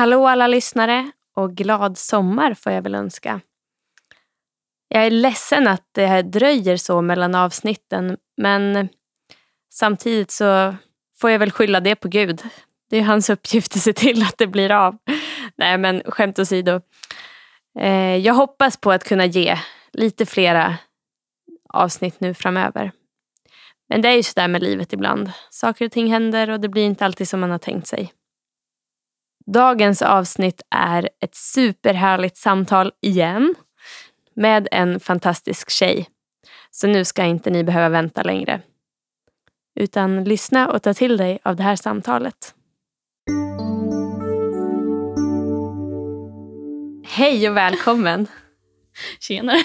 [0.00, 3.40] Hallå alla lyssnare och glad sommar får jag väl önska.
[4.88, 8.88] Jag är ledsen att det här dröjer så mellan avsnitten men
[9.72, 10.74] samtidigt så
[11.18, 12.42] får jag väl skylla det på Gud.
[12.90, 14.96] Det är hans uppgift att se till att det blir av.
[15.56, 16.80] Nej men skämt åsido.
[17.78, 19.58] Eh, jag hoppas på att kunna ge
[19.92, 20.76] lite flera
[21.68, 22.92] avsnitt nu framöver.
[23.88, 25.32] Men det är ju sådär med livet ibland.
[25.50, 28.12] Saker och ting händer och det blir inte alltid som man har tänkt sig.
[29.52, 33.54] Dagens avsnitt är ett superhärligt samtal igen
[34.34, 36.08] med en fantastisk tjej.
[36.70, 38.60] Så nu ska inte ni behöva vänta längre.
[39.80, 42.54] Utan lyssna och ta till dig av det här samtalet.
[47.04, 48.26] Hej och välkommen!
[49.20, 49.62] Tjenare!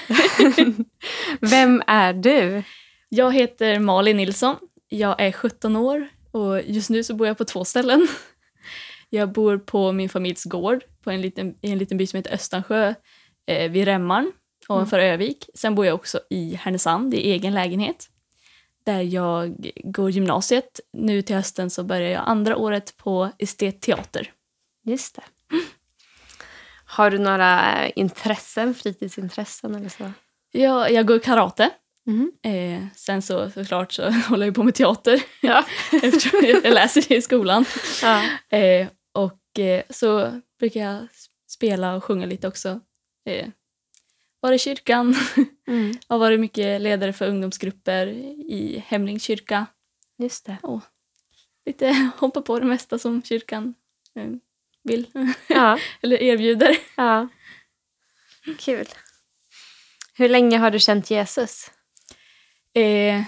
[1.39, 2.63] Vem är du?
[3.09, 4.55] Jag heter Malin Nilsson.
[4.89, 8.07] Jag är 17 år och just nu så bor jag på två ställen.
[9.09, 12.33] Jag bor på min familjs gård på en liten, i en liten by som heter
[12.33, 12.93] Östansjö
[13.47, 14.31] eh, vid Remmarn
[14.69, 15.49] ovanför Övik.
[15.53, 18.09] Sen bor jag också i Härnösand i egen lägenhet
[18.85, 20.79] där jag går gymnasiet.
[20.93, 24.31] Nu till hösten så börjar jag andra året på estetteater.
[24.83, 25.23] Just det.
[26.85, 30.11] Har du några intressen, fritidsintressen eller så?
[30.51, 31.69] Jag, jag går karate.
[32.07, 32.31] Mhm.
[32.43, 35.65] Eh, sen så såklart så håller jag på med teater Ja.
[36.03, 37.65] eftersom jag läser det i skolan.
[38.01, 38.23] ja.
[38.57, 41.07] Eh, och eh, så brukar jag
[41.47, 42.79] spela och sjunga lite också.
[43.29, 43.47] Eh,
[44.39, 45.15] var i kyrkan,
[45.67, 45.93] Mm.
[46.07, 49.65] har varit mycket ledare för ungdomsgrupper i Hemlings kyrka.
[50.17, 50.57] Just det.
[51.65, 53.73] Lite hoppa på det mesta som kyrkan
[54.15, 54.27] eh,
[54.83, 55.07] vill
[55.47, 55.79] Ja.
[56.01, 56.77] eller erbjuder.
[56.97, 57.27] ja.
[58.59, 58.85] Kul.
[60.17, 61.71] Hur länge har du känt Jesus?
[62.75, 63.23] Eh,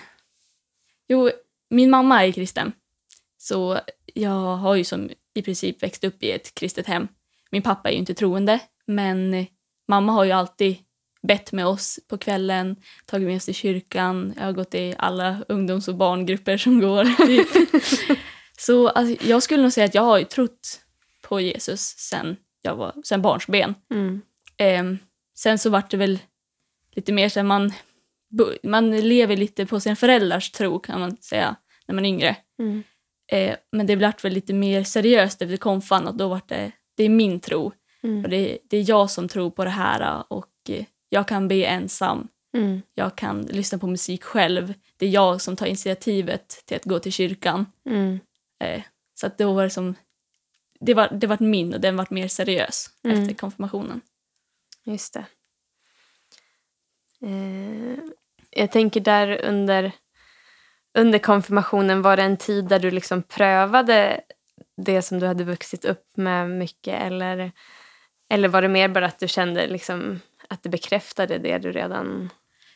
[1.07, 1.29] jo,
[1.69, 2.71] min mamma är kristen.
[3.37, 3.79] Så
[4.13, 7.07] jag har ju som i princip växt upp i ett kristet hem.
[7.51, 9.45] Min pappa är ju inte troende, men
[9.87, 10.77] mamma har ju alltid
[11.21, 12.75] bett med oss på kvällen,
[13.05, 14.33] tagit med oss till kyrkan.
[14.37, 17.25] Jag har gått i alla ungdoms och barngrupper som går.
[17.27, 17.47] Typ.
[18.59, 20.81] Så alltså, jag skulle nog säga att jag har ju trott
[21.21, 22.37] på Jesus sen
[22.67, 23.75] jag var sen barnsben.
[23.91, 24.21] Mm.
[24.57, 24.99] Eh,
[25.35, 26.19] sen så vart det väl
[26.91, 27.73] lite mer här, man,
[28.63, 31.55] man lever lite på sina föräldrars tro kan man säga
[31.87, 32.35] när man är yngre.
[32.59, 32.83] Mm.
[33.31, 33.93] Eh, men det
[34.25, 37.71] väl lite mer seriöst efter konfan och då vart det, det är min tro.
[38.03, 38.23] Mm.
[38.23, 41.65] Och det, det är jag som tror på det här och eh, jag kan be
[41.65, 42.27] ensam.
[42.57, 42.81] Mm.
[42.93, 44.73] Jag kan lyssna på musik själv.
[44.97, 47.65] Det är jag som tar initiativet till att gå till kyrkan.
[47.89, 48.19] Mm.
[48.59, 48.81] Eh,
[49.13, 49.95] så att då var det som...
[50.79, 53.21] Det var, det var min och den vart mer seriös Mm.
[53.21, 54.01] efter konfirmationen.
[54.83, 55.25] Just det.
[57.25, 58.03] Eh,
[58.49, 59.91] jag tänker där under,
[60.97, 64.21] under konfirmationen, var det en tid där du liksom prövade
[64.77, 67.01] det som du hade vuxit upp med mycket?
[67.01, 67.51] Eller,
[68.29, 72.29] eller var det mer bara att du kände liksom att det bekräftade det du redan...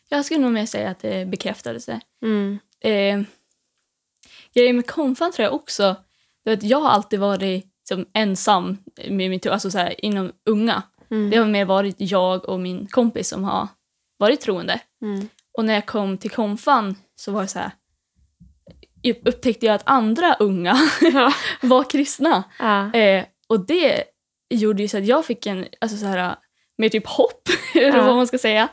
[0.09, 1.99] Jag skulle nog mer säga att det bekräftade sig.
[2.21, 2.59] Mm.
[2.79, 3.21] Eh,
[4.53, 5.95] grejen med konfan tror jag också,
[6.45, 10.83] att jag har alltid varit som ensam med min tro, alltså så här, inom unga.
[11.11, 11.29] Mm.
[11.29, 13.67] Det har mer varit jag och min kompis som har
[14.21, 14.79] varit troende.
[15.01, 15.29] Mm.
[15.57, 17.71] Och när jag kom till konfan så var det så här,
[19.25, 20.77] upptäckte jag att andra unga
[21.13, 21.33] Ja.
[21.61, 22.43] var kristna.
[22.59, 22.93] Ja.
[22.93, 24.03] Eh, och det
[24.49, 26.35] gjorde ju så att jag fick en, alltså så här,
[26.77, 27.41] mer typ hopp,
[27.75, 28.05] eller Ja.
[28.05, 28.67] vad man ska säga,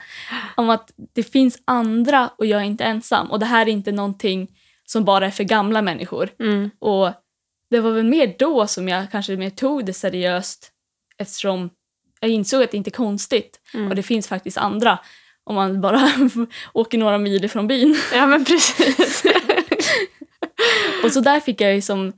[0.56, 3.30] om att det finns andra och jag är inte ensam.
[3.30, 4.48] Och det här är inte någonting
[4.84, 6.30] som bara är för gamla människor.
[6.40, 6.70] Mm.
[6.78, 7.10] Och
[7.70, 10.70] det var väl mer då som jag kanske mer tog det seriöst
[11.18, 11.70] eftersom
[12.20, 13.88] jag insåg att det inte är konstigt Mm.
[13.88, 14.98] och det finns faktiskt andra
[15.48, 16.10] om man bara
[16.72, 17.96] åker några mil ifrån byn.
[18.14, 19.22] ja, men precis.
[21.04, 22.12] Och så där fick jag ju som...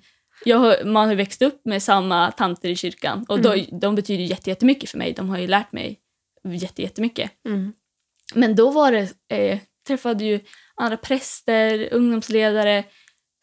[0.44, 4.50] Jag man har växt upp med samma tanter i kyrkan och då, de betyder jätte-
[4.50, 5.12] jättemycket för mig.
[5.12, 5.98] De har ju lärt mig
[6.44, 7.30] jätte- jättemycket.
[7.48, 7.72] Mm.
[8.34, 10.40] Men då var det, eh, träffade ju
[10.76, 12.84] andra präster, ungdomsledare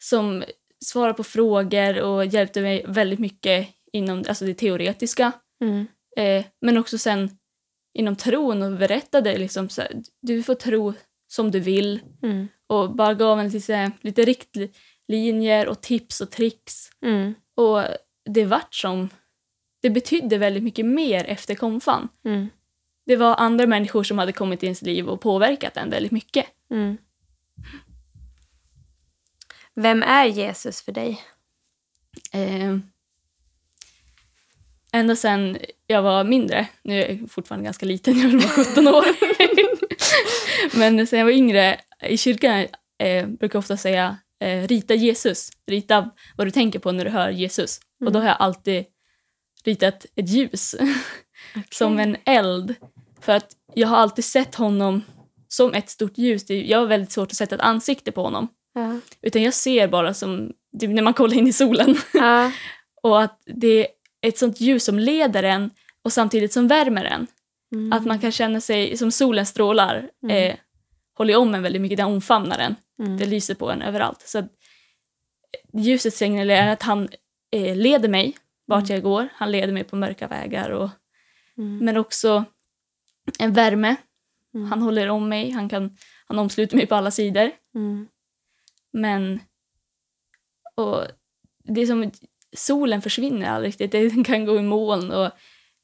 [0.04, 0.44] som
[0.84, 5.32] svarade på frågor och hjälpte mig väldigt mycket inom alltså det teoretiska.
[5.64, 5.86] Mm.
[6.16, 7.37] Eh, men också sen
[7.94, 10.94] inom tron och berättade liksom så här, du får tro
[11.28, 12.48] som du vill Mm.
[12.66, 16.90] och bara gav en lite, lite riktlinjer och tips och tricks.
[17.02, 17.34] Mm.
[17.54, 17.82] Och
[18.24, 19.08] det vart som...
[19.80, 22.08] Det betydde väldigt mycket mer efter konfan.
[22.24, 22.48] Mm.
[23.06, 26.46] Det var andra människor som hade kommit i ens liv och påverkat en väldigt mycket.
[26.70, 26.96] Mm.
[29.74, 31.22] Vem är Jesus för dig?
[32.32, 32.78] Eh,
[34.98, 39.04] ända sen jag var mindre, nu är jag fortfarande ganska liten, jag var 17 år.
[40.78, 42.66] Men sen jag var yngre, i kyrkan
[42.98, 45.50] eh, brukar jag ofta säga eh, rita Jesus.
[45.66, 47.80] Rita vad du tänker på när du hör Jesus.
[48.04, 48.84] Och då har jag alltid
[49.64, 50.74] ritat ett ljus
[51.70, 52.74] som en eld.
[53.20, 55.02] För att jag har alltid sett honom
[55.48, 56.50] som ett stort ljus.
[56.50, 58.48] Jag har väldigt svårt att sätta ett ansikte på honom.
[58.74, 59.00] Ja.
[59.22, 61.96] Utan jag ser bara som typ när man kollar in i solen.
[62.12, 62.52] Ja.
[63.02, 63.86] Och att det
[64.20, 65.70] ett sånt ljus som leder en
[66.02, 67.26] och samtidigt som värmer en.
[67.72, 67.92] Mm.
[67.92, 70.10] Att man kan känna sig som solens strålar.
[70.22, 70.50] Mm.
[70.50, 70.56] Eh,
[71.14, 72.74] håller om en väldigt mycket, den omfamnar en.
[73.02, 73.18] Mm.
[73.18, 74.20] Det lyser på en överallt.
[74.20, 74.52] Så att
[75.72, 77.08] ljuset signalerar att han
[77.52, 79.28] eh, leder mig vart jag går.
[79.34, 80.70] Han leder mig på mörka vägar.
[80.70, 80.90] Och,
[81.58, 81.78] Mm.
[81.78, 82.44] Men också
[83.38, 83.96] en värme.
[84.54, 84.70] Mm.
[84.70, 87.50] Han håller om mig, han, kan, han omsluter mig på alla sidor.
[87.74, 88.08] Mm.
[88.92, 89.40] Men
[90.74, 91.04] och
[91.64, 92.10] det är som
[92.56, 93.90] solen försvinner aldrig riktigt.
[93.92, 95.30] Den kan gå i moln och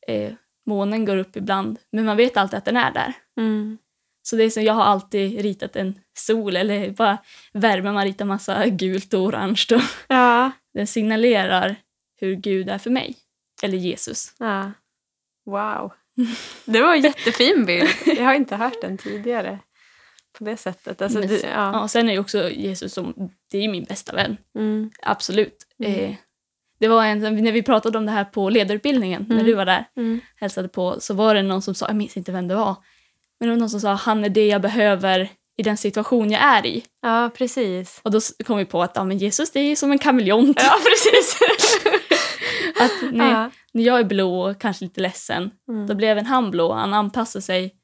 [0.09, 0.33] eh,
[0.67, 1.79] månen går upp ibland.
[1.93, 3.13] Men man vet alltid att den är där.
[3.41, 3.79] Mm.
[4.23, 7.19] Så det är som, jag har alltid ritat en sol eller bara
[7.53, 7.93] värme.
[7.93, 9.65] Man ritar massa gult och orange.
[9.75, 10.51] Och Ja.
[10.75, 11.77] den signalerar
[12.21, 13.17] hur Gud är för mig.
[13.63, 14.35] Eller Jesus.
[14.39, 14.73] ja.
[15.47, 15.93] Wow.
[16.65, 17.89] Det var en jättefin bild.
[18.07, 19.59] Jag har inte hört den tidigare.
[20.39, 21.03] På det sättet.
[21.03, 21.73] Alltså, Men s- ja.
[21.73, 24.37] Ja, sen är ju också Jesus som, det är min bästa vän.
[24.59, 24.91] Mm.
[25.03, 25.57] Absolut.
[25.85, 25.93] Mm.
[26.05, 26.15] Eh,
[26.85, 29.47] det var en, när vi pratade om det här på ledarutbildningen, när Mm.
[29.47, 29.85] du var där.
[29.97, 30.21] Mm.
[30.41, 32.77] hälsade på så var det någon som sa, jag minns inte vem det var,
[33.41, 36.43] men det var någon som sa han är det jag behöver i den situation jag
[36.43, 36.85] är i.
[37.03, 38.01] ja, precis.
[38.03, 40.61] Och då kom vi på att ja, men Jesus det är ju som en kameleont.
[40.63, 41.39] Ja, precis.
[42.81, 43.51] att när, ja.
[43.73, 45.87] när jag är blå och kanske lite ledsen, Mm.
[45.87, 46.73] då blir även han blå.
[46.73, 47.75] Han anpassar sig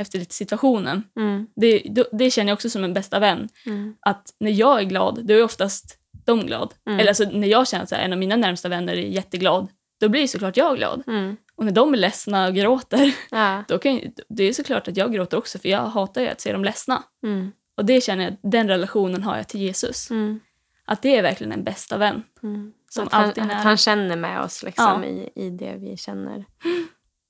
[0.00, 1.02] efter lite situationen.
[1.16, 1.46] Mm.
[1.56, 3.48] Det, då, det känner jag också som en bästa vän.
[3.66, 3.94] Mm.
[4.00, 6.74] Att när jag är glad, då är oftast de glad.
[6.86, 7.00] Mm.
[7.00, 9.68] Eller alltså, när jag känner att en av mina närmsta vänner är jätteglad,
[10.00, 11.02] då blir såklart jag glad.
[11.06, 11.36] Mm.
[11.56, 13.64] Och när de är ledsna och gråter, Ja.
[13.68, 16.52] då kan, det är såklart att jag gråter också för jag hatar ju att se
[16.52, 17.02] dem ledsna.
[17.22, 17.52] Mm.
[17.76, 20.10] Och det känner jag, den relationen har jag till Jesus.
[20.10, 20.40] Mm.
[20.86, 22.22] Att det är verkligen en bästa vän.
[22.42, 22.72] Mm.
[22.90, 25.08] Som att, han, alltid är att han känner med oss liksom, Ja.
[25.08, 26.44] i, i det vi känner.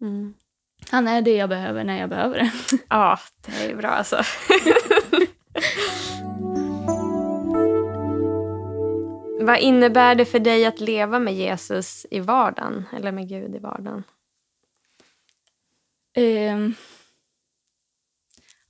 [0.00, 0.34] Mm.
[0.90, 2.50] Han är det jag behöver när jag behöver det.
[2.88, 4.16] Ja, det är bra alltså.
[9.44, 12.84] Vad innebär det för dig att leva med Jesus i vardagen?
[12.92, 14.04] Eller med Gud i vardagen?
[16.14, 16.74] Ehm,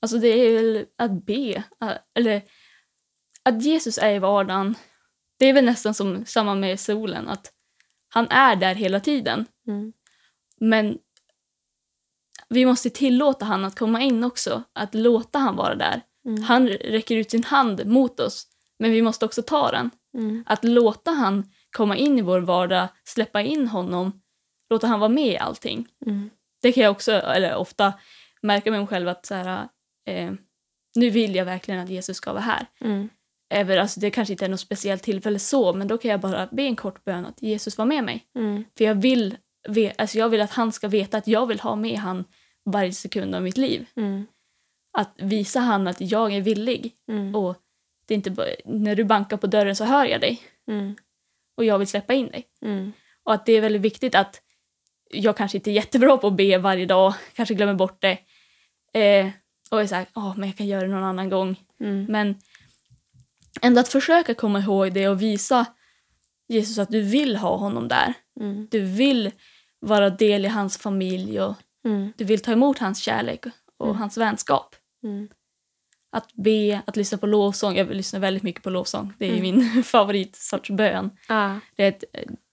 [0.01, 1.65] alltså det är väl att be.
[2.15, 2.43] Eller
[3.43, 4.75] att Jesus är i vardagen.
[5.39, 7.29] Det är väl nästan som samma med solen.
[7.29, 7.53] Att
[8.09, 9.47] han är där hela tiden.
[9.67, 9.93] Mm.
[10.61, 10.99] Men
[12.49, 14.63] vi måste tillåta han att komma in också.
[14.73, 16.03] Att låta han vara där.
[16.25, 16.43] Mm.
[16.43, 18.47] Han räcker ut sin hand mot oss.
[18.79, 19.91] Men vi måste också ta den.
[20.15, 20.45] Mm.
[20.47, 24.23] Att låta han komma in i vår vardag, släppa in honom,
[24.71, 25.89] låta han vara med i allting.
[26.07, 26.31] Mm.
[26.63, 27.93] Det kan jag också, eller ofta,
[28.43, 29.69] märka med mig själv att så här,
[30.07, 30.33] eh,
[30.95, 32.67] nu vill jag verkligen att Jesus ska vara här.
[32.81, 33.09] Mm.
[33.55, 36.49] Även, alltså, det kanske inte är något speciellt tillfälle så, men då kan jag bara
[36.53, 38.25] be en kort bön att Jesus var med mig.
[38.35, 38.65] Mm.
[38.79, 39.37] För jag vill,
[39.99, 42.25] alltså, jag vill att han ska veta att jag vill ha med han
[42.71, 43.87] varje sekund av mitt liv.
[43.97, 44.27] Mm.
[44.99, 46.93] Att visa han att jag är villig.
[47.09, 47.35] Mm.
[47.35, 47.57] Och
[48.07, 50.43] det är inte bara, när du bankar på dörren så hör jag dig.
[50.69, 50.97] Mm.
[51.57, 52.47] Och jag vill släppa in dig.
[52.63, 52.93] Mm.
[53.23, 54.41] Och att det är väldigt viktigt att
[55.11, 58.19] jag kanske inte är jättebra på att be varje dag, kanske glömmer bort det.
[59.01, 59.29] Eh,
[59.71, 61.61] och är såhär, ja men jag kan göra det någon annan gång.
[61.81, 62.05] Mm.
[62.09, 62.35] Men
[63.63, 65.67] ändå att försöka komma ihåg det och visa
[66.49, 68.15] Jesus att du vill ha honom där.
[68.41, 68.69] Mm.
[68.71, 69.31] Du vill
[69.81, 71.55] vara del i hans familj och
[71.87, 72.13] Mm.
[72.17, 73.45] du vill ta emot hans kärlek
[73.79, 73.99] och Mm.
[73.99, 74.77] hans vänskap.
[76.15, 77.77] Att be, att lyssna på lovsång.
[77.77, 79.13] Jag lyssnar väldigt mycket på lovsång.
[79.19, 79.43] Det är Mm.
[79.43, 81.11] min favoritsorts bön.
[81.29, 81.61] Ja.
[81.77, 82.05] Det är ett,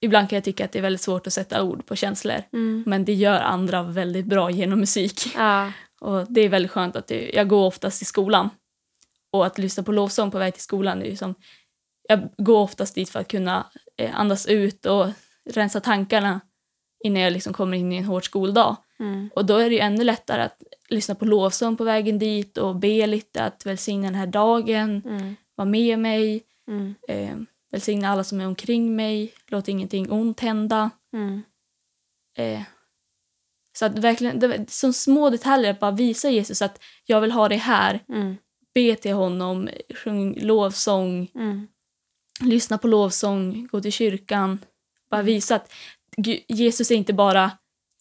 [0.01, 2.35] ibland kan jag tycka att det är väldigt svårt att sätta ord på känslor.
[2.53, 2.83] Mm.
[2.87, 5.21] Men det gör andra väldigt bra genom musik.
[5.35, 5.71] Ja.
[6.01, 8.49] Och det är väldigt skönt att det, jag går oftast i skolan.
[9.31, 11.35] Och att lyssna på lovsång på väg till skolan är ju som...
[12.09, 13.65] Jag går oftast dit för att kunna
[13.97, 15.07] eh, andas ut och
[15.49, 16.41] rensa tankarna
[17.03, 18.75] innan jag liksom kommer in i en hård skoldag.
[19.01, 19.29] Mm.
[19.35, 22.75] Och då är det ju ännu lättare att lyssna på lovsång på vägen dit och
[22.75, 25.35] be lite, att välsigna den här dagen, Mm.
[25.55, 26.95] vara med mig, Mm.
[27.07, 27.35] eh,
[27.71, 30.89] välsigna alla som är omkring mig, låt ingenting ont hända.
[31.13, 31.41] Mm.
[32.37, 32.61] Eh,
[33.77, 37.49] så att verkligen, det, som små detaljer, att bara visa Jesus att jag vill ha
[37.49, 38.35] det här, Mm.
[38.73, 41.67] be till honom, sjung lovsång, Mm.
[42.41, 44.59] lyssna på lovsång, gå till kyrkan.
[45.09, 45.73] Bara visa att
[46.47, 47.51] Jesus är inte bara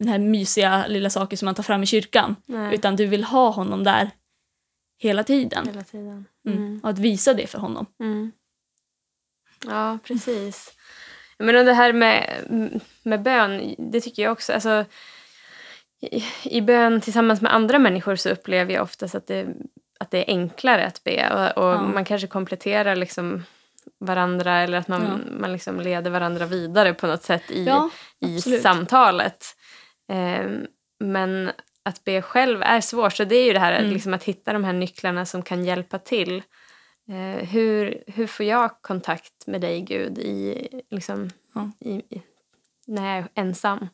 [0.00, 2.74] den här mysiga lilla saken som man tar fram i kyrkan, Nej.
[2.74, 4.10] utan du vill ha honom där
[4.98, 5.66] hela tiden.
[5.66, 6.24] Hela tiden.
[6.46, 6.58] Mm.
[6.58, 6.80] Mm.
[6.82, 7.86] Och att visa det för honom.
[8.00, 8.32] Mm.
[9.66, 10.72] Ja, precis.
[11.38, 12.40] Men det här med,
[13.02, 14.52] med bön, det tycker jag också...
[14.52, 14.84] Alltså,
[16.00, 19.46] i, I bön tillsammans med andra människor så upplever jag oftast att det,
[19.98, 21.30] att det är enklare att be.
[21.56, 21.82] Och, och Ja.
[21.82, 23.42] Man kanske kompletterar liksom
[23.98, 25.32] varandra eller att man, Ja.
[25.40, 27.90] man liksom leder varandra vidare på något sätt i, Ja,
[28.20, 29.56] i samtalet.
[30.10, 30.50] Eh,
[31.00, 31.50] men
[31.82, 33.12] att be själv är svårt.
[33.12, 33.92] Så det är ju det här Mm.
[33.92, 36.42] liksom, att hitta de här nycklarna som kan hjälpa till.
[37.08, 41.70] Eh, hur, hur får jag kontakt med dig, Gud, i, liksom, Ja.
[41.80, 42.02] i,
[42.86, 43.88] när jag är ensam?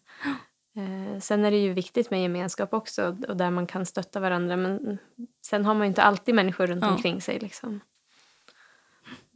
[0.76, 4.56] Eh, sen är det ju viktigt med gemenskap också och där man kan stötta varandra.
[4.56, 4.98] Men
[5.46, 6.90] sen har man ju inte alltid människor runt Ja.
[6.90, 7.38] omkring sig.
[7.38, 7.80] Liksom.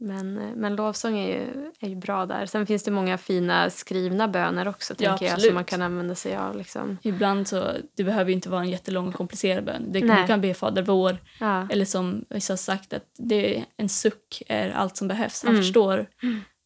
[0.03, 2.45] Men, eh, men lovsång är ju, är ju bra där.
[2.45, 6.15] Sen finns det många fina skrivna böner också Ja, tänker jag, som man kan använda
[6.15, 6.57] sig av.
[6.57, 6.97] Liksom.
[7.01, 9.91] Ibland så, det behöver ju inte vara en jättelång och komplicerad bön.
[9.91, 11.67] Det, du kan be Fader vår, Ja.
[11.71, 15.43] eller som vissa har sagt att det, en suck är allt som behövs.
[15.43, 15.63] Han Mm.
[15.63, 16.07] förstår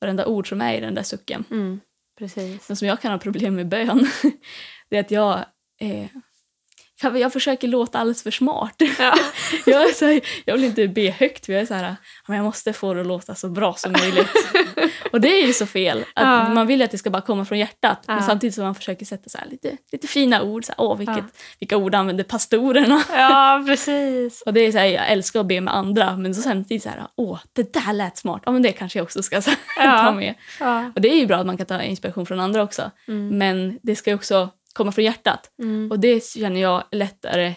[0.01, 1.43] varenda ord som är i den där sucken.
[1.51, 1.79] Mm,
[2.19, 2.69] precis.
[2.69, 4.07] Men som jag kan ha problem med bön,
[4.89, 5.37] det är att jag,
[5.81, 6.05] eh,
[7.01, 8.75] kan- jag försöker låta alldeles för smart.
[8.99, 9.13] Ja.
[9.65, 11.95] jag, är så här, jag vill inte be högt, för jag är så här, "Ja,
[12.27, 14.29] men jag måste få det att låta så bra som möjligt.
[15.11, 15.99] och det är ju så fel.
[16.13, 16.49] Att Ja.
[16.53, 18.23] Man vill att det ska bara komma från hjärtat, men Ja.
[18.23, 20.65] samtidigt som man försöker sätta så lite, lite fina ord.
[20.65, 21.25] Så här, Åh, vilket.
[21.59, 23.01] Vilka ord använder pastorerna?
[23.09, 24.41] ja, precis.
[24.45, 26.89] Och det är så här, jag älskar att be med andra, men så samtidigt så
[26.89, 28.41] här, åh, det där lät smart.
[28.45, 29.41] Ja, men det kanske jag också ska
[29.77, 30.33] ta med.
[30.95, 32.91] Och det är ju bra att man kan ta inspiration från andra också.
[33.07, 33.37] Mm.
[33.37, 35.51] Men det ska ju också komma från hjärtat.
[35.59, 35.91] Mm.
[35.91, 37.55] Och det känner jag lättare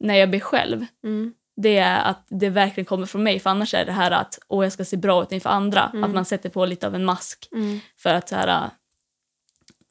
[0.00, 0.86] när jag ber själv.
[1.04, 1.34] Mm.
[1.56, 3.40] Det är att det verkligen kommer från mig.
[3.40, 5.90] För annars är det här att åh, jag ska se bra ut inför andra.
[5.92, 6.04] Mm.
[6.04, 7.80] Att man sätter på lite av en mask Mm.
[7.96, 8.70] för att, så här,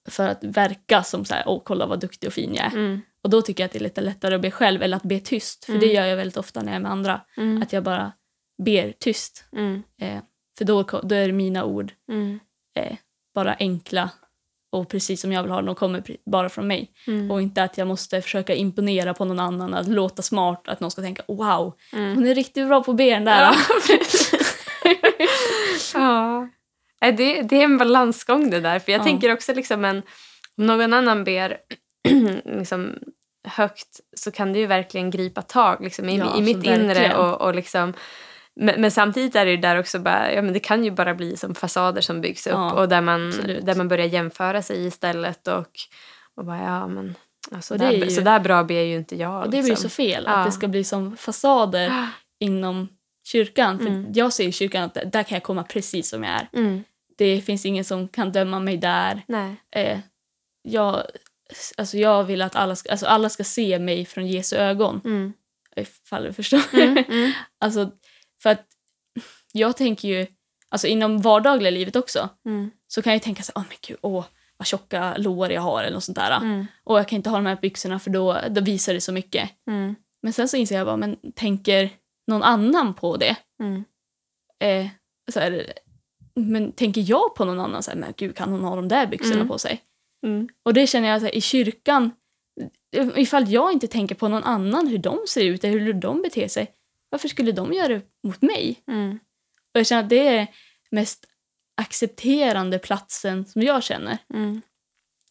[0.10, 2.72] för att verka som så här, åh, kolla vad duktig och fin jag är.
[2.72, 3.02] Mm.
[3.24, 5.20] Och då tycker jag att det är lite lättare att be själv eller att be
[5.20, 5.66] tyst.
[5.66, 5.82] För Mm.
[5.88, 7.22] det gör jag väldigt ofta när jag är med andra.
[7.38, 7.62] Mm.
[7.64, 8.12] Att jag bara
[8.64, 9.46] ber tyst.
[9.56, 9.84] Mm.
[10.02, 10.22] Eh,
[10.58, 12.40] för då, då är mina ord Mm.
[12.76, 12.98] eh,
[13.36, 14.10] bara enkla
[14.74, 15.66] och precis som jag vill ha dem.
[15.66, 16.92] De kommer bara från mig.
[17.08, 17.32] Mm.
[17.32, 20.92] Och inte att jag måste försöka imponera på någon annan, att låta smart, att någon
[20.92, 22.16] ska tänka wow, Mm.
[22.16, 23.42] hon är riktigt bra på att be den där.
[23.42, 23.56] Ja,
[25.94, 26.48] ja.
[27.12, 28.80] Det, det är en balansgång det där.
[28.80, 29.04] För jag Ja.
[29.04, 29.98] tänker också liksom en,
[30.58, 31.58] om någon annan ber
[32.60, 32.96] liksom
[33.48, 36.78] högt så kan det ju verkligen gripa tag liksom, i, Ja, i alltså mitt inre.
[36.88, 37.16] verkligen.
[37.16, 37.94] Och, och liksom,
[38.56, 41.14] men, men samtidigt är det ju där också bara, ja, men det kan ju bara
[41.16, 43.66] bli som fasader som byggs upp Ja, och där man, absolut.
[43.66, 45.68] där man börjar jämföra sig istället och,
[46.36, 47.16] och bara ja men
[47.52, 49.38] alltså, där, är ju- så där bra ber ju inte jag.
[49.38, 49.90] Och det blir ju liksom.
[49.90, 50.32] så fel, Ja.
[50.34, 52.08] att det ska bli som fasader
[52.40, 52.88] inom
[53.28, 53.78] kyrkan.
[53.80, 54.12] För Mm.
[54.14, 56.50] jag ser i kyrkan att där kan jag komma precis som jag är.
[56.54, 56.84] Mm.
[57.18, 59.22] Det finns ingen som kan döma mig där.
[59.28, 59.56] Nej.
[59.76, 60.00] Eh,
[60.64, 61.04] jag,
[61.78, 65.02] alltså jag vill att alla ska, alltså alla ska se mig från Jesu ögon.
[65.06, 65.34] Mm.
[65.76, 66.62] Ifall du förstår.
[66.74, 67.04] Mm.
[67.10, 67.32] Mm.
[67.60, 67.92] Alltså,
[69.56, 70.28] jag tänker ju,
[70.70, 72.72] alltså inom vardagliga livet också, Mm.
[72.88, 74.26] så kan jag tänka så här, åh men gud, åh,
[74.58, 76.38] vad tjocka lår jag har eller något sånt där.
[76.38, 76.66] Mm.
[76.84, 79.50] Och jag kan inte ha de här byxorna för då, då visar det så mycket.
[79.68, 79.96] Mm.
[80.22, 81.90] Men sen så inser jag bara, men tänker
[82.28, 83.36] någon annan på det?
[83.64, 83.84] Mm.
[84.60, 84.88] Eh,
[85.32, 85.74] så här,
[86.36, 87.84] men tänker jag på någon annan?
[87.84, 89.48] Så här, men gud, kan hon ha de där byxorna Mm.
[89.48, 89.82] på sig?
[90.26, 90.50] Mm.
[90.64, 92.12] Och det känner jag så här, i kyrkan,
[93.16, 96.48] ifall jag inte tänker på någon annan, hur de ser ut eller hur de beter
[96.48, 96.72] sig,
[97.10, 98.80] varför skulle de göra det mot mig?
[98.88, 99.20] Mm.
[99.74, 100.48] Och jag känner att det är
[100.92, 101.26] mest
[101.82, 104.18] accepterande platsen som jag känner.
[104.34, 104.62] Mm.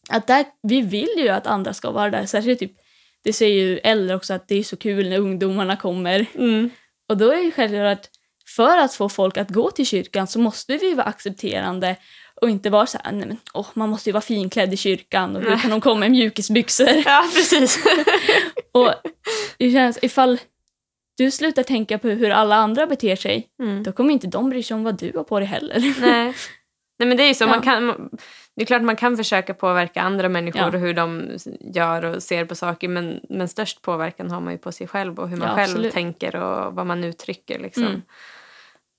[0.09, 2.25] Att där, vi vill ju att andra ska vara där.
[2.25, 2.71] Särskilt typ,
[3.23, 6.25] det säger ju äldre också att det är så kul när ungdomarna kommer.
[6.35, 6.69] Mm.
[7.09, 8.09] Och då är det självklart att
[8.55, 11.95] för att få folk att gå till kyrkan så måste vi vara accepterande
[12.41, 15.35] och inte vara så här, nej men åh, man måste ju vara finklädd i kyrkan
[15.35, 17.03] och hur kan de komma i mjukisbyxor?
[17.05, 17.79] Ja, precis.
[18.71, 18.93] och
[19.57, 20.39] det känns, ifall
[21.17, 23.83] du slutar tänka på hur alla andra beter sig, Mm.
[23.83, 25.79] då kommer inte de bry sig om vad du har på dig heller.
[26.01, 26.33] Nej.
[26.99, 27.43] Nej, men det är ju så.
[27.43, 27.47] Ja.
[27.47, 28.09] Man kan,
[28.55, 30.67] det är klart man kan försöka påverka andra människor Ja.
[30.67, 31.37] och hur de
[31.73, 32.87] gör och ser på saker.
[32.87, 35.69] Men, men störst påverkan har man ju på sig själv och hur man Ja, själv
[35.71, 35.93] absolut.
[35.93, 37.59] tänker och vad man uttrycker.
[37.59, 37.83] Liksom.
[37.85, 38.01] Mm.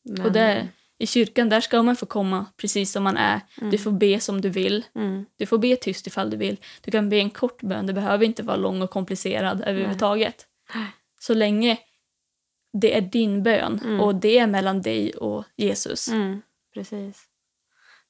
[0.05, 0.69] Men, Och det,
[0.99, 3.41] i kyrkan där ska man få komma precis som man är.
[3.71, 4.85] Du får be som du vill.
[4.95, 5.25] Mm.
[5.39, 6.57] Du får be tyst ifall du vill.
[6.85, 7.87] Du kan be en kort bön.
[7.87, 10.47] Det behöver inte vara lång och komplicerad överhuvudtaget.
[11.21, 11.77] Så länge
[12.81, 14.01] det är din bön Mm.
[14.01, 16.09] och det är mellan dig och Jesus.
[16.09, 16.43] Mm.
[16.75, 17.25] Precis.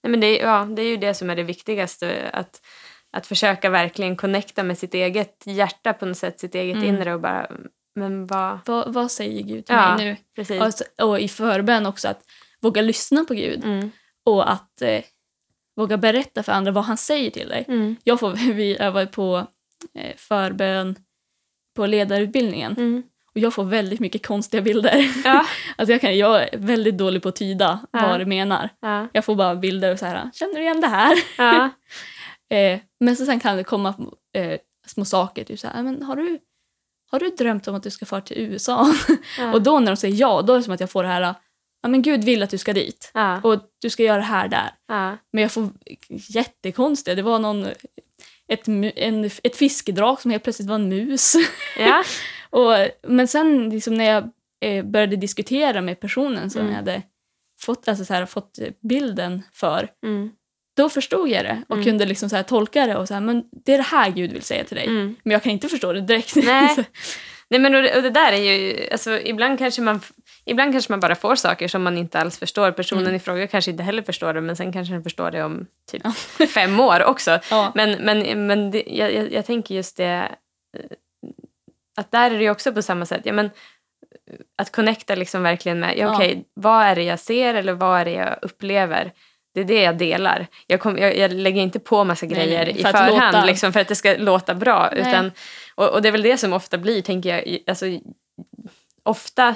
[0.02, 2.30] Nej, men det, är, ja, det är ju det som är det viktigaste.
[2.33, 2.61] Att,
[3.12, 6.88] att försöka verkligen connecta med sitt eget hjärta på något sätt, sitt eget Mm.
[6.88, 7.50] inre och bara,
[7.94, 8.59] men vad...
[8.66, 10.16] Vad, vad säger Gud till Ja, mig nu?
[10.37, 10.62] Precis.
[10.62, 12.23] Och, så- och i förbön också att
[12.61, 13.90] våga lyssna på Gud Mm.
[14.25, 15.02] och att eh,
[15.76, 17.64] våga berätta för andra vad han säger till dig.
[17.68, 17.97] Mm.
[18.04, 19.47] Jag, får, vi övar på
[19.99, 20.97] eh, förbön
[21.76, 23.02] på ledarutbildningen Mm.
[23.34, 25.12] Och jag får väldigt mycket konstiga bilder.
[25.24, 25.46] Ja.
[25.76, 28.08] Alltså jag, kan, jag är väldigt dålig på att tyda Ja.
[28.08, 28.68] vad det menar.
[28.80, 29.06] Ja.
[29.12, 31.18] Jag får bara bilder och så här, känner du igen det här?
[31.38, 31.70] Ja.
[32.50, 33.94] Eh, men så sen kan det komma
[34.36, 36.38] eh, små saker, typ så här, men har du,
[37.10, 38.92] har du drömt om att du ska fara till USA?
[39.52, 41.34] Och då när de säger ja, då är det som att jag får det här,
[41.82, 43.10] ja men Gud vill att du ska dit.
[43.42, 44.70] Och du ska göra det här där.
[45.32, 45.68] Men jag får
[46.34, 47.66] jättekonstiga, det var någon,
[48.52, 51.34] ett, en, ett fiskedrag som helt plötsligt var en mus.
[51.78, 52.04] Ja.
[52.50, 54.30] och, men sen liksom när jag
[54.64, 56.72] eh, började diskutera med personen som Mm.
[56.72, 57.02] jag hade
[57.60, 58.58] fått, alltså så här, fått
[58.88, 60.30] bilden för, Mm.
[60.76, 61.84] då förstod jag det och Mm.
[61.84, 64.32] kunde liksom så här tolka det och så här, men det är det här Gud
[64.32, 64.86] vill säga till dig.
[64.86, 65.16] Mm.
[65.22, 66.36] Men jag kan inte förstå det direkt.
[66.36, 66.76] Nej.
[67.48, 68.88] Nej, men och det, och det där är ju...
[68.92, 70.00] Alltså, ibland, kanske man,
[70.44, 72.70] ibland kanske man bara får saker som man inte alls förstår.
[72.70, 73.14] Personen Mm.
[73.14, 76.02] i fråga kanske inte heller förstår det, men sen kanske den förstår det om typ
[76.54, 77.38] fem år också.
[77.50, 77.72] ja.
[77.74, 80.28] Men, men, men det, jag, jag, tänker just det...
[80.78, 80.84] eh,
[81.96, 83.20] Att där är det också på samma sätt.
[83.24, 83.50] Ja, men,
[84.58, 86.14] att connecta liksom verkligen med, ja, Ja.
[86.16, 89.12] okej, vad är det jag ser eller vad är det jag upplever?
[89.54, 90.46] Det är det jag delar.
[90.66, 93.34] Jag, kom, jag, jag lägger inte på massa Nej, grejer nej, i för att förhand
[93.36, 94.88] låta- liksom, för att det ska låta bra.
[94.92, 95.00] Nej.
[95.00, 95.32] Utan,
[95.74, 97.46] och, och det är väl det som ofta blir, tänker jag.
[97.46, 97.86] i- Alltså,
[99.02, 99.54] ofta,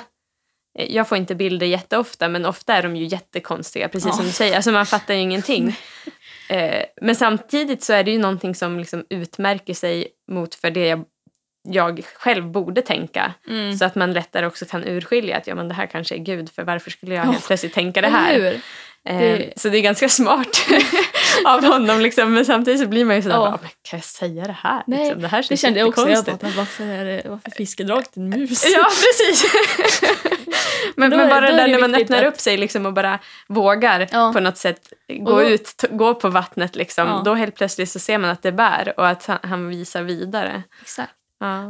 [0.89, 4.13] jag får inte bilder jätteofta, men ofta är de ju jättekonstiga, precis Ja.
[4.13, 4.57] som du säger.
[4.57, 5.77] Alltså man fattar ju ingenting.
[6.49, 10.87] Eh, men samtidigt så är det ju någonting som liksom utmärker sig mot för det
[10.87, 11.05] jag,
[11.69, 13.35] jag själv borde tänka.
[13.49, 13.77] Mm.
[13.79, 16.51] Så att man lättare också kan urskilja att ja, men det här kanske är Gud,
[16.51, 17.31] för varför skulle jag Ja.
[17.31, 18.41] helt plötsligt tänka det här?
[19.05, 20.67] Eh, Det- Så det är ganska smart
[21.45, 22.35] av honom, liksom.
[22.35, 23.59] men samtidigt så blir man ju sådär, Ja.
[23.63, 24.83] men kan jag säga det här?
[24.87, 25.23] Nej, liksom?
[25.23, 26.09] det här Det kände jag också.
[26.09, 28.65] Jag bara, varför är det varför fiskedraget en mus?
[28.75, 29.53] Ja, precis.
[30.97, 33.19] men, men är- bara där när man öppnar att- upp sig liksom och bara
[33.49, 34.33] vågar Ja.
[34.33, 36.77] på något sätt gå då- ut, gå på vattnet.
[36.77, 37.07] Liksom.
[37.09, 37.23] Ja.
[37.25, 40.63] Då helt plötsligt så ser man att det bär och att han, han visar vidare.
[40.83, 41.13] Exakt.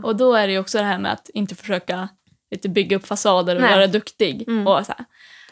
[0.04, 2.08] Och då är det ju också det här med att inte försöka
[2.50, 3.74] lite bygga upp fasader och Nej.
[3.74, 4.48] vara duktig.
[4.48, 4.66] Mm.
[4.66, 5.04] Och så här,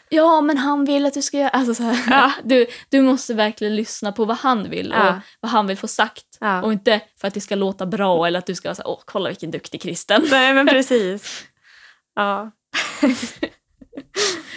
[0.09, 1.49] ja, men han vill att du ska göra...
[1.49, 2.31] Alltså så här, Ja.
[2.43, 5.21] du, du måste verkligen lyssna på vad han vill och Ja.
[5.39, 6.37] vad han vill få sagt.
[6.39, 6.61] Ja.
[6.61, 9.29] Och inte för att det ska låta bra eller att du ska säga åh, kolla
[9.29, 10.25] vilken duktig kristen.
[10.31, 11.45] Nej, men precis.
[12.15, 12.51] Ja.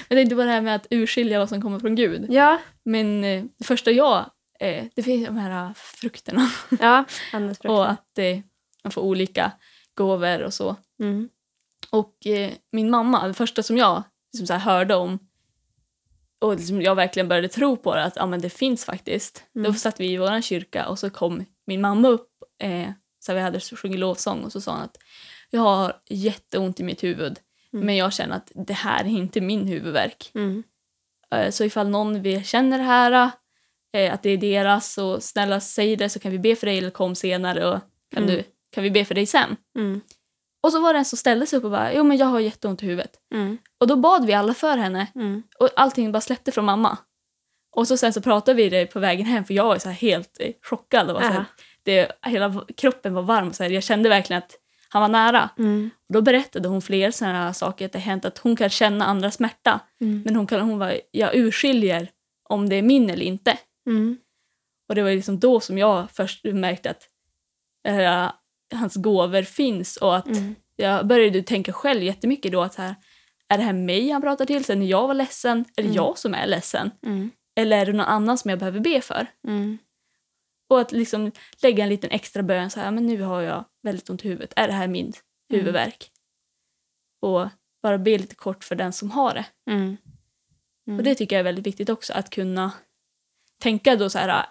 [0.08, 2.26] Men det är inte bara det här med att urskilja vad som kommer från Gud.
[2.30, 2.58] Ja.
[2.84, 4.30] Men eh, det första jag...
[4.60, 7.04] Eh, det finns de här eh, frukterna ja.
[7.32, 8.38] Andens och att eh,
[8.84, 9.52] man får olika
[9.94, 10.76] gåvor och så.
[11.02, 11.28] Mm.
[11.90, 15.18] Och eh, min mamma, det första som jag liksom så hörde om
[16.40, 19.44] och liksom jag verkligen började tro på det, att ja, men det finns faktiskt.
[19.54, 19.72] Mm.
[19.72, 22.28] Då satt vi i vår kyrka och så kom min mamma upp,
[22.62, 24.96] eh, så vi hade sjungit lovsång och så sa hon att
[25.50, 27.38] jag har jätteont i mitt huvud
[27.72, 27.86] Mm.
[27.86, 30.30] men jag känner att det här är inte min huvudvärk.
[30.34, 30.62] Mm.
[31.34, 33.30] Eh, så ifall någon vi känner det här,
[33.92, 36.78] eh, att det är deras, så snälla säg det så kan vi be för dig
[36.78, 37.80] eller kom senare och
[38.14, 38.34] kan, Mm.
[38.36, 39.56] du, kan vi be för dig sen.
[40.62, 42.40] Och så var det en som ställde sig upp och bara, jo men jag har
[42.40, 43.12] jätteont i huvudet.
[43.34, 43.58] Mm.
[43.80, 45.42] Och då bad vi alla för henne Mm.
[45.58, 46.98] och allting bara släppte från mamma.
[47.76, 50.36] Och så sen så pratade vi det på vägen hem för jag var så helt
[50.40, 51.08] eh, chockad.
[51.08, 51.44] Och var så här,
[51.82, 53.48] det, hela kroppen var varm.
[53.48, 54.56] och Så här, jag kände verkligen att
[54.88, 55.48] han var nära.
[55.58, 55.90] Mm.
[56.08, 57.86] Och då berättade hon fler sådana saker.
[57.86, 59.80] Att det hänt att hon kan känna andra smärta.
[60.00, 60.22] Mm.
[60.24, 62.10] Men hon, kan, hon var, jag urskiljer
[62.48, 63.58] om det är min eller inte.
[63.86, 64.18] Mm.
[64.88, 67.08] Och det var liksom då som jag först märkte att
[67.88, 68.30] eh,
[68.74, 69.96] hans gåvor finns.
[69.96, 70.54] Och att Mm.
[70.76, 72.94] jag började tänka själv jättemycket då att så här,
[73.48, 74.64] är det här mig han pratar till?
[74.64, 75.94] Sen när jag var ledsen, är det Mm.
[75.94, 76.90] jag som är ledsen?
[77.06, 77.30] Mm.
[77.56, 79.26] Eller är det någon annan som jag behöver be för?
[79.48, 79.78] Mm.
[80.70, 84.10] Och att liksom lägga en liten extra bön så här, men nu har jag väldigt
[84.10, 84.52] ont i huvudet.
[84.56, 85.12] Är det här min
[85.52, 86.10] huvudvärk?
[87.22, 87.48] Och
[87.82, 89.46] bara be lite kort för den som har det.
[89.70, 89.96] Mm.
[90.86, 90.98] Mm.
[90.98, 92.72] Och det tycker jag är väldigt viktigt också, att kunna
[93.62, 94.46] tänka då så här,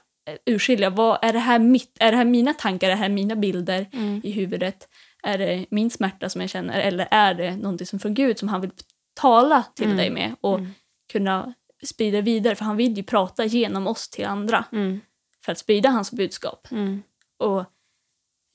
[0.46, 3.36] urskilja, vad, är, det här mitt, är det här mina tankar, är det här mina
[3.36, 4.22] bilder Mm.
[4.24, 4.88] i huvudet?
[5.24, 8.48] Är det min smärta som jag känner eller är det någonting som från Gud som
[8.50, 8.72] han vill
[9.14, 9.98] tala till Mm.
[9.98, 10.72] dig med och Mm.
[11.12, 12.56] kunna sprida vidare?
[12.56, 15.00] För han vill ju prata genom oss till andra Mm.
[15.46, 17.04] för att sprida hans budskap Mm.
[17.38, 17.60] och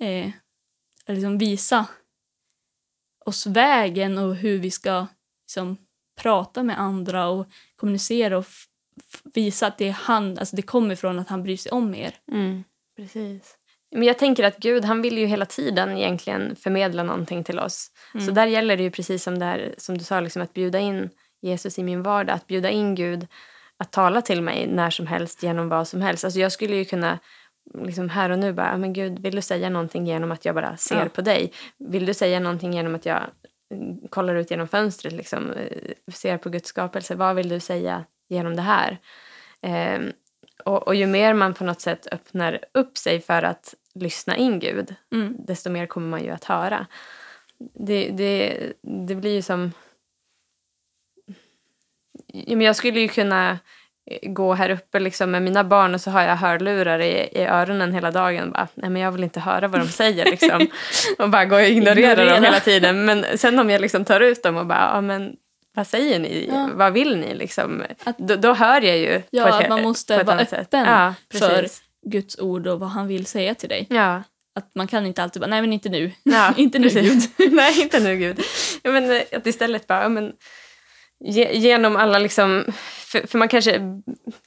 [0.06, 0.30] eh,
[1.06, 1.86] liksom visa
[3.26, 5.06] oss vägen och hur vi ska
[5.46, 5.76] liksom,
[6.20, 8.46] prata med andra och kommunicera och
[9.34, 12.14] visa att det är han, alltså det kommer från att han bryr sig om er.
[12.32, 12.64] Mm,
[12.96, 13.56] precis.
[13.94, 17.90] Men jag tänker att Gud han vill ju hela tiden egentligen förmedla någonting till oss.
[18.14, 18.26] Mm.
[18.26, 21.10] Så där gäller det ju precis som, där, som du sa, liksom att bjuda in
[21.42, 22.34] Jesus i min vardag.
[22.34, 23.26] Att bjuda in Gud
[23.76, 26.24] att tala till mig när som helst genom vad som helst.
[26.24, 27.18] Alltså jag skulle ju kunna
[27.84, 30.54] liksom här och nu bara, "Ja, men Gud, vill du säga någonting genom att jag
[30.54, 31.08] bara ser Ja.
[31.08, 31.52] på dig?
[31.78, 33.20] Vill du säga någonting genom att jag
[33.74, 37.14] mm, kollar ut genom fönstret, liksom, eh, ser på Guds skapelse?
[37.14, 38.04] Vad vill du säga
[38.34, 38.98] genom det här?
[39.62, 40.12] Ehm,
[40.64, 44.58] och, och ju mer man på något sätt öppnar upp sig för att lyssna in
[44.60, 45.36] Gud, Mm.
[45.38, 46.86] desto mer kommer man ju att höra.
[47.74, 48.56] Det, det,
[49.08, 49.72] det blir ju som...
[52.46, 53.58] Jag skulle ju kunna
[54.10, 57.44] eh, gå här uppe liksom med mina barn och så har jag hörlurar i, i
[57.46, 58.50] öronen hela dagen.
[58.52, 60.24] Bara, Nej, men jag vill inte höra vad de säger.
[60.24, 60.66] Liksom.
[61.18, 62.34] och bara gå och ignorera Ignorera.
[62.34, 63.04] dem hela tiden.
[63.04, 65.36] Men sen om jag liksom tar ut dem och bara, ja, men
[65.74, 66.46] vad säger ni?
[66.48, 66.70] Ja.
[66.74, 67.34] Vad vill ni?
[67.34, 67.82] Liksom?
[68.04, 71.14] Att- då, då hör jag ju Ja, på ett, att man måste vara öppen ja,
[71.38, 71.66] för.
[72.06, 73.86] Guds ord och vad han vill säga till dig.
[73.90, 74.22] Ja,
[74.54, 76.12] Att man kan inte alltid bara, nej men inte nu.
[76.22, 76.88] ja, inte nu.
[76.88, 77.22] Gud.
[77.52, 78.40] Nej, inte nu Gud.
[78.82, 80.32] Men, eh, att istället bara, men,
[81.24, 82.64] ge, genom alla liksom,
[83.06, 83.78] för, för man kanske,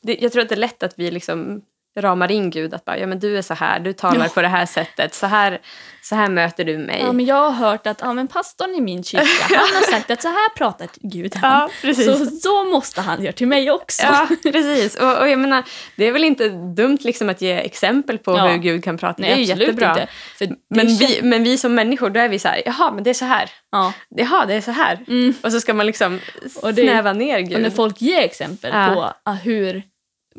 [0.02, 1.62] det, jag tror att det är lätt att vi liksom
[1.98, 4.30] ramar in Gud, att bara, ja men du är så här, du talar Ja.
[4.34, 5.60] på det här sättet, så här,
[6.02, 7.02] så här möter du mig.
[7.06, 10.12] Ja, men jag har hört att ja, men pastorn i min kyrka, han har sagt
[10.12, 11.36] att så här pratar Gud.
[11.36, 11.70] Han.
[11.84, 11.94] Ja.
[11.94, 14.04] Så, så måste han göra till mig också.
[14.06, 14.96] Ja, precis.
[14.96, 15.64] Och, och jag menar,
[15.96, 18.48] det är väl inte dumt liksom att ge exempel på Ja.
[18.48, 19.16] hur Gud kan prata.
[19.22, 19.90] Nej, det är ju jättebra.
[19.90, 20.08] inte.
[20.40, 23.10] Det Men vi, men vi som människor, då är vi så här, jaha, men det
[23.10, 23.50] är så här.
[23.72, 23.94] Ja.
[24.10, 25.00] Jaha, det är så här.
[25.08, 25.34] Mm.
[25.44, 26.20] Och så ska man liksom
[26.62, 27.56] Och det- snäva ner Gud.
[27.56, 29.84] Och när folk ger exempel på ah, hur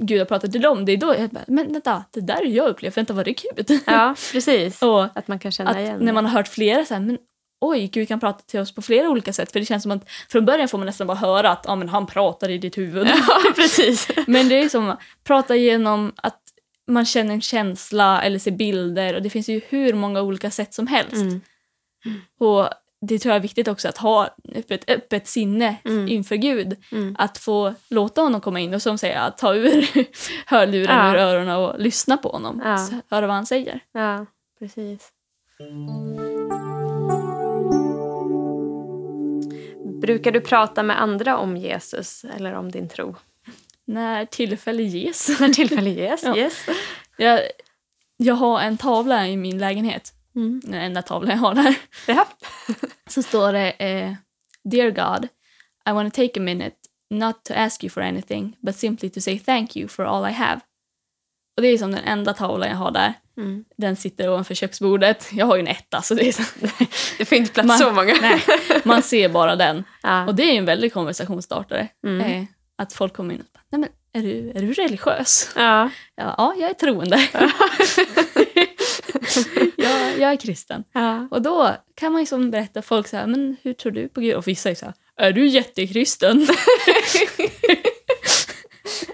[0.00, 2.44] Gud har pratat till dem, det är då jag bara, men vänta, det där har
[2.44, 3.80] jag upplevt, vänta var det Gud?
[3.86, 4.82] Ja, precis.
[4.82, 7.18] och Att man kan känna att igen när man har hört flera så här, men
[7.60, 9.52] oj, Gud kan prata till oss på flera olika sätt.
[9.52, 11.88] För det känns som att från början får man nästan bara höra att ah, men
[11.88, 13.06] han pratar i ditt huvud.
[13.06, 14.08] Ja, precis.
[14.26, 16.40] men det är som att prata genom att
[16.88, 20.74] man känner en känsla eller ser bilder och det finns ju hur många olika sätt
[20.74, 21.12] som helst.
[21.12, 21.40] Mm.
[22.40, 22.68] Och
[23.00, 24.28] det tror jag är viktigt också att ha
[24.68, 26.08] ett öppet sinne Mm.
[26.08, 26.76] inför Gud.
[26.92, 27.16] Mm.
[27.18, 29.86] Att få låta honom komma in och som säger att ta ur
[30.46, 31.12] hörluren Ja.
[31.14, 32.62] ur öronen och lyssna på honom.
[32.64, 32.78] Ja.
[32.78, 33.80] Så höra vad han säger.
[33.92, 34.26] Ja,
[34.58, 35.12] precis.
[40.00, 43.14] Brukar du prata med andra om Jesus eller om din tro?
[43.84, 45.40] När tillfälle ges.
[45.40, 46.22] När tillfälle ges.
[46.24, 46.36] Ja.
[46.36, 46.66] yes.
[47.16, 47.40] Jag,
[48.16, 50.12] jag har en tavla i min lägenhet.
[50.38, 50.60] Mm.
[50.64, 51.74] Den enda tavlan jag har där.
[52.06, 52.26] Ja.
[53.06, 54.12] Så står det eh,
[54.64, 55.28] Dear God,
[55.88, 56.76] I want to take a minute
[57.10, 60.32] not to ask you for anything but simply to say thank you for all I
[60.32, 60.60] have.
[61.56, 63.14] Och det är som den enda tavlan jag har där.
[63.36, 63.64] Mm.
[63.76, 65.28] Den sitter ovanför köksbordet.
[65.32, 66.42] Jag har ju en etta så det är så,
[67.18, 68.14] Det får inte plats Man- så många.
[68.20, 68.42] nej,
[68.84, 69.84] man ser bara den.
[70.02, 70.26] Ja.
[70.26, 71.88] Och det är ju en väldig konversationsstartare.
[72.06, 72.20] Mm.
[72.20, 72.44] Eh,
[72.78, 73.88] att folk kommer in och bara, nej men
[74.22, 75.50] är du, är du religiös?
[75.56, 75.90] Ja.
[76.16, 77.28] Ja, ja, jag är troende.
[79.90, 80.84] Jag, jag är kristen.
[80.92, 81.28] Ja.
[81.30, 84.08] Och då kan man ju som berätta för folk så här, men hur tror du
[84.08, 84.34] på Gud?
[84.34, 86.46] Och vissa är så här, är du jättekristen?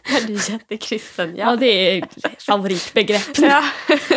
[0.04, 1.36] Är du jättekristen?
[1.36, 2.04] Ja, det är
[2.46, 3.38] favoritbegrepp.
[3.38, 3.64] Ja.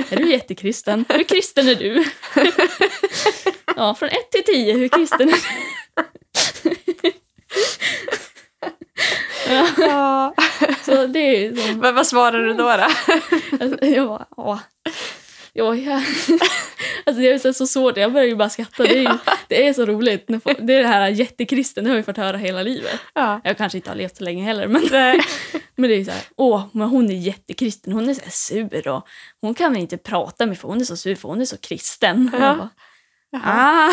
[0.09, 1.05] Är du jättekristen?
[1.09, 2.05] Hur kristen är du?
[3.75, 5.39] ja, från ett till tio, hur kristen är du?
[9.49, 10.33] ja, Ja.
[10.85, 12.63] så det är som, Vad, vad svarar du då?
[12.63, 12.69] då?
[13.65, 14.59] alltså, jag bara, åh.
[15.57, 15.93] Ja, jag,
[17.05, 18.83] alltså det är så, svårt, jag börjar ju bara skratta.
[18.83, 19.17] Det är, ju-
[19.47, 20.27] det är så roligt.
[20.59, 22.99] Det är det här jättekristen, det har jag ju fått höra hela livet.
[23.13, 23.41] Ja.
[23.43, 24.81] Jag kanske inte har levt så länge heller, men,
[25.75, 28.31] men det är ju så här, åh, men hon är jättekristen, hon är så här
[28.31, 29.07] sur och
[29.41, 31.57] hon kan väl inte prata med för hon är så sur för hon är så
[31.57, 32.29] kristen.
[32.39, 32.69] Ja.
[33.43, 33.91] ah,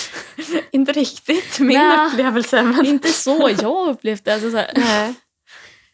[0.70, 2.06] Inte riktigt min Nej.
[2.06, 2.62] upplevelse.
[2.62, 2.86] Men...
[2.86, 4.34] inte så jag upplevt det.
[4.34, 5.14] Alltså så här,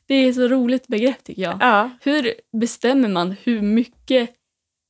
[0.08, 1.56] det är ett så roligt begrepp tycker jag.
[1.60, 1.90] Ja.
[2.00, 4.30] Hur bestämmer man hur mycket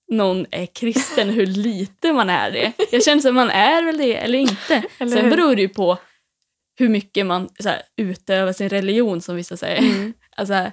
[0.08, 2.72] någon är kristen, hur lite man är det?
[2.90, 4.82] Jag känner att man är väl det eller inte.
[4.98, 5.98] Eller Sen beror det ju på
[6.78, 9.78] hur mycket man så här, utövar sin religion som vissa säger.
[9.78, 10.12] Mm.
[10.38, 10.70] Alltså,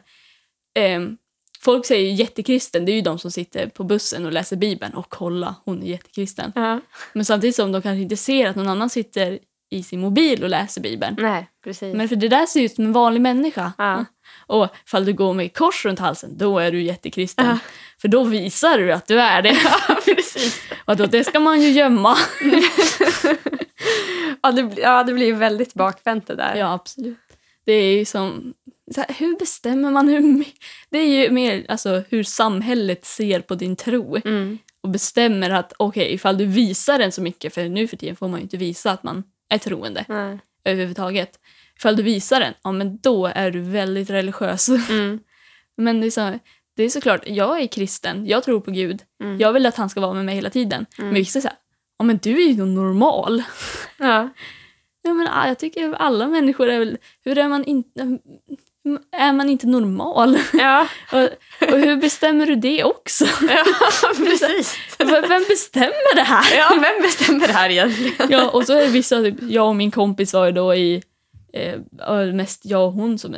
[0.76, 1.18] ehm,
[1.62, 4.94] folk säger ju jättekristen, det är ju de som sitter på bussen och läser Bibeln
[4.94, 6.52] och kolla, hon är jättekristen.
[6.56, 6.80] Ja.
[7.14, 9.40] Men samtidigt som de kanske inte ser att någon annan sitter
[9.70, 11.16] i sin mobil och läser Bibeln.
[11.20, 11.96] Nej, precis.
[11.96, 13.74] Men för det där ser ut som en vanlig människa.
[13.78, 14.06] Ja.
[14.48, 17.48] Och ifall du går med kors runt halsen, då är du jättekristen.
[17.48, 17.58] Ja.
[18.02, 19.50] För då visar du att du är det.
[19.88, 20.62] Ja, precis.
[20.86, 22.18] Och då, det ska man ju gömma.
[24.42, 26.56] Ja, det, ja, det blir ju väldigt bakvänt det där.
[26.56, 27.18] Ja, absolut.
[27.66, 28.54] Det är ju som...
[28.98, 30.46] Här, hur bestämmer man hur...
[30.90, 34.18] Det är ju mer alltså, hur samhället ser på din tro.
[34.26, 34.58] Mm.
[34.82, 38.28] Och bestämmer att okej, ifall du visar den så mycket, för nu för tiden får
[38.28, 40.40] man ju inte visa att man är troende Nej.
[40.64, 41.40] överhuvudtaget.
[41.78, 44.70] Ifall du visar den, ja men då är du väldigt religiös.
[44.90, 45.20] Mm.
[45.78, 46.40] Men det är, så,
[46.76, 49.02] det är såklart, jag är kristen, jag tror på Gud.
[49.24, 49.40] Mm.
[49.40, 50.86] Jag vill att han ska vara med mig hela tiden.
[50.98, 51.10] Mm.
[51.10, 51.58] Men vissa säger
[51.98, 53.44] ja men du är ju normal.
[53.98, 54.30] Ja.
[55.08, 56.98] Ja, men, jag tycker alla människor är väl...
[57.24, 58.20] Hur är man inte...
[59.12, 60.38] Är man inte normal?
[60.54, 60.88] Ja.
[61.12, 61.30] och,
[61.74, 63.26] och hur bestämmer du det också?
[63.42, 63.64] ja,
[64.18, 64.78] precis.
[64.98, 66.58] Vem bestämmer det här?
[66.58, 68.28] Ja, vem bestämmer det här egentligen?
[68.30, 71.04] Ja, och så är det vissa, typ, jag och min kompis var ju då i,
[71.54, 73.36] eh, mest jag och hon som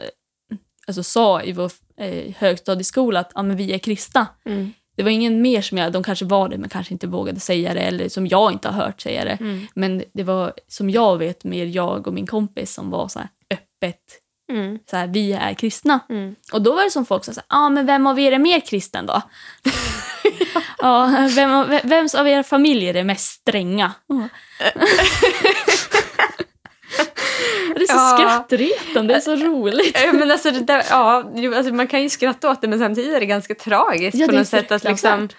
[0.88, 4.28] alltså, sa i vår eh, högstadieskola att ja, men vi är kristna.
[4.46, 4.74] Mm.
[4.98, 7.74] Det var ingen mer som jag, de kanske var det men kanske inte vågade säga
[7.74, 9.38] det eller som jag inte har hört säga det.
[9.40, 9.68] Mm.
[9.76, 13.30] Men det var som jag vet mer jag och min kompis som var så här
[13.54, 14.02] öppet,
[14.52, 14.80] Mm.
[14.90, 16.00] så här, vi är kristna.
[16.10, 16.36] Mm.
[16.54, 18.60] Och då var det som folk sa, ja ah, men vem av er är mer
[18.60, 19.22] kristen då?
[20.78, 23.92] ja, vem, av- vems av era familjer är mest stränga?
[27.76, 28.18] Det är så Ja.
[28.20, 30.04] skrattretande, det är så roligt.
[30.04, 31.24] Eh, Men alltså, där, ja,
[31.56, 34.34] alltså man kan ju skratta åt det men samtidigt är det ganska tragiskt Ja, på
[34.36, 34.72] något sätt.
[34.72, 35.30] Att liksom,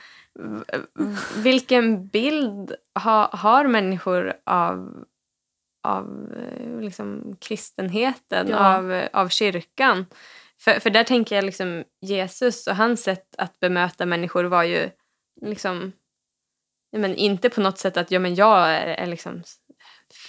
[1.37, 2.73] vilken bild
[3.05, 4.89] ha, har människor av,
[5.97, 8.77] av eh, liksom, kristenheten, Ja.
[8.77, 10.07] av, eh, av kyrkan?
[10.61, 14.91] För, för där tänker jag liksom Jesus och hans sätt att bemöta människor var ju
[15.41, 15.93] liksom
[16.91, 19.43] ja, men inte på något sätt att ja, men jag är, är liksom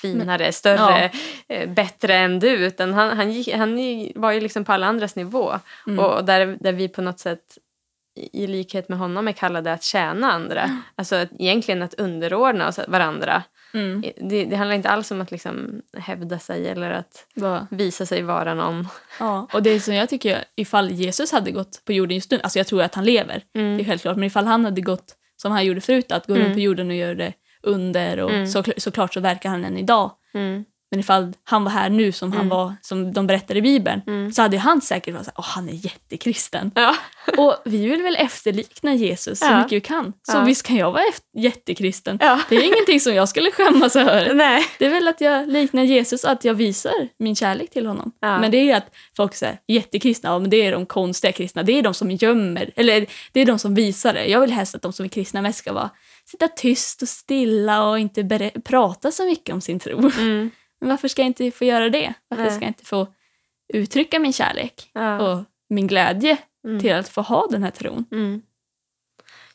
[0.02, 1.12] finare, större,
[1.48, 2.50] eh, bättre än du.
[2.50, 3.76] Utan han, han, gick, han
[4.16, 5.60] var ju liksom på alla andras nivå.
[5.88, 6.00] Mm.
[6.00, 7.58] Och, och där, där vi på något sätt
[8.16, 10.84] i i likhet med honom är kallade att tjäna andra.
[10.96, 13.44] Alltså att, egentligen att underordna oss varandra.
[13.74, 14.02] Mm.
[14.30, 18.22] Det, det handlar inte alls om att liksom hävda sig eller att Bara, visa sig
[18.22, 18.88] vara någon.
[19.20, 19.48] ja.
[19.54, 22.60] Och det är som jag tycker, ifall Jesus hade gått på jorden just nu, alltså
[22.60, 25.66] jag tror att han lever, det är självklart, men ifall han hade gått som han
[25.66, 28.48] gjorde förut, att gå runt på jorden och göra det under och Mm.
[28.48, 30.12] så, såklart så verkar han än idag.
[30.92, 32.50] Men ifall han var här nu som han Mm.
[32.50, 34.32] var, som de berättar i Bibeln, Mm.
[34.32, 36.72] så hade han säkert varit såhär, åh han är jättekristen.
[36.76, 36.96] Ja.
[37.38, 39.58] Och vi vill väl efterlikna Jesus så Ja.
[39.58, 40.14] mycket vi kan.
[40.24, 40.42] Så Ja.
[40.44, 41.02] visst kan jag vara
[41.38, 42.18] jättekristen.
[42.22, 42.40] ja.
[42.50, 44.34] Det är ingenting som jag skulle skämmas över.
[44.34, 44.66] Nej.
[44.80, 48.12] Det är väl att jag liknar Jesus, att jag visar min kärlek till honom.
[48.22, 51.64] Men det är att folk säger jättekristna, ja, men det är de konstiga kristna.
[51.64, 54.26] Det är de som gömmer, eller det är de som visar det.
[54.26, 55.90] Jag vill helst att de som är kristna mest ska vara
[56.26, 59.98] sitta tyst och stilla och inte prata så mycket om sin tro.
[60.20, 60.52] Mm.
[60.80, 62.14] Men varför ska jag inte få göra det?
[62.28, 62.52] Varför Nej.
[62.54, 63.08] ska jag inte få
[63.74, 65.20] uttrycka min kärlek Ja.
[65.20, 66.38] och min glädje
[66.68, 66.80] Mm.
[66.80, 68.06] till att få ha den här tron?
[68.12, 68.42] Mm.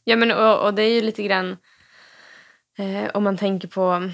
[0.04, 1.56] Ja, men och, och det är ju lite grann
[2.78, 4.10] eh, om man tänker på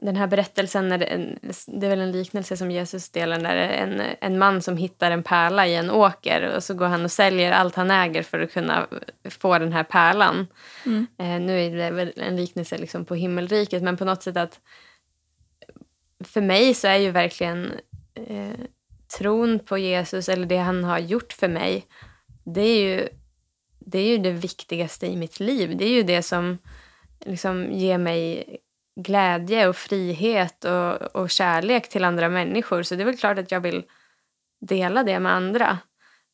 [0.00, 3.56] den här berättelsen, när det, en, det är väl en liknelse som Jesus delar där
[3.56, 7.12] en, en man som hittar en pärla i en åker och så går han och
[7.12, 8.86] säljer allt han äger för att kunna
[9.30, 10.46] få den här pärlan.
[10.86, 11.06] Mm.
[11.18, 14.60] Eh, nu är det väl en liknelse liksom på himmelriket men på något sätt att
[16.24, 17.72] för mig så är ju verkligen
[18.14, 18.60] eh,
[19.18, 21.86] tron på Jesus eller det han har gjort för mig
[22.44, 23.08] det är ju
[23.78, 25.76] det, är ju det viktigaste i mitt liv.
[25.76, 26.58] Det är ju det som
[27.20, 28.44] liksom ger mig
[29.00, 32.82] glädje och frihet och, och kärlek till andra människor.
[32.82, 33.84] Så det är väl klart att jag vill
[34.60, 35.78] dela det med andra.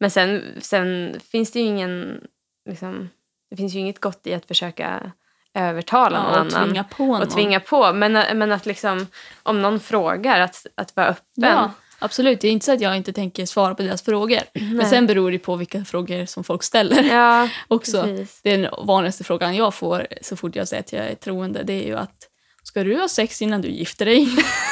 [0.00, 2.24] Men sen, sen finns det ju ingen...
[2.68, 3.08] Liksom,
[3.50, 5.12] det finns ju inget gott i att försöka
[5.54, 6.64] övertala någon Ja, och annan.
[6.68, 7.22] tvinga på någon.
[7.22, 7.92] och tvinga på.
[7.92, 9.06] Men, men att liksom,
[9.42, 11.24] om någon frågar, att, att vara öppen.
[11.50, 12.40] Ja, absolut.
[12.40, 14.40] Det är inte så att jag inte tänker svara på deras frågor.
[14.74, 17.02] Men sen beror det på vilka frågor som folk ställer.
[17.02, 18.02] Ja, också.
[18.02, 18.40] precis.
[18.42, 21.86] Den vanligaste frågan jag får så fort jag säger att jag är troende det är
[21.86, 22.26] ju att
[22.62, 24.28] ska du ha sex innan du gifter dig?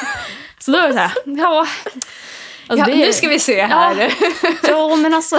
[0.59, 1.67] så då är det så här, ja.
[2.71, 4.13] Alltså ja, det, Nu ska vi se här.
[4.69, 5.37] Ja, men alltså.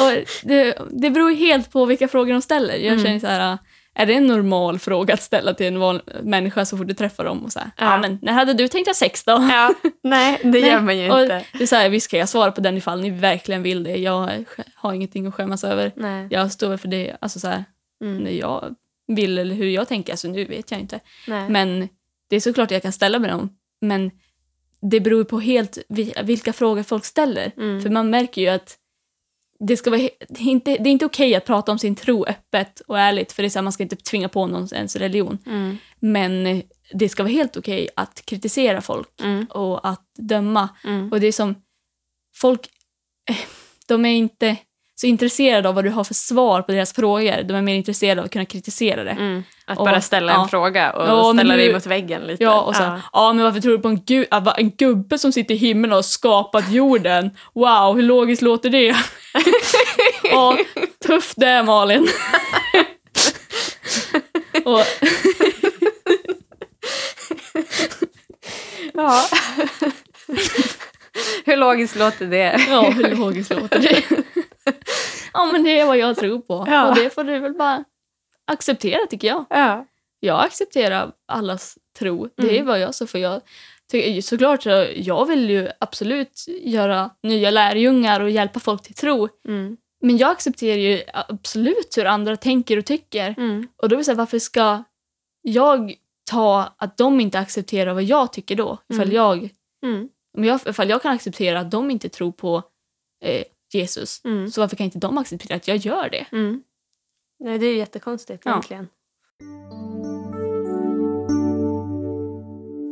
[0.00, 2.74] och det, det beror helt på vilka frågor de ställer.
[2.74, 3.04] Jag Mm.
[3.04, 3.58] känner så här,
[3.94, 7.24] är det en normal fråga att ställa till en van, människa så fort du träffar
[7.24, 7.44] dem?
[7.44, 7.84] Och så här, ja.
[7.84, 7.98] Ja.
[8.00, 9.32] men när hade du tänkt ha sex då?
[9.32, 11.44] Ja, nej, det gör man ju och inte.
[11.52, 13.96] Det är så här, visst kan jag svara på den ifall ni verkligen vill det.
[13.96, 15.92] Jag har ingenting att skämmas över.
[15.96, 16.26] Nej.
[16.30, 17.64] Jag står för det, alltså så här,
[18.04, 18.16] Mm.
[18.24, 18.74] när jag
[19.06, 20.12] vill eller hur jag tänker.
[20.12, 21.00] Alltså nu vet jag inte.
[21.28, 21.48] Nej.
[21.48, 21.88] Men
[22.30, 23.56] det är såklart jag kan ställa mig dem.
[23.80, 24.10] Men
[24.82, 27.52] det beror på helt vi- vilka frågor folk ställer.
[27.56, 27.82] Mm.
[27.82, 28.76] För man märker ju att
[29.66, 32.24] det, ska vara, det är inte, det är inte okej att prata om sin tro
[32.26, 33.32] öppet och ärligt.
[33.32, 35.38] För det är så här, man ska inte tvinga på någon ens religion.
[35.46, 35.76] Mm.
[36.00, 39.44] Men det ska vara helt okej att kritisera folk Mm.
[39.50, 40.68] och att döma.
[40.84, 41.12] Mm.
[41.12, 41.54] Och det är som,
[42.36, 42.60] folk,
[43.30, 43.36] eh,
[43.86, 44.56] de är inte
[44.94, 47.42] så intresserade av vad du har för svar på deras frågor.
[47.42, 49.16] De är mer intresserade av att kunna kritisera det.
[49.66, 50.48] Att Och- bara ställa en ja.
[50.48, 52.44] fråga och men ställa dig du- mot väggen lite.
[52.44, 53.00] Ja, och så, ja.
[53.12, 55.90] ja, men varför tror du på en, gu- ah, en gubbe som sitter i himlen
[55.92, 57.30] och har skapat jorden?
[57.54, 58.96] Wow, hur logiskt låter det?
[60.22, 60.58] ja,
[61.06, 62.08] tufft det Malin.
[64.64, 64.80] och,
[68.94, 69.24] Ja.
[71.44, 72.66] Hur logiskt låter det?
[72.68, 74.02] ja, hur logiskt låter det?
[75.32, 76.64] ja, men det är vad jag tror på.
[76.70, 76.88] Ja.
[76.88, 77.84] Och det får du väl bara
[78.46, 79.44] acceptera tycker jag.
[79.50, 79.86] Ja.
[80.20, 82.28] jag accepterar allas tro.
[82.36, 82.66] Det är Mm.
[82.66, 83.40] vad jag så för jag
[84.22, 89.28] såklart så jag vill ju absolut göra nya lärjungar och hjälpa folk till tro.
[89.48, 89.76] Mm.
[90.00, 93.34] Men jag accepterar ju absolut hur andra tänker och tycker.
[93.38, 93.68] Mm.
[93.76, 94.82] Och då vill säga, varför ska
[95.42, 95.94] jag
[96.30, 98.78] ta att de inte accepterar vad jag tycker då?
[98.88, 99.16] Ifall, Mm.
[99.16, 99.48] jag,
[99.84, 100.08] Mm.
[100.38, 102.62] om jag, ifall jag kan acceptera att de inte tror på
[103.24, 104.50] eh, Jesus, Mm.
[104.50, 106.26] så varför kan inte de acceptera att jag gör det?
[107.44, 108.50] Nej, det är ju jättekonstigt Ja.
[108.50, 108.88] egentligen.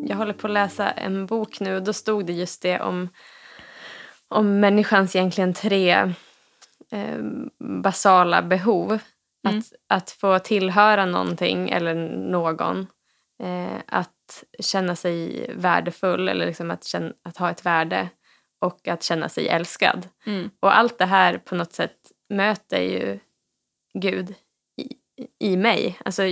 [0.08, 3.08] Jag håller på att läsa en bok nu och då stod det just det om,
[4.28, 6.14] om människans egentligen tre
[6.90, 7.18] eh,
[7.82, 8.98] basala behov.
[9.48, 9.58] Mm.
[9.58, 11.94] Att, att få tillhöra någonting eller
[12.30, 12.86] någon.
[13.42, 18.08] Eh, att att känna sig värdefull eller liksom att, känna, att ha ett värde
[18.58, 20.08] och att känna sig älskad.
[20.26, 20.50] Mm.
[20.60, 21.96] Och allt det här på något sätt
[22.28, 23.18] möter ju
[23.98, 24.34] Gud
[24.76, 24.88] i,
[25.52, 25.98] i mig.
[26.04, 26.22] Alltså,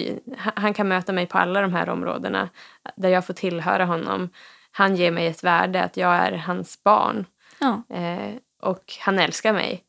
[0.54, 2.48] han- kan möta mig på alla de här områdena
[2.96, 4.28] där jag får tillhöra honom.
[4.70, 7.26] Han ger mig ett värde, att jag är hans barn.
[7.58, 7.82] Ja.
[7.96, 9.82] Eh, och han älskar mig.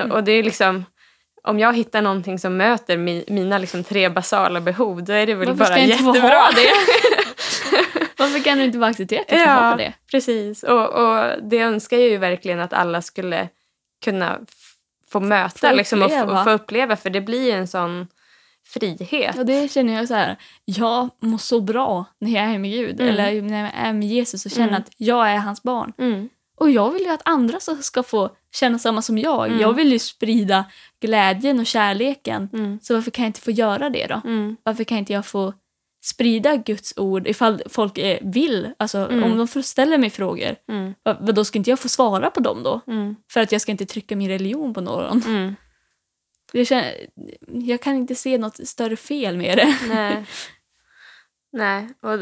[0.00, 0.12] Mm.
[0.12, 0.84] Och det är liksom,
[1.42, 5.34] om jag hittar någonting som möter mi, mina liksom tre basala behov, då är det
[5.34, 6.48] väl Varför bara jättebra.
[6.54, 6.68] det?
[8.18, 9.92] Varför kan du inte bara acceptera att ha det?
[10.10, 10.62] precis.
[10.62, 13.48] Och, och det önskar jag ju verkligen att alla skulle
[14.04, 14.38] kunna
[15.14, 18.06] få möta Få liksom, och, och få uppleva, för det blir en sån
[18.66, 19.38] frihet.
[19.38, 23.00] Och det känner jag så här, jag mår så bra när jag är med Gud.
[23.00, 23.12] Mm.
[23.12, 24.80] Eller när jag är med Jesus och känner Mm.
[24.80, 25.92] att jag är hans barn.
[25.98, 26.28] Mm.
[26.60, 29.46] Och jag vill ju att andra ska få känna samma som jag.
[29.46, 29.60] Mm.
[29.60, 30.64] Jag vill ju sprida
[31.00, 32.48] glädjen och kärleken.
[32.52, 32.78] Mm.
[32.82, 34.20] Så varför kan jag inte få göra det då?
[34.24, 34.56] Mm.
[34.62, 35.52] Varför kan inte jag få
[36.04, 38.70] sprida Guds ord ifall folk eh, vill?
[38.78, 39.24] Alltså Mm.
[39.24, 40.94] om de ställa mig frågor, Mm.
[41.34, 42.80] då ska inte jag få svara på dem då?
[42.86, 43.16] Mm.
[43.32, 45.22] För att jag ska inte trycka min religion på någon.
[45.22, 45.54] Mm.
[46.52, 46.94] Jag, känner,
[47.46, 49.78] jag kan inte se något större fel med det.
[49.88, 50.24] Nej.
[51.52, 51.88] Nej.
[52.02, 52.18] Och,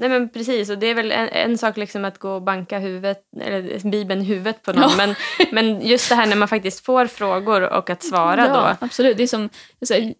[0.00, 2.78] nej men precis, och det är väl en, en sak liksom att gå och banka
[2.78, 4.82] huvudet, eller Bibeln i huvudet på någon.
[4.82, 4.96] Ja.
[4.96, 5.14] Men,
[5.52, 8.86] men just det här när man faktiskt får frågor och att svara ja, då.
[8.86, 9.16] absolut.
[9.16, 9.48] Det är som,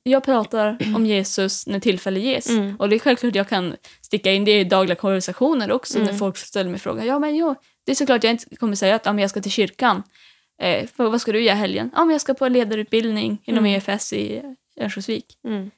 [0.03, 2.49] jag, pratar om Jesus när tillfälle ges.
[2.51, 2.77] Mm.
[2.77, 6.19] Och det är självklart jag kan sticka in det i dagliga konversationer också när Mm.
[6.19, 7.07] folk ställer mig frågan.
[7.07, 7.55] Ja, men jo,
[7.87, 10.03] det är såklart jag inte kommer säga att ja, men jag ska till kyrkan.
[10.63, 11.91] Eh, vad ska du göra helgen?
[11.95, 13.77] Ja, men jag ska på ledarutbildning inom Mm.
[13.77, 14.43] EFS i
[14.81, 15.27] Örnsköldsvik.
[15.49, 15.71] Mm.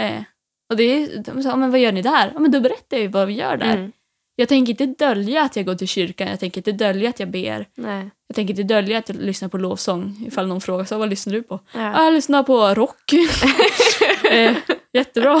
[0.00, 0.22] Eh,
[0.70, 2.30] och det är, de sa, men vad gör ni där?
[2.34, 3.76] Ja, men då berättar jag ju vad vi gör där.
[3.76, 3.92] Mm.
[4.38, 7.30] Jag tänker inte dölja att jag går till kyrkan, jag tänker inte dölja att jag
[7.30, 7.68] ber.
[7.74, 8.10] Nej.
[8.26, 11.32] Jag tänker inte dölja att jag lyssnar på lovsång ifall någon frågar så vad lyssnar
[11.32, 11.60] du på?
[11.72, 11.80] Ja.
[11.80, 13.12] Ja, jag lyssnar på rock.
[14.30, 14.56] eh,
[14.92, 15.40] jättebra.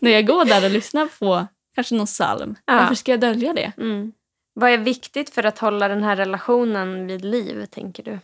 [0.00, 2.74] När jag går där och lyssnar på kanske någon psalm, Ja.
[2.74, 3.72] varför ska jag dölja det?
[3.76, 4.12] Mm.
[4.54, 8.18] Vad är viktigt för att hålla den här relationen vid liv, tänker du?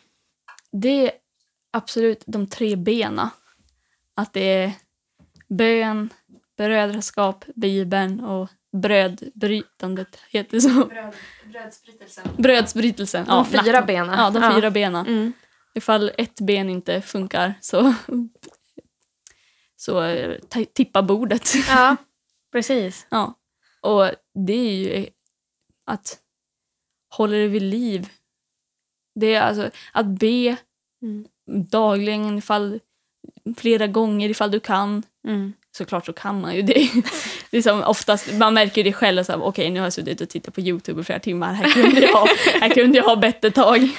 [0.73, 1.11] Det är
[1.71, 3.31] absolut de tre bena.
[4.17, 4.73] Att det är
[5.57, 6.11] bön,
[6.57, 10.19] brödraskap, bibeln och brödbrytandet.
[10.31, 10.85] Heter det så?
[11.53, 12.25] Brödsbrytelsen.
[12.39, 13.27] Brödsbrytelsen.
[13.27, 14.19] De fyra benen.
[14.19, 14.55] Ja, de Ja.
[14.55, 15.07] fyra benen.
[15.07, 15.33] Mm.
[15.75, 17.95] Ifall ett ben inte funkar så,
[19.77, 20.39] så eh,
[20.75, 21.55] tippa bordet.
[21.69, 21.97] Ja,
[22.53, 23.07] precis.
[23.11, 23.35] Ja.
[23.81, 24.11] Och
[24.47, 25.07] det är ju
[25.87, 26.19] att
[27.17, 28.09] hålla det vid liv.
[29.15, 30.57] Det är alltså att be
[31.03, 31.27] Mm.
[31.71, 32.81] dagligen ifall
[33.57, 35.03] flera gånger ifall du kan.
[35.29, 35.53] Mm.
[35.77, 36.89] Såklart så kan man ju det.
[37.51, 40.55] det är som oftast, man märker det själv, okej nu har jag suttit och tittat
[40.55, 42.29] på Youtube i flera timmar, här kunde jag ha,
[42.61, 43.89] här kunde jag ha bett ett tag.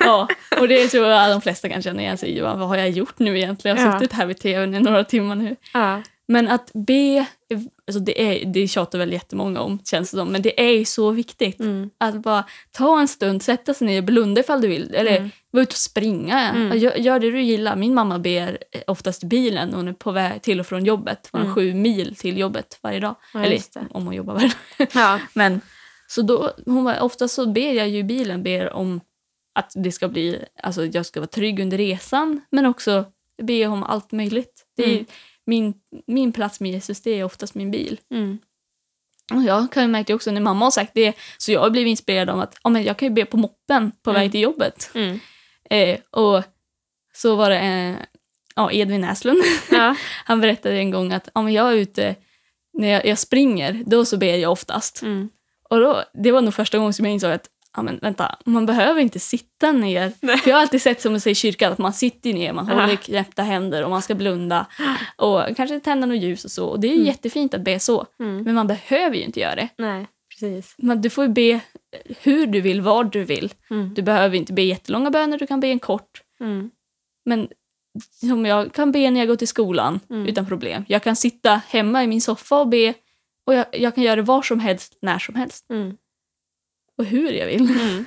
[0.00, 0.28] Ja,
[0.60, 2.40] och det tror jag de flesta kan känna igen sig i.
[2.40, 3.76] Vad har jag gjort nu egentligen?
[3.76, 5.56] Jag har suttit här vid tvn i några timmar nu.
[5.72, 6.02] Ja.
[6.28, 7.26] Men att be,
[7.86, 11.10] alltså det, är, det tjatar väl jättemånga om känns det som, men det är så
[11.10, 11.60] viktigt.
[11.60, 11.90] Mm.
[11.98, 15.30] Att bara ta en stund, sätta sig ner, blunda ifall du vill, eller Mm.
[15.50, 16.50] vara ute och springa.
[16.50, 16.78] Mm.
[16.78, 17.76] Gör, gör det du gillar.
[17.76, 20.84] Min mamma ber eh, oftast i bilen när hon är på väg till och från
[20.84, 21.28] jobbet.
[21.32, 21.54] Hon har Mm.
[21.54, 23.14] sju mil till jobbet varje dag.
[23.34, 23.60] Ja, eller
[23.90, 24.88] om hon jobbar varje dag.
[24.94, 25.20] Ja.
[25.34, 25.60] Men
[26.08, 29.00] så då, hon var, oftast så ber jag ju i bilen, ber om
[29.54, 33.04] att det ska bli, alltså jag ska vara trygg under resan, men också
[33.42, 34.64] be om allt möjligt.
[34.76, 35.04] Det är.
[35.46, 35.74] Min,
[36.06, 38.00] min plats med Jesus, det är oftast min bil.
[38.10, 38.38] Mm.
[39.34, 41.90] Och jag kan ju märka också när mamma har sagt det, så jag har blivit
[41.90, 44.22] inspirerad av att ja, men jag kan ju be på moppen på Mm.
[44.22, 44.90] väg till jobbet.
[44.94, 45.20] Mm.
[45.70, 46.42] Eh, och
[47.14, 47.96] så var det eh,
[48.56, 49.42] ja, Edvin Näslund.
[49.70, 49.96] Ja.
[50.24, 52.14] Han berättade en gång att ja, men jag är ute,
[52.72, 55.02] när jag, jag springer, då så ber jag oftast.
[55.02, 55.28] Mm.
[55.70, 58.66] Och då, det var nog första gången som jag insåg att ja, men vänta, man
[58.66, 60.12] behöver inte sitta ner.
[60.20, 60.38] Nej.
[60.38, 62.68] För jag har alltid sett som man säger i kyrkan att man sitter ner, man
[62.68, 64.66] håller knäppta händer och man ska blunda
[65.16, 66.66] och kanske tända något ljus och så.
[66.66, 67.06] Och det är Mm.
[67.06, 68.42] jättefint att be så, Mm.
[68.42, 69.68] men man behöver ju inte göra det.
[69.78, 70.74] Nej, precis.
[70.78, 71.60] Men du får ju be
[72.22, 73.52] hur du vill, vad du vill.
[73.70, 73.94] Mm.
[73.94, 76.22] Du behöver inte be jättelånga böner, du kan be en kort.
[76.40, 76.70] Mm.
[77.24, 77.48] Men
[78.20, 80.26] som jag kan be när jag går till skolan Mm.
[80.26, 80.84] utan problem.
[80.88, 82.94] Jag kan sitta hemma i min soffa och be
[83.46, 85.96] och jag, jag kan göra det var som helst, när som helst Mm.
[86.98, 87.70] Och hur jag vill.
[87.70, 88.04] Mm.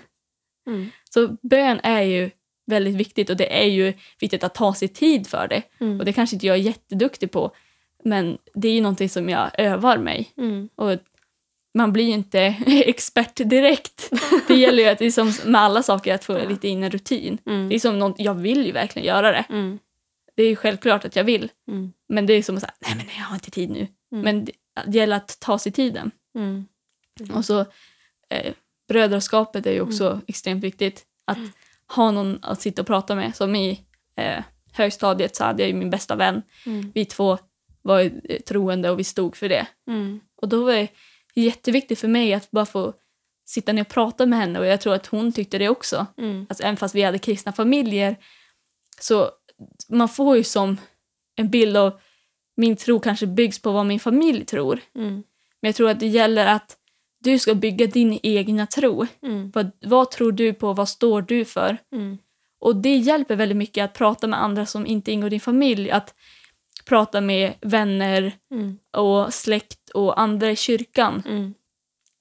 [0.67, 0.91] Mm.
[1.09, 2.29] Så bön är ju
[2.65, 5.63] väldigt viktigt och det är ju viktigt att ta sig tid för det.
[5.79, 5.99] Mm.
[5.99, 7.51] Och det kanske inte jag är jätteduktig på,
[8.03, 10.33] men det är ju någonting som jag övar mig.
[10.37, 10.69] Mm.
[10.75, 10.97] Och
[11.73, 14.11] man blir ju inte expert direkt.
[14.47, 16.91] Det gäller ju att det är som med alla saker att få lite in en
[16.91, 17.37] rutin.
[17.45, 17.69] Mm.
[17.69, 19.45] Det är som något, jag vill ju verkligen göra det.
[19.49, 19.79] Mm.
[20.35, 21.51] Det är ju självklart att jag vill.
[21.67, 21.93] Mm.
[22.09, 23.87] Men det är som att säga, nej men jag har inte tid nu.
[24.11, 24.23] Mm.
[24.23, 24.51] Men det,
[24.87, 26.11] det gäller att ta sig tiden.
[27.33, 27.59] Och så
[28.29, 28.53] eh,
[28.89, 31.05] brödraskapet är ju också extremt viktigt.
[31.25, 31.37] Att
[31.95, 33.35] ha någon att sitta och prata med.
[33.35, 33.85] Som i
[34.15, 36.41] eh, högstadiet så hade jag ju min bästa vän.
[36.65, 36.91] Mm.
[36.95, 37.37] Vi två
[37.81, 39.67] var eh, troende och vi stod för det.
[39.87, 40.19] Mm.
[40.41, 40.87] Och då var det
[41.35, 42.93] jätteviktigt för mig att bara få
[43.45, 46.05] sitta ner och prata med henne och jag tror att hon tyckte det också.
[46.17, 46.45] Mm.
[46.49, 48.15] Alltså, även fast vi hade kristna familjer
[48.99, 49.31] så
[49.89, 50.77] man får ju som
[51.35, 51.99] en bild av
[52.57, 54.79] min tro kanske byggs på vad min familj tror.
[54.95, 55.23] Mm.
[55.61, 56.77] Men jag tror att det gäller att
[57.19, 59.05] du ska bygga din egna tro.
[59.23, 59.51] Mm.
[59.55, 60.73] Vad, vad tror du på?
[60.73, 61.77] Vad står du för?
[61.95, 62.17] Mm.
[62.61, 65.91] Och det hjälper väldigt mycket att prata med andra som inte ingår i din familj.
[65.91, 66.13] Att
[66.85, 68.77] prata med vänner Mm.
[68.97, 71.23] och släkt och andra i kyrkan.
[71.27, 71.53] Mm.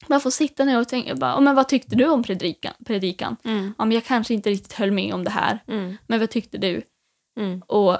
[0.07, 2.75] Man får sitta ner och tänka, bara, "Ja, men vad tyckte du om predikan?
[2.87, 3.37] predikan?
[3.45, 3.75] Mm.
[3.79, 5.97] Ja, men jag kanske inte riktigt höll med om det här, Mm.
[6.07, 6.83] men vad tyckte du?
[7.41, 7.63] Mm.
[7.67, 7.99] Och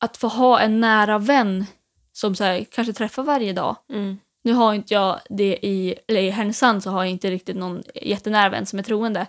[0.00, 1.64] att få ha en nära vän
[2.12, 3.76] som så här, kanske träffar varje dag.
[4.46, 7.82] Nu har inte jag det i, eller i Härnösand så har jag inte riktigt någon
[7.94, 9.26] jättenära vän som är troende.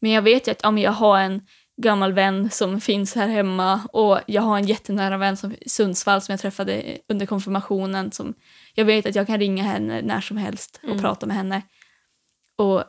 [0.00, 1.46] Men jag vet ju att ja, jag har en
[1.82, 6.32] gammal vän som finns här hemma och jag har en jättenära vän som Sundsvall som
[6.32, 8.12] jag träffade under konfirmationen.
[8.12, 8.34] Som
[8.74, 11.00] jag vet att jag kan ringa henne när som helst och Mm.
[11.02, 11.62] prata med henne.
[12.56, 12.84] Och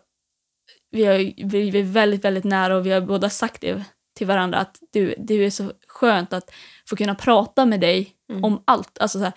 [0.92, 3.84] vi vi är väldigt, väldigt nära och vi har båda sagt det
[4.18, 6.52] till varandra att du, det är så skönt att
[6.90, 8.44] få kunna prata med dig Mm.
[8.44, 8.98] om allt.
[9.00, 9.34] Alltså så här,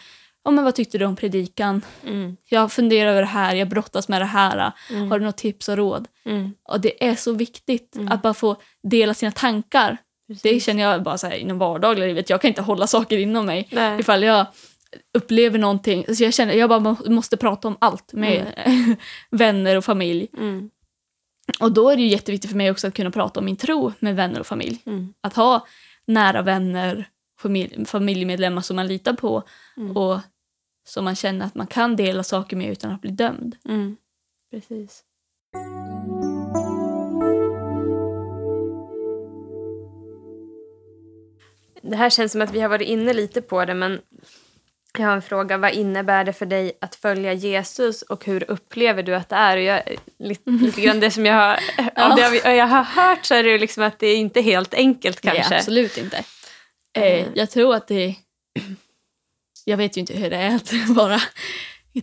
[0.49, 1.83] ja, men vad tyckte du om predikan?
[2.07, 2.37] Mm.
[2.49, 4.73] Jag funderar över det här, jag brottas med det här.
[4.91, 5.11] Mm.
[5.11, 6.09] Har du något tips och råd?
[6.25, 6.53] Mm.
[6.69, 8.09] Och det är så viktigt Mm.
[8.13, 9.97] att bara få dela sina tankar.
[10.29, 10.65] Det Precis.
[10.65, 12.31] känner jag bara så här, inom vardagliga livet.
[12.31, 13.69] Jag kan inte hålla saker inom mig.
[13.73, 14.01] Nej.
[14.01, 14.47] Ifall jag
[15.19, 16.05] upplever någonting.
[16.15, 18.47] Så jag känner jag bara må- måste prata om allt med
[19.31, 20.29] vänner och familj.
[20.39, 20.71] Mm.
[21.61, 23.93] Och då är det ju jätteviktigt för mig också att kunna prata om min tro
[23.99, 24.83] med vänner och familj.
[24.87, 25.15] Mm.
[25.21, 25.67] Att ha
[26.07, 27.09] nära vänner,
[27.41, 29.43] familj, familjemedlemmar som man litar på
[29.77, 29.97] Mm.
[29.97, 30.19] och
[30.89, 33.57] som man känner att man kan dela saker med utan att bli dömd.
[33.65, 33.97] Mm.
[34.51, 35.05] Precis.
[41.83, 44.01] Det här känns som att vi har varit inne lite på det, men
[44.99, 45.57] jag har en fråga.
[45.59, 49.57] Vad innebär det för dig att följa Jesus och hur upplever du att det är?
[49.57, 49.83] Och jag,
[50.19, 51.59] lite, lite grann det som jag har,
[51.97, 55.21] av det jag- har hört så är det liksom att det är inte helt enkelt
[55.21, 55.49] kanske.
[55.51, 56.25] Nej, absolut inte.
[56.99, 57.27] Eh.
[57.35, 58.15] jag tror att det...
[59.69, 61.21] Jag vet ju inte hur det är att vara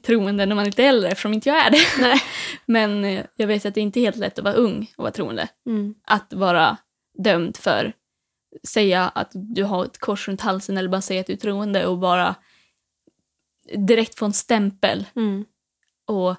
[0.01, 1.85] troende när man inte är äldre eftersom inte jag är det.
[1.99, 2.21] Nej.
[2.65, 5.11] Men eh, jag vet att det inte är helt lätt att vara ung och vara
[5.11, 5.47] troende.
[5.65, 5.95] Mm.
[6.03, 6.77] Att vara
[7.23, 7.93] dömd för
[8.63, 11.87] säga att du har ett kors runt halsen eller bara säga att du är troende
[11.87, 12.35] och bara
[13.87, 15.05] direkt få en stämpel.
[15.15, 15.45] Mm.
[16.07, 16.35] Och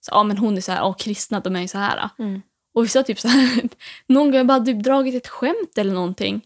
[0.00, 2.08] så, ja men hon är så här, ja kristna de är ju så här.
[2.18, 2.42] Mm.
[2.74, 3.68] Och vissa typ så här,
[4.06, 6.40] någon gång har jag bara typ dragit ett skämt eller någonting.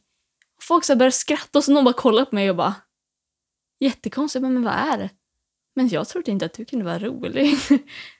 [0.60, 2.74] Folk så börjar skratta och så någon bara kollar på mig och bara
[3.84, 5.10] jättekonstigt, men, vad är det?
[5.76, 7.56] Men jag trodde inte att du kunde vara rolig.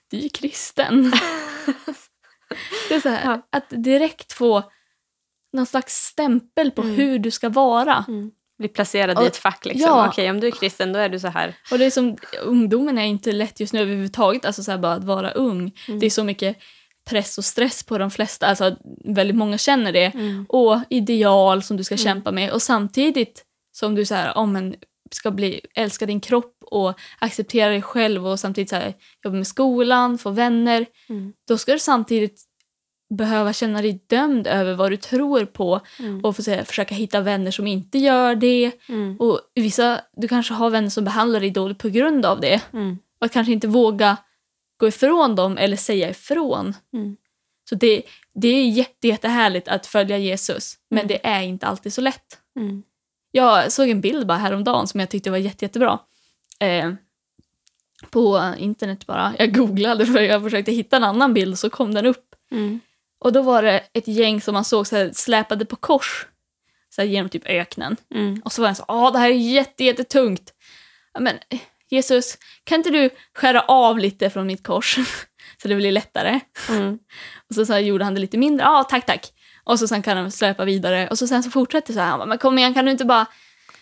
[0.09, 1.11] Du är ju kristen.
[2.89, 3.47] Det är så här, Ja.
[3.49, 4.63] att direkt få
[5.53, 6.95] någon slags stämpel på Mm.
[6.95, 8.05] hur du ska vara.
[8.07, 8.31] Mm.
[8.57, 9.65] Bli placerad Och- i ett fack.
[9.65, 9.81] Liksom.
[9.81, 10.07] ja.
[10.09, 11.55] Okej, om du är kristen då är du så här.
[11.71, 14.93] Och det är som, ungdomen är inte lätt just nu överhuvudtaget, alltså så här bara
[14.93, 15.71] att vara ung.
[15.87, 15.99] Mm.
[15.99, 16.57] Det är så mycket
[17.09, 20.05] press och stress på de flesta, alltså väldigt många känner det.
[20.05, 20.45] Mm.
[20.49, 22.03] och ideal som du ska Mm.
[22.03, 24.75] kämpa med och samtidigt som du så här, oh, men,
[25.11, 28.93] ska bli, älska din kropp och acceptera dig själv och samtidigt så här,
[29.23, 30.85] jobba med skolan, få vänner.
[31.09, 31.33] Mm.
[31.47, 32.43] Då ska du samtidigt
[33.17, 36.21] behöva känna dig dömd över vad du tror på Mm.
[36.25, 38.71] och så här, försöka hitta vänner som inte gör det.
[38.89, 39.17] Mm.
[39.19, 42.61] Och vissa, du kanske har vänner som behandlar dig dåligt på grund av det.
[42.73, 42.97] Mm.
[43.19, 44.17] Och att kanske inte våga
[44.77, 46.73] gå ifrån dem eller säga ifrån.
[46.93, 47.15] Mm.
[47.69, 48.03] Så det,
[48.33, 51.07] det är jätte, jättehärligt att följa Jesus, men Mm.
[51.07, 52.39] det är inte alltid så lätt.
[53.35, 55.99] Jag såg en bild bara häromdagen som jag tyckte var jätte, jättebra.
[56.59, 56.93] Eh,
[58.09, 59.33] på internet bara.
[59.39, 62.35] Jag googlade för jag försökte hitta en annan bild och så kom den upp.
[62.51, 62.79] Mm.
[63.19, 66.27] Och då var det ett gäng som man såg så här, släpade på kors
[66.89, 67.97] så här, genom typ öknen.
[68.13, 68.41] Mm.
[68.45, 70.53] Och så var den så ja det här är jätte, jättetungt.
[71.19, 71.59] Men eh,
[71.89, 74.97] Jesus, kan inte du skära av lite från mitt kors
[75.61, 76.39] så det blir lättare?
[76.69, 76.99] Mm.
[77.49, 78.65] Och så, så här, gjorde han det lite mindre.
[78.65, 79.31] Ja, tack, tack.
[79.65, 81.07] Och så sen kan han släpa vidare.
[81.07, 82.07] Och så sen så fortsätter så här.
[82.09, 83.25] Han bara, men kom igen, kan du inte bara...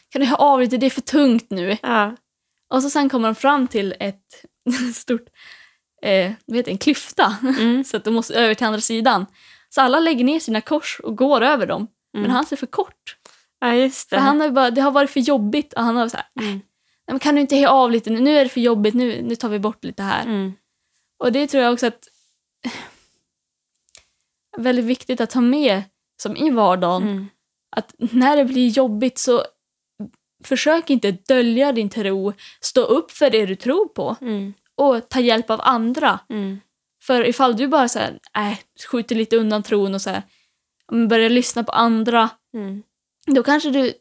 [0.09, 0.77] Kan du ha av lite?
[0.77, 1.77] Det är för tungt nu.
[1.81, 2.15] Ja.
[2.69, 4.45] Och så sen kommer de fram till ett
[4.95, 5.25] stort...
[6.01, 7.37] Eh, det, en klyfta.
[7.41, 7.83] Mm.
[7.85, 9.25] så att de måste över till andra sidan.
[9.69, 11.81] Så alla lägger ner sina kors och går över dem.
[12.15, 12.21] Mm.
[12.21, 13.17] Men han är för kort.
[13.59, 14.15] ja, just det.
[14.15, 15.73] För han har bara, det har varit för jobbigt.
[15.73, 16.61] Och han har så här, Mm.
[17.07, 18.09] Nej, men kan du inte ha av lite?
[18.09, 18.93] Nu Nu är det för jobbigt.
[18.93, 20.23] Nu, nu tar vi bort lite här.
[20.23, 20.53] Mm.
[21.19, 22.07] Och det tror jag också att
[24.57, 25.83] väldigt viktigt att ha med
[26.21, 27.03] som i vardagen.
[27.03, 27.27] Mm.
[27.75, 29.43] Att när det blir jobbigt så
[30.43, 32.33] försök inte dölja din tro.
[32.61, 34.53] Stå upp för det du tror på Mm.
[34.75, 36.19] och ta hjälp av andra.
[36.29, 36.59] Mm.
[37.03, 38.57] För ifall du bara så här, äh,
[38.89, 40.23] skjuter lite undan tron och så här,
[41.09, 42.83] börjar lyssna på andra, Mm.
[43.25, 43.93] då kanske du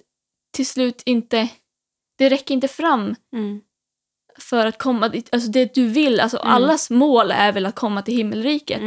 [0.52, 1.48] till slut inte...
[2.18, 3.60] Det räcker inte fram Mm.
[4.38, 5.28] för att komma dit.
[5.32, 6.48] Alltså det du vill, alltså Mm.
[6.52, 8.80] allas mål är väl att komma till himmelriket.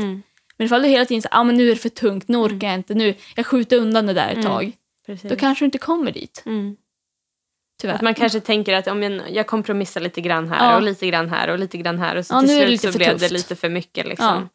[0.58, 0.58] Mm.
[0.58, 2.68] Men ifall du hela tiden säger ah, men nu är det för tungt, nu orkar
[2.68, 4.46] jag inte, nu, jag skjuter undan det där ett Mm.
[4.46, 4.72] tag.
[5.06, 5.30] Precis.
[5.30, 6.76] Då kanske du inte kommer dit, Mm.
[7.82, 7.96] tyvärr.
[7.96, 10.76] Att man kanske tänker att om jag, jag kompromissar lite grann här Ja.
[10.76, 12.98] och lite grann här och lite grann här och så Ja, till slut lite så
[12.98, 14.08] blev det lite för mycket.
[14.08, 14.50] Liksom.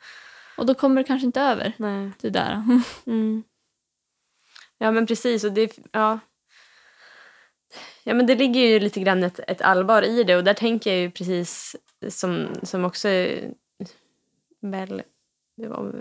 [0.57, 2.11] Och då kommer du kanske inte över Nej.
[2.21, 2.63] det där.
[3.07, 3.43] Mm.
[4.79, 5.45] Ja men precis.
[5.45, 6.19] Och det, ja.
[8.05, 10.91] ja men det ligger ju lite grann ett, ett allvar i det och där tänker
[10.91, 11.77] jag ju precis
[12.09, 13.51] som, som också är
[14.63, 15.03] väl
[15.61, 15.93] det, var,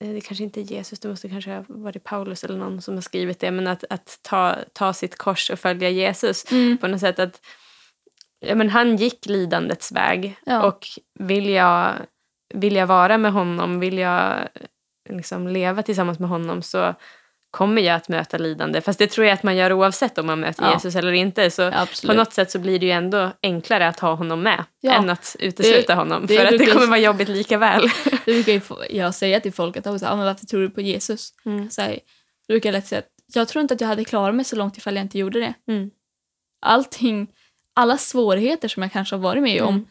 [0.00, 3.00] det kanske inte är Jesus, det måste kanske ha varit Paulus eller någon som har
[3.02, 6.78] skrivit det men att, att ta, ta sitt kors och följa Jesus Mm.
[6.78, 7.40] på något sätt att
[8.46, 10.62] ja, men han gick lidandets väg Ja.
[10.66, 10.86] och
[11.18, 11.94] vill jag,
[12.54, 14.48] vill jag vara med honom, vill jag
[15.08, 16.94] liksom leva tillsammans med honom så
[17.52, 18.80] kommer jag att möta lidande.
[18.80, 20.72] Fast det tror jag att man gör oavsett om man möter Ja.
[20.72, 21.50] Jesus eller inte.
[21.50, 22.16] Så Ja, på absolut.
[22.16, 24.92] något sätt så blir det ju ändå enklare att ha honom med Ja.
[24.92, 26.26] än att utesluta Det- honom.
[26.26, 27.82] det för att det brukar- kommer vara jobbigt lika väl.
[28.24, 31.32] Det brukar ju jag säga till folk att ah, men varför tror du på Jesus?
[31.44, 31.70] Mm.
[31.70, 31.98] Så här,
[32.48, 34.56] då brukar jag lätt säga att jag tror inte att jag hade klarat mig så
[34.56, 35.54] långt ifall jag inte gjorde det.
[35.72, 35.90] Mm.
[36.66, 37.26] Allting,
[37.76, 39.86] alla svårigheter som jag kanske har varit med om, Mm.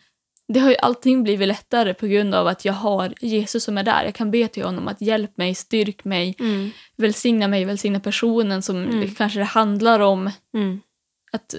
[0.53, 3.83] Det har ju allting blivit lättare på grund av att jag har Jesus som är
[3.83, 4.03] där.
[4.03, 6.71] Jag kan be till honom att hjälp mig, styrk mig, Mm.
[6.97, 8.99] välsigna mig, välsigna personen som Mm.
[9.01, 10.29] det kanske det handlar om.
[10.53, 10.81] Mm.
[11.31, 11.55] Att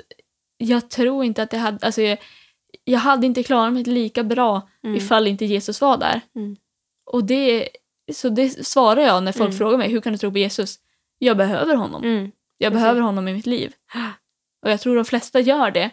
[0.59, 2.19] jag tror inte att jag hade, alltså jag,
[2.85, 4.97] jag hade inte klarat mig lika bra Mm.
[4.97, 6.21] ifall inte Jesus var där.
[6.37, 6.57] Mm.
[7.11, 7.69] Och det,
[8.13, 9.59] så det svarar jag när folk Mm.
[9.59, 10.79] frågar mig hur kan du tro på Jesus?
[11.19, 12.05] Jag behöver honom.
[12.05, 12.31] Mm.
[12.59, 13.73] Jag behöver honom i mitt liv.
[14.65, 15.91] Och jag tror de flesta gör det.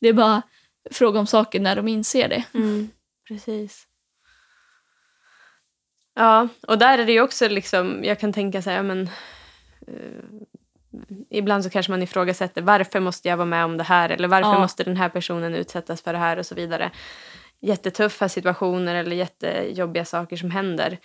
[0.00, 0.42] Det är bara
[0.90, 2.44] fråga om saker när de inser det.
[2.54, 2.90] Mm,
[3.28, 3.86] precis.
[6.14, 9.10] Ja, och där är det ju också liksom, jag kan tänka så här, men
[9.86, 10.46] eh,
[11.30, 14.50] ibland så kanske man ifrågasätter varför måste jag vara med om det här eller varför
[14.52, 14.58] Ja.
[14.58, 16.90] måste den här personen utsättas för det här och så vidare.
[17.60, 20.98] Jättetuffa situationer eller jättejobbiga saker som händer.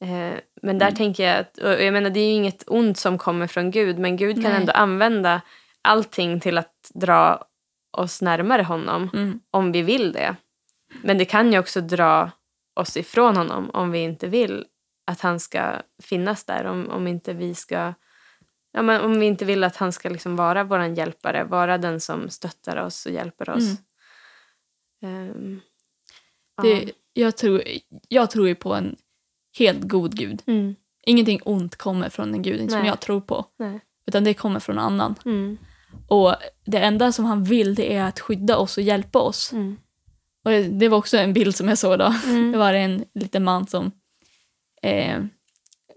[0.00, 0.94] Eh, men där Mm.
[0.96, 3.98] tänker jag att, och jag menar det är ju inget ont som kommer från Gud
[3.98, 4.60] men Gud kan Nej.
[4.60, 5.40] ändå använda
[5.82, 7.44] allting till att dra
[7.90, 9.40] oss närmare honom Mm.
[9.50, 10.36] om vi vill det.
[11.02, 12.30] Men det kan ju också dra
[12.74, 14.64] oss ifrån honom om vi inte vill
[15.06, 16.64] att han ska finnas där.
[16.64, 17.94] Om, om inte vi ska...
[18.72, 22.00] Ja, men om vi inte vill att han ska liksom vara vår hjälpare, vara den
[22.00, 23.62] som stöttar oss och hjälper oss.
[25.02, 25.60] Ehm,
[26.56, 26.62] ja.
[26.62, 27.62] Det, jag, tror,
[28.08, 28.96] jag tror ju på en
[29.58, 30.42] helt god gud.
[30.46, 30.74] Mm,
[31.06, 33.46] Ingenting ont kommer från en gud som jag tror på.
[33.56, 33.80] nej.
[34.06, 35.14] Utan det kommer från annan.
[35.24, 35.58] Mm,
[36.08, 36.34] Och
[36.66, 39.52] det enda som han vill det är att skydda oss och hjälpa oss.
[39.52, 39.76] mm,
[40.44, 42.14] Och det var också en bild som jag såg då.
[42.26, 42.52] mm.
[42.52, 43.92] Det var en liten man som
[44.82, 45.18] eh,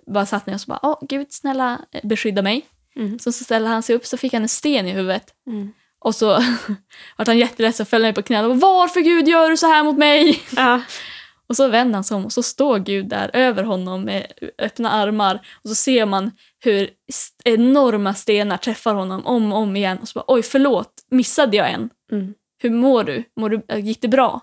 [0.07, 2.65] bara satt ner och så bara Åh, Gud snälla beskydda mig.
[2.95, 3.19] Mm.
[3.19, 5.33] Så, så ställde han sig upp så fick han en sten i huvudet.
[5.47, 5.71] Mm.
[5.99, 6.27] Och så
[7.17, 9.67] vart han jätteledsen och föll ner på knäna och bara, Varför Gud gör du så
[9.67, 10.41] här mot mig?
[10.55, 10.81] Ja.
[11.47, 14.27] Och så vänder han sig om och så står Gud där över honom med
[14.57, 15.47] öppna armar.
[15.63, 16.31] Och så ser man
[16.63, 16.89] hur
[17.43, 19.97] enorma stenar träffar honom om och om igen.
[20.01, 21.89] Och så bara, oj förlåt, missade jag en?
[22.11, 22.33] Mm.
[22.61, 23.23] Hur mår du?
[23.39, 24.41] Mår du äh, gick det bra?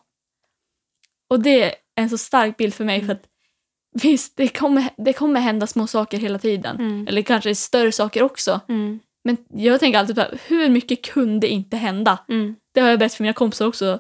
[1.31, 3.23] Och det är en så stark bild för mig för att
[4.03, 6.77] visst, det kommer, det kommer hända små saker hela tiden.
[6.77, 7.07] Mm.
[7.09, 8.61] Eller kanske större saker också.
[8.69, 9.01] Mm.
[9.25, 12.19] Men jag tänker alltid på hur mycket kunde inte hända?
[12.29, 12.57] Mm.
[12.75, 13.99] Det har jag berättat för mina kompisar också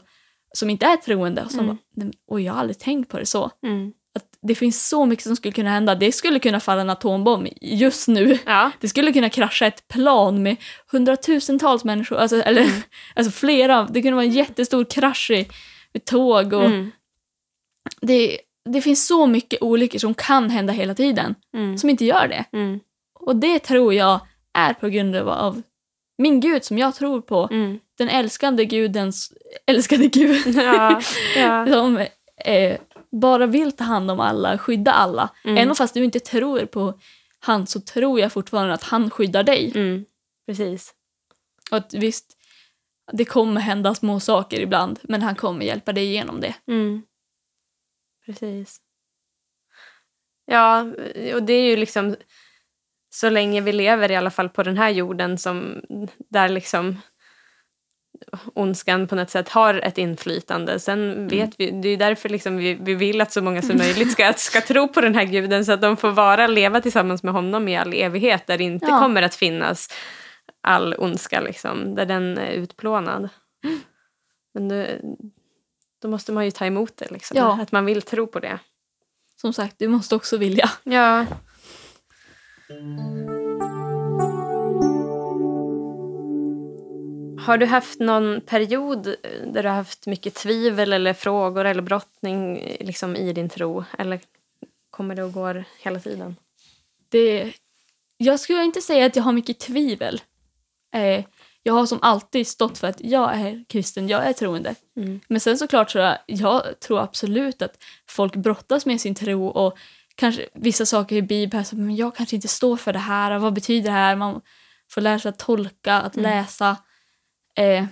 [0.54, 1.44] som inte är troende.
[1.44, 1.68] Och som Mm.
[1.76, 3.50] bara, "Nej, men- oj jag har aldrig tänkt på det så.
[3.66, 3.92] Mm.
[4.42, 5.94] Det finns så mycket som skulle kunna hända.
[5.94, 8.38] Det skulle kunna falla en atombomb just nu.
[8.46, 8.70] Ja.
[8.80, 10.56] Det skulle kunna krascha ett plan med
[10.92, 12.16] hundratusentals människor.
[12.16, 12.66] Alltså, eller,
[13.14, 13.82] alltså flera.
[13.90, 15.48] Det kunde vara en jättestor krasch i,
[15.92, 16.52] med tåg.
[16.52, 16.90] Och Mm.
[18.00, 21.34] det, det finns så mycket olyckor som kan hända hela tiden.
[21.54, 21.78] Mm.
[21.78, 22.44] Som inte gör det.
[22.52, 22.80] Mm.
[23.14, 24.20] Och det tror jag
[24.58, 25.62] är på grund av, av
[26.18, 27.48] min gud som jag tror på.
[27.50, 27.78] Mm.
[27.98, 29.32] Den älskande gudens
[29.66, 30.46] älskade gud.
[30.56, 31.00] Ja.
[31.36, 31.66] Ja.
[31.72, 31.96] som
[32.44, 32.76] eh,
[33.10, 35.30] bara vill ta hand om alla, skydda alla.
[35.44, 35.56] Mm.
[35.56, 36.98] Även fast du inte tror på
[37.40, 39.72] han så tror jag fortfarande att han skyddar dig.
[39.74, 40.04] Mm.
[40.46, 40.94] Precis.
[41.70, 42.36] Och att visst,
[43.12, 46.54] det kommer hända små saker ibland men han kommer hjälpa dig igenom det.
[46.66, 47.02] Mm.
[48.26, 48.80] Precis.
[50.46, 50.80] Ja,
[51.34, 52.16] och det är ju liksom
[53.10, 55.82] så länge vi lever i alla fall på den här jorden som
[56.30, 56.96] där liksom
[58.54, 60.78] ondskan på något sätt har ett inflytande.
[60.80, 64.12] Sen vet vi, det är därför liksom vi, vi vill att så många som möjligt
[64.12, 67.34] ska, ska tro på den här guden så att de får vara, leva tillsammans med
[67.34, 68.98] honom i all evighet där det inte Ja.
[68.98, 69.88] kommer att finnas
[70.60, 73.28] all ondska liksom, där den är utplånad.
[74.54, 74.86] Men då,
[76.02, 77.58] då måste man ju ta emot det liksom, Ja.
[77.62, 78.58] att man vill tro på det.
[79.40, 80.70] Som sagt, du måste också vilja.
[80.82, 81.26] Ja.
[87.46, 89.02] Har du haft någon period
[89.46, 93.84] där du har haft mycket tvivel eller frågor eller brottning liksom, i din tro?
[93.98, 94.20] Eller
[94.90, 96.36] kommer det och går hela tiden?
[97.08, 97.52] Det,
[98.16, 100.20] jag skulle inte säga att jag har mycket tvivel.
[100.94, 101.24] Eh,
[101.62, 104.74] jag har som alltid stått för att jag är kristen, jag är troende.
[104.96, 105.20] Mm.
[105.28, 109.78] Men sen såklart jag, jag tror absolut att folk brottas med sin tro och
[110.14, 113.52] kanske vissa saker i Bibeln, så, men jag kanske inte står för det här, vad
[113.52, 114.16] betyder det här?
[114.16, 114.40] Man
[114.90, 116.30] får lära sig att tolka, att Mm.
[116.30, 116.76] läsa.
[117.58, 117.86] Eh,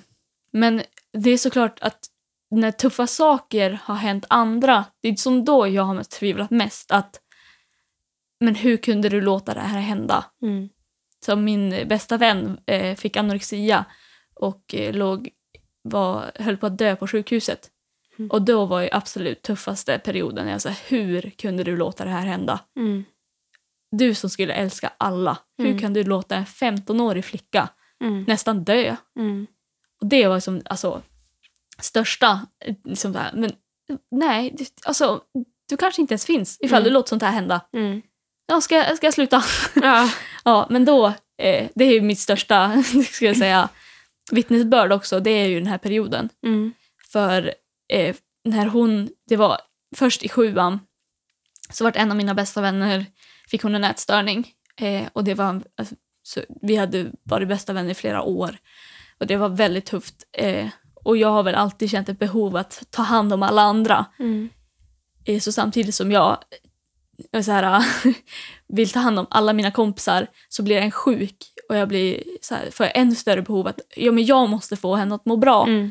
[0.52, 1.98] men det är såklart att
[2.50, 7.20] när tuffa saker har hänt andra, det är som då jag har tvivlat mest att
[8.40, 10.24] men hur kunde du låta det här hända?
[10.42, 10.68] Mm.
[11.24, 13.84] som min bästa vän eh, fick anorexia
[14.34, 15.28] och eh, låg,
[15.82, 17.70] var, höll på att dö på sjukhuset.
[18.18, 18.30] Mm.
[18.30, 20.48] Och då var ju absolut tuffaste perioden.
[20.48, 22.60] Jag sa, hur kunde du låta det här hända?
[22.76, 23.04] Mm.
[23.90, 25.38] Du som skulle älska alla.
[25.58, 25.78] Hur Mm.
[25.78, 27.68] kan du låta en 15-årig flicka
[28.04, 28.24] Mm.
[28.28, 28.96] nästan dö?
[30.00, 31.02] Och det var som, alltså,
[31.78, 32.46] största,
[32.84, 33.52] liksom här, men
[34.10, 35.20] nej, alltså,
[35.68, 36.84] du kanske inte ens finns ifall Mm.
[36.84, 37.60] du låter sånt här hända.
[37.72, 38.02] Mm.
[38.46, 39.44] Ja, ska, jag- ska jag sluta?
[39.74, 40.10] Ja.
[40.44, 41.06] Ja, men då,
[41.38, 42.82] eh, det är ju mitt största
[43.12, 43.68] ska jag säga,
[44.30, 46.28] vittnesbörd också, det är ju den här perioden.
[46.46, 46.72] Mm.
[47.12, 47.54] För
[47.92, 49.60] eh, när hon, det var
[49.96, 50.80] först i sjuan,
[51.70, 53.06] så vart en av mina bästa vänner,
[53.48, 54.52] fick hon en ätstörning.
[54.80, 58.56] Eh, och det var, alltså, så, vi hade varit bästa vänner i flera år.
[59.20, 60.14] Och det var väldigt tufft.
[60.32, 60.68] Eh,
[61.04, 64.06] och jag har väl alltid känt ett behov att ta hand om alla andra.
[64.18, 64.48] Mm.
[65.24, 66.38] Eh, Så samtidigt som jag
[67.32, 67.84] eh, så här,
[68.68, 71.36] vill ta hand om alla mina kompisar så blir en sjuk
[71.68, 74.94] och jag blir så här, får ännu större behov att ja, men jag måste få
[74.96, 75.66] henne att må bra.
[75.66, 75.90] Mm.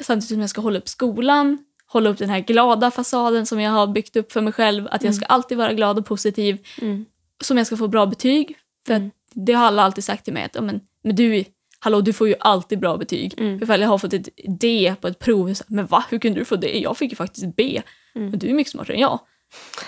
[0.00, 3.70] Samtidigt som jag ska hålla upp skolan, hålla upp den här glada fasaden som jag
[3.72, 4.88] har byggt upp för mig själv.
[4.90, 6.66] Att jag ska alltid vara glad och positiv.
[6.80, 7.04] Mm.
[7.44, 8.56] Som jag ska få bra betyg.
[8.86, 9.10] För Mm.
[9.34, 11.44] det har alla alltid sagt till mig att ja, men, men du,
[11.84, 13.34] hallå, du får ju alltid bra betyg.
[13.38, 13.62] Mm.
[13.62, 14.28] Ifall jag har fått ett
[14.60, 16.78] D på ett prov, så, men va, hur kunde du få det?
[16.78, 17.82] Jag fick ju faktiskt B.
[18.14, 18.30] Mm.
[18.30, 19.20] Men du är mycket smartare än jag.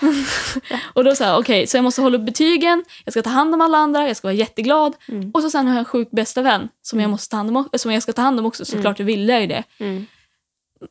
[0.93, 3.53] och då sa jag, okej, så jag måste hålla upp betygen, jag ska ta hand
[3.53, 4.93] om alla andra, jag ska vara jätteglad.
[5.07, 5.31] Mm.
[5.31, 7.69] Och så sen har jag en sjuk bästa vän som jag, måste ta hand om,
[7.77, 9.63] som jag ska ta hand om också, såklart jag ville jag ju det.
[9.77, 10.05] Mm.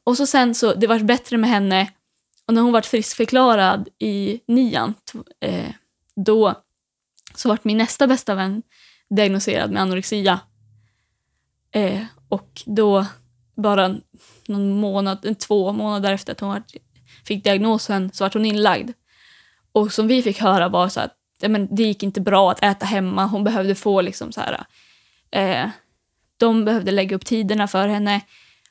[0.04, 1.90] Och så sen så, det vart bättre med henne
[2.46, 4.94] och när hon vart friskförklarad i nian,
[5.40, 5.70] eh,
[6.16, 6.54] då
[7.34, 8.62] så vart min nästa bästa vän
[9.10, 10.40] diagnoserad med anorexia.
[11.74, 13.06] Eh, och då,
[13.56, 13.96] bara
[14.46, 16.62] någon månad, två månader efter att hon
[17.26, 18.90] fick diagnosen så vart hon inlagd.
[19.72, 22.62] Och som vi fick höra var så att ja, men det gick inte bra att
[22.62, 23.26] äta hemma.
[23.26, 24.64] Hon behövde få liksom så här,
[25.30, 25.70] eh,
[26.36, 28.20] de behövde lägga upp tiderna för henne.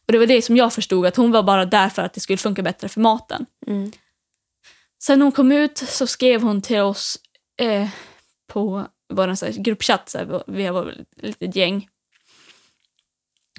[0.05, 2.19] Och det var det som jag förstod, att hon var bara där för att det
[2.19, 3.45] skulle funka bättre för maten.
[3.67, 3.91] Mm.
[5.03, 7.17] Sen hon kom ut så skrev hon till oss
[7.57, 7.89] eh,
[8.47, 11.87] på vår gruppchatt, så här, vi var ett litet gäng.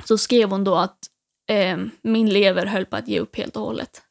[0.05, 0.99] Så skrev hon då att
[1.51, 4.03] eh, min lever höll på att ge upp helt och hållet.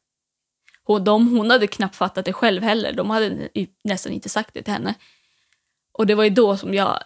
[0.86, 2.92] Och de, hon hade knappt fattat det själv heller.
[2.92, 3.48] De hade
[3.84, 4.94] nästan inte sagt det till henne.
[5.92, 6.98] Och det var ju då som jag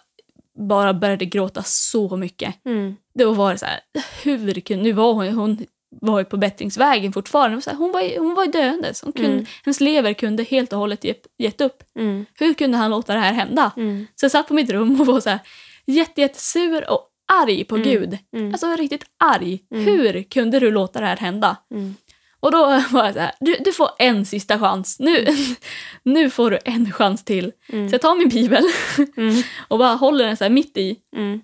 [0.59, 2.65] bara började gråta så mycket.
[2.65, 2.95] Mm.
[3.13, 3.79] Då var det så här,
[4.23, 7.61] hur kunde, nu var hon, hon var ju på bättringsvägen fortfarande.
[7.65, 9.01] Här, hon, var, hon var döendes.
[9.01, 9.45] Hon kunde, Mm.
[9.65, 11.83] Hennes lever kunde helt och hållet gett, gett upp.
[11.95, 12.25] Mm.
[12.33, 13.71] Hur kunde han låta det här hända?
[13.77, 14.07] Mm.
[14.15, 15.39] Så jag satt på mitt rum och var så här,
[15.85, 17.87] jätte, jättesur och arg på Mm.
[17.89, 18.17] Gud.
[18.35, 18.51] Mm.
[18.53, 19.59] Alltså riktigt arg.
[19.73, 19.85] Mm.
[19.85, 21.57] Hur kunde du låta det här hända?
[21.73, 21.95] Mm.
[22.39, 22.57] Och då
[22.91, 24.99] var jag så här, du, du får en sista chans.
[24.99, 25.27] Nu,
[26.03, 27.51] nu får du en chans till.
[27.69, 27.89] Mm.
[27.89, 28.63] Så jag tar min bibel
[29.17, 29.43] Mm.
[29.67, 31.41] och bara håller den så här mitt i Mm.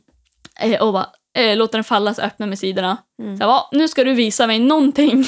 [0.62, 2.98] eh, och bara eh, låter den falla så öppna med sidorna.
[3.22, 3.38] Mm.
[3.38, 5.26] Så jag bara, nu ska du visa mig någonting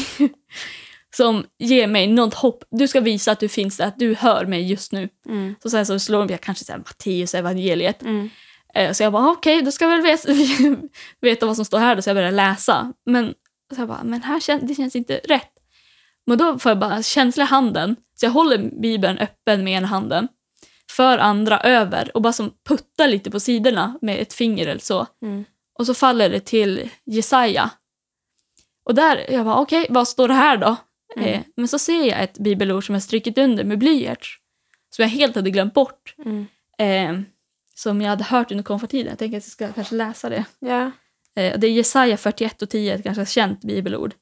[1.15, 2.63] som ger mig något hopp.
[2.71, 5.09] Du ska visa att du finns där, att du hör mig just nu.
[5.29, 5.55] Mm.
[5.63, 8.01] Så sen så slår de, jag kanske säger Matteus evangeliet.
[8.73, 10.31] Eh, Så jag bara, okej, då ska jag väl veta,
[11.21, 12.93] veta vad som står här då, så jag börjar läsa.
[13.05, 13.33] Men,
[13.75, 15.51] så jag bara, men här kän, det känns inte rätt.
[16.25, 19.87] Men då får jag bara känsla i handen, så jag håller bibeln öppen med ena
[19.87, 20.27] handen,
[20.91, 25.07] för andra över och bara som puttar lite på sidorna med ett finger eller så.
[25.21, 25.45] Mm.
[25.79, 27.69] Och så faller det till Jesaja.
[28.85, 30.75] Och där, jag bara, okej, vad står det här då?
[31.15, 31.27] Mm.
[31.33, 34.37] Eh, men så ser jag ett bibelord som jag strykit under med blyerts,
[34.89, 36.15] som jag helt hade glömt bort.
[36.25, 36.45] Mm.
[36.77, 37.21] Eh,
[37.77, 39.07] som jag hade hört under konfirmatiden.
[39.09, 40.45] Jag tänker att jag ska kanske läsa det.
[41.35, 44.13] Eh, det är Jesaja 41 och 10, ett ganska känt bibelord.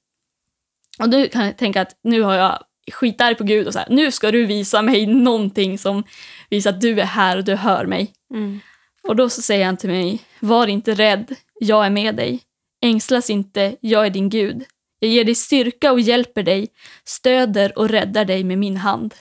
[1.00, 3.88] Och nu kan jag tänka att nu har jag skitarg på Gud och så här,
[3.90, 6.04] nu ska du visa mig någonting som
[6.50, 8.14] visar att du är här och du hör mig.
[8.34, 8.60] Mm.
[9.08, 12.42] Och då så säger han till mig, var inte rädd, jag är med dig.
[12.82, 14.64] Ängslas inte, jag är din Gud.
[15.00, 16.68] Jag ger dig styrka och hjälper dig,
[17.06, 19.14] stöder och räddar dig med min hand.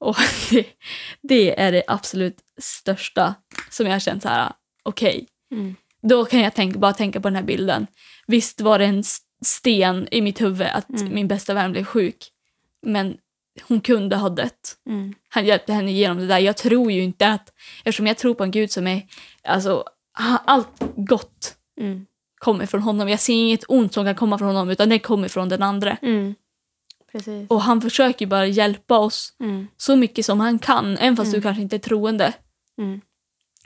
[0.00, 0.16] Och
[0.50, 0.66] det,
[1.22, 3.34] det är det absolut största
[3.70, 5.74] som jag har känt så här, okej, Mm.
[6.02, 7.86] då kan jag tänka, bara tänka på den här bilden.
[8.26, 9.04] Visst var det en
[9.44, 11.14] sten i mitt huvud att Mm.
[11.14, 12.16] min bästa vän blev sjuk.
[12.86, 13.16] Men
[13.62, 14.76] hon kunde ha dött.
[14.88, 15.14] Mm.
[15.28, 16.38] Han hjälpte henne igenom det där.
[16.38, 17.52] Jag tror ju inte att,
[17.84, 19.02] eftersom jag tror på en gud som är,
[19.48, 19.84] alltså
[20.44, 22.06] allt gott Mm.
[22.38, 23.08] kommer från honom.
[23.08, 25.96] Jag ser inget ont som kan komma från honom utan det kommer från den andra.
[26.02, 26.34] Mm.
[27.14, 27.50] Precis.
[27.50, 29.66] Och han försöker bara hjälpa oss Mm.
[29.76, 31.38] så mycket som han kan, även fast Mm.
[31.40, 32.32] du kanske inte är troende.
[32.78, 33.00] Mm.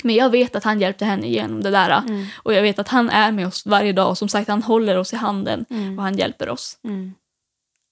[0.02, 1.90] Men jag vet att han hjälpte henne igenom det där.
[2.08, 2.26] Mm.
[2.36, 4.08] Och jag vet att han är med oss varje dag.
[4.08, 5.98] Och som sagt, han håller oss i handen Mm.
[5.98, 6.78] och han hjälper oss.
[6.84, 7.14] Mm.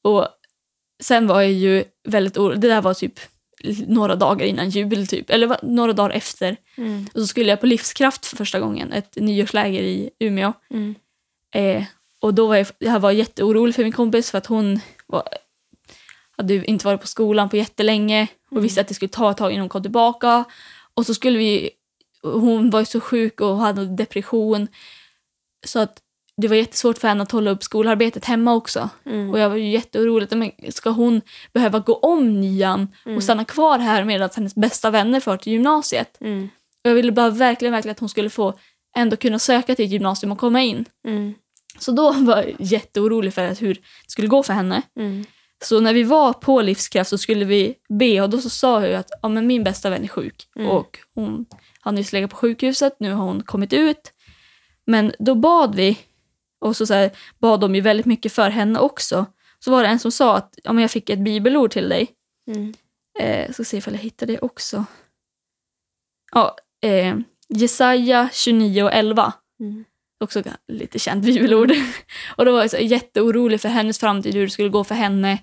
[0.05, 0.29] Och
[1.03, 2.61] sen var jag ju väldigt orolig.
[2.61, 3.21] Det där var typ
[3.87, 5.31] några dagar innan jul, typ.
[5.31, 6.57] eller några dagar efter.
[7.15, 10.53] Och så skulle jag på Livskraft för första gången, ett nyårsläger i Umeå.
[11.55, 11.85] Eh,
[12.21, 15.23] och då var jag, jag var jätteorolig för min kompis för att hon var,
[16.37, 19.51] hade inte varit på skolan på jättelänge och visste att det skulle ta ett tag
[19.51, 20.45] innan hon kom tillbaka.
[20.95, 21.71] Och så skulle vi,
[22.23, 24.69] hon var ju så sjuk och hade depression.
[25.67, 26.03] Så att
[26.43, 28.89] det var jättesvårt för henne att hålla upp skolarbetet hemma också.
[29.07, 29.31] Mm.
[29.31, 30.29] Och jag var ju jätteorolig.
[30.37, 31.21] Men ska hon
[31.53, 33.17] behöva gå om nian Mm.
[33.17, 36.17] och stanna kvar här medan hennes bästa vänner för till gymnasiet?
[36.21, 36.49] Mm.
[36.85, 38.55] Och jag ville bara verkligen, verkligen att hon skulle få
[38.97, 40.85] ändå kunna söka till ett gymnasium och komma in.
[41.07, 41.35] Mm.
[41.79, 44.83] Så då var jag jätteorolig för hur det skulle gå för henne.
[45.65, 48.95] Så när vi var på Livskraft så skulle vi be och då så sa ju
[48.95, 50.69] att ja, men min bästa vän är sjuk Mm.
[50.71, 51.47] och hon
[51.81, 54.13] har nyss legat på sjukhuset, nu har hon kommit ut.
[54.87, 55.99] Men då bad vi
[56.61, 59.27] och så, så här, bad de ju väldigt mycket för henne också.
[59.59, 62.09] Så var det en som sa att ja, men jag fick ett bibelord till dig.
[62.51, 62.75] Mm.
[63.19, 64.85] Eh, ska se ifall jag hittar det också.
[66.33, 67.17] Ja, eh,
[67.49, 69.33] Jesaja 29 och 11.
[69.61, 69.85] Mm.
[70.21, 71.73] Också lite känt bibelord.
[72.37, 75.39] och då var jag så jätteorolig för hennes framtid, hur det skulle gå för henne.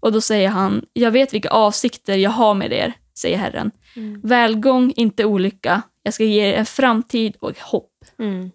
[0.00, 3.70] Och då säger han, jag vet vilka avsikter jag har med er, säger Herren.
[3.96, 4.20] Mm.
[4.24, 5.82] Välgång, inte olycka.
[6.02, 7.92] Jag ska ge er en framtid och hopp.
[8.18, 8.50] Mm.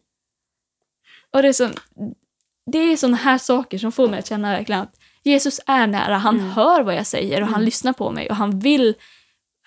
[1.31, 1.69] Och det är, så,
[2.71, 6.17] det är såna här saker som får mig att känna verkligen att Jesus är nära.
[6.17, 6.51] Han Mm.
[6.51, 7.65] hör vad jag säger och han Mm.
[7.65, 8.93] lyssnar på mig och han vill,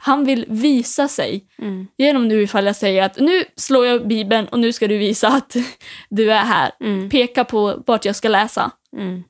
[0.07, 1.87] han vill visa sig Mm.
[1.97, 5.29] genom nu ifall jag säger att nu slår jag Bibeln och nu ska du visa
[5.29, 5.57] att
[6.11, 6.73] du är här.
[6.81, 7.11] Mm.
[7.11, 8.71] Peka på vart jag ska läsa.
[8.97, 9.25] Mm.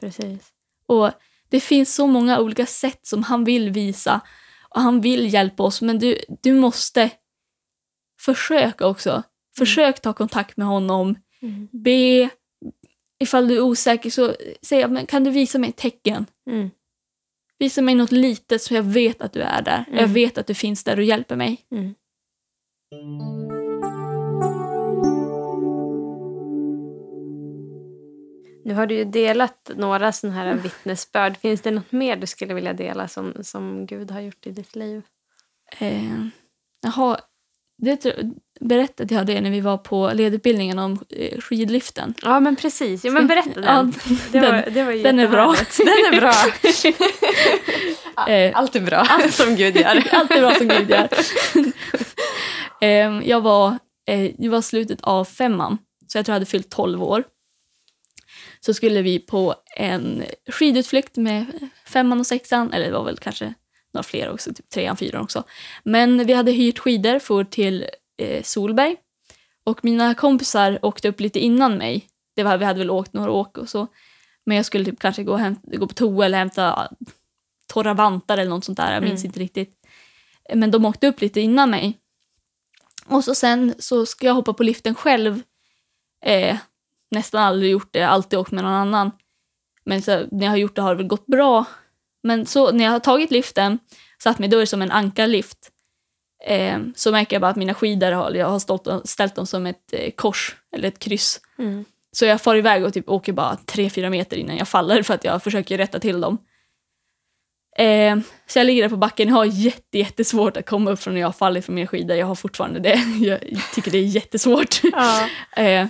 [0.00, 0.48] Precis.
[0.86, 1.10] Och
[1.48, 4.20] det finns så många olika sätt som han vill visa
[4.74, 7.10] och han vill hjälpa oss men du, du måste
[8.20, 9.22] försöka också.
[9.56, 11.16] Försök ta kontakt med honom.
[11.42, 11.68] Mm.
[11.72, 12.30] Be.
[13.20, 16.26] Ifall du är osäker så säg men kan du visa mig ett tecken?
[16.50, 16.70] Mm.
[17.60, 19.84] Visa mig något litet så jag vet att du är där.
[19.90, 20.12] Jag Mm.
[20.12, 21.66] vet att du finns där och hjälper mig.
[21.70, 21.94] Mm.
[28.64, 31.36] Nu har du ju delat några sådana här vittnesbörd.
[31.36, 34.76] Finns det något mer du skulle vilja dela som, som Gud har gjort i ditt
[34.76, 35.02] liv?
[35.78, 36.24] Eh,
[36.80, 37.20] jaha,
[37.78, 38.06] det
[38.60, 42.14] berättade jag det när vi var på ledutbildningen om eh, skidliften.
[42.22, 43.04] Ja, men precis.
[43.04, 43.64] Ja, men berätta den.
[43.64, 43.82] Ja,
[44.32, 45.54] det, den- var, det var den är bra.
[45.78, 46.32] Den är bra.
[48.28, 50.02] Eh, Allt är bra, allt som Gud gör.
[50.12, 51.08] Allt är bra som Gud gör.
[53.24, 57.02] Jag var eh, det var slutet av femman, så jag tror jag hade fyllt 12
[57.02, 57.24] år.
[58.60, 61.46] Så skulle vi på en skidutflykt med
[61.86, 63.54] femman och sexan, eller det var väl kanske
[63.94, 65.44] några fler också, typ trean, fyran också.
[65.84, 67.86] Men vi hade hyrt skidor för till
[68.20, 68.96] eh, Solberg.
[69.64, 72.06] Och mina kompisar åkte upp lite innan mig.
[72.36, 73.86] Det var, vi hade väl åkt några åk och så.
[74.46, 76.88] Men jag skulle typ kanske gå, hämta, gå på toa eller hämta
[77.66, 78.92] torra vantar eller något sånt där.
[78.94, 79.28] Jag minns Mm.
[79.28, 79.76] inte riktigt.
[80.54, 81.98] Men de åkte upp lite innan mig.
[83.06, 85.42] Och så sen så ska jag hoppa på liften själv.
[86.24, 86.56] Eh,
[87.10, 89.10] nästan aldrig gjort det, alltid åkt med någon annan.
[89.84, 91.64] Men så, när jag har gjort det har det väl gått bra.
[92.22, 93.78] Men så när jag har tagit liften,
[94.22, 95.70] satt mig då är det som en ankarlift.
[96.46, 99.66] Eh, så märker jag bara att mina skidor har, jag har stått, ställt dem som
[99.66, 101.40] ett eh, kors eller ett kryss.
[101.58, 101.84] Mm.
[102.12, 105.24] Så jag far iväg och typ åker bara 3-4 meter innan jag faller för att
[105.24, 106.38] jag försöker rätta till dem.
[107.78, 109.28] Eh, så jag ligger där på backen.
[109.28, 112.16] Jag har jätte, jättesvårt att komma upp från när jag har fallit från mina skidor.
[112.16, 113.00] Jag har fortfarande det.
[113.20, 113.40] Jag
[113.74, 114.80] tycker det är jättesvårt.
[114.92, 115.28] Ja.
[115.62, 115.86] Eh,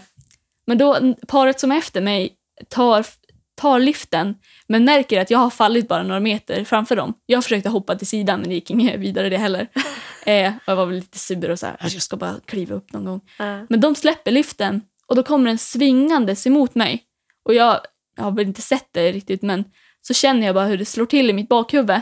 [0.66, 2.36] men då, paret som är efter mig
[2.68, 3.06] tar,
[3.56, 4.34] tar liften
[4.70, 7.14] men märker att jag har fallit bara några meter framför dem.
[7.26, 9.66] Jag försökte hoppa till sidan men det gick inget vidare det heller.
[10.26, 12.74] Eh, och jag var väl lite sur och så här, "Alltså, jag ska bara kliva
[12.74, 13.20] upp någon gång.
[13.38, 13.66] Ja.
[13.68, 17.04] Men de släpper liften och då kommer den svingandes emot mig.
[17.44, 17.80] Och jag,
[18.16, 19.64] jag har väl inte sett det riktigt men
[20.00, 22.00] så känner jag bara hur det slår till i mitt bakhuvud.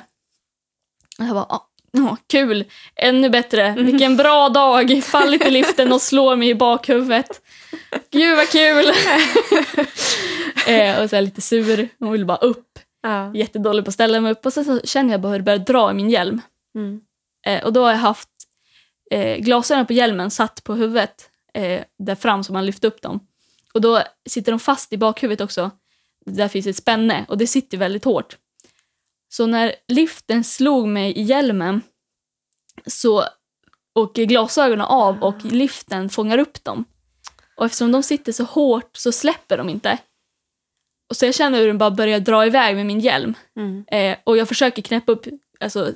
[1.18, 2.64] Och jag bara, ah, ja, kul,
[2.96, 7.40] ännu bättre, vilken bra dag, fallit i liften och slår mig i bakhuvudet.
[8.10, 8.86] Gud vad kul!
[10.74, 12.78] eh, och så lite sur och vill bara upp.
[13.02, 13.34] Ja.
[13.34, 15.58] Jättedålig på att ställa mig upp och sen så känner jag bara hur det börjar
[15.58, 16.40] dra i min hjälm.
[16.74, 17.00] Mm.
[17.46, 18.28] Eh, och då har jag haft
[19.10, 23.20] eh, glasögon på hjälmen satt på huvudet eh, där fram som man lyfter upp dem.
[23.74, 25.70] Och då sitter de fast i bakhuvudet också.
[26.26, 28.36] Där finns ett spänne och det sitter väldigt hårt.
[29.28, 31.82] Så när liften slog mig i hjälmen
[32.86, 33.24] så
[33.94, 36.84] åker glasögonen av och liften fångar upp dem.
[37.58, 39.98] Och eftersom de sitter så hårt så släpper de inte.
[41.10, 43.34] Och så jag känner hur den bara börjar dra iväg med min hjälm.
[43.56, 43.84] Mm.
[43.90, 45.26] Eh, och jag försöker knäppa upp
[45.60, 45.92] alltså, eh,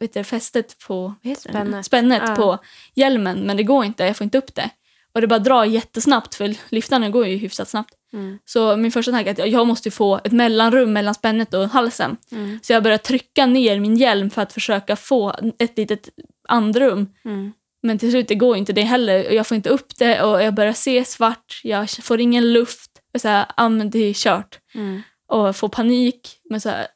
[0.00, 1.14] vet du, fästet på?
[1.38, 1.86] Spännet.
[1.86, 2.34] Spännet Ja.
[2.34, 2.58] på
[2.94, 4.04] hjälmen, men det går inte.
[4.04, 4.70] Jag får inte upp det.
[5.12, 7.94] Och det bara drar jättesnabbt, för liftarna går ju hyfsat snabbt.
[8.12, 8.38] Mm.
[8.44, 12.16] Så min första tanke är att jag måste få ett mellanrum mellan spännet och halsen.
[12.32, 12.58] Mm.
[12.62, 16.08] Så jag börjar trycka ner min hjälm för att försöka få ett litet
[16.48, 17.12] andrum.
[17.24, 17.52] Mm.
[17.82, 19.26] Men till slut det går inte det heller.
[19.26, 21.60] Och Jag får inte upp det och jag börjar se svart.
[21.64, 22.90] Jag får ingen luft.
[23.12, 24.58] Jag säger, ah, men det är kört.
[24.74, 25.02] Mm.
[25.26, 26.40] Och får panik.
[26.44, 26.86] Men så här,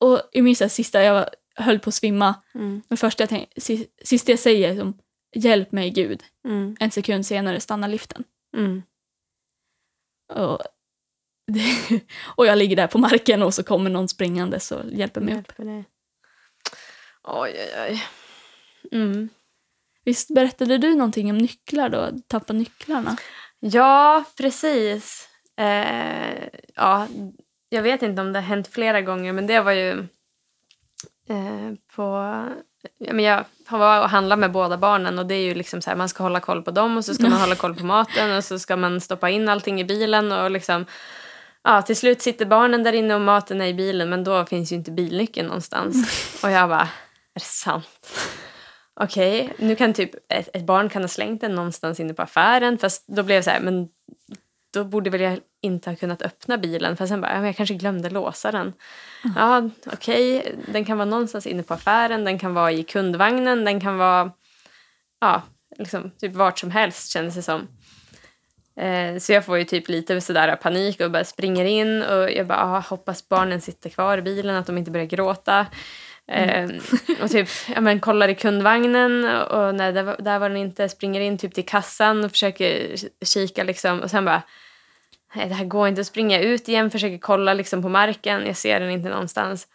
[0.00, 2.34] och jag minns att sista, jag höll på att svimma.
[2.54, 2.82] Mm.
[2.88, 4.98] Men första jag tänkte, si- sista jag säger som,
[5.36, 6.22] hjälp mig Gud.
[6.44, 6.76] Mm.
[6.80, 8.24] En sekund senare stannar liften.
[8.56, 8.82] Mm.
[10.32, 10.58] Och,
[11.46, 12.00] det,
[12.36, 15.36] och jag ligger där på marken och så kommer någon springande och hjälper mig upp.
[15.48, 15.84] Hjälper dig.
[17.22, 18.02] Oj, oj, oj.
[18.92, 19.28] Mm.
[20.04, 22.08] Visst berättade du någonting om nycklar då?
[22.26, 23.16] Tappa nycklarna?
[23.60, 25.28] Ja, precis.
[25.56, 27.06] Eh, ja,
[27.68, 29.90] jag vet inte om det har hänt flera gånger, men det var ju
[31.28, 32.02] eh, på...
[32.98, 35.90] Ja, men jag var och handlade med båda barnen och det är ju liksom så
[35.90, 38.36] här, man ska hålla koll på dem och så ska man hålla koll på maten
[38.36, 40.86] och så ska man stoppa in allting i bilen och liksom...
[41.62, 44.72] Ja, till slut sitter barnen där inne och maten är i bilen men då finns
[44.72, 45.96] ju inte bilnyckeln någonstans.
[46.44, 46.88] Och jag bara, är
[47.34, 48.08] det sant?
[49.02, 52.78] Okej, nu kan typ ett, ett barn kan ha slängt den någonstans inne på affären
[52.78, 53.88] fast då blev jag så här, men
[54.74, 57.56] då borde väl jag inte ha kunnat öppna bilen för sen bara, ja, men jag
[57.56, 58.72] kanske glömde låsa den.
[59.36, 63.80] Ja, okej, den kan vara någonstans inne på affären, den kan vara i kundvagnen, den
[63.80, 64.32] kan vara
[65.20, 65.42] ja,
[65.78, 67.68] liksom typ vart som helst kändes det som.
[68.76, 72.46] Eh, så jag får ju typ lite sådär panik och bara springer in och jag
[72.46, 75.66] bara ah, hoppas barnen sitter kvar i bilen, att de inte börjar gråta.
[76.30, 76.68] Eh,
[77.22, 80.88] och typ, ja, men kollar i kundvagnen och, nej, där, var- där var den inte.
[80.88, 84.42] Springer in typ till kassan och försöker kika liksom och sen bara
[85.34, 86.04] nej, det här går inte.
[86.04, 88.46] Springa ut igen, försöker kolla liksom på marken.
[88.46, 89.66] Jag ser den inte någonstans.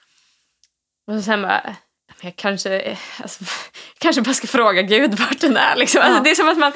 [1.08, 1.76] Och så sen bara,
[2.22, 3.44] jag kanske, alltså,
[3.98, 5.76] kanske bara ska fråga Gud vart den är.
[5.76, 6.02] Liksom.
[6.02, 6.24] Alltså, Ja.
[6.24, 6.72] det är som att man,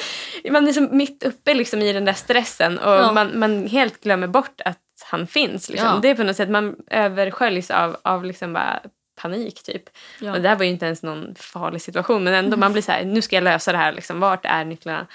[0.52, 3.12] man är som mitt uppe liksom, i den där stressen och Ja.
[3.12, 4.78] man, man helt glömmer bort att
[5.12, 5.70] han finns.
[5.70, 5.88] Liksom.
[5.88, 6.00] Ja.
[6.02, 8.80] Det är på något sätt, man översköljs av, av liksom bara
[9.22, 9.84] panik typ.
[10.20, 10.32] Ja.
[10.32, 12.92] Och det här var ju inte ens någon farlig situation men ändå man blir så
[12.92, 13.92] här, nu ska jag lösa det här.
[13.92, 14.20] Liksom.
[14.20, 15.08] Vart är nycklarna?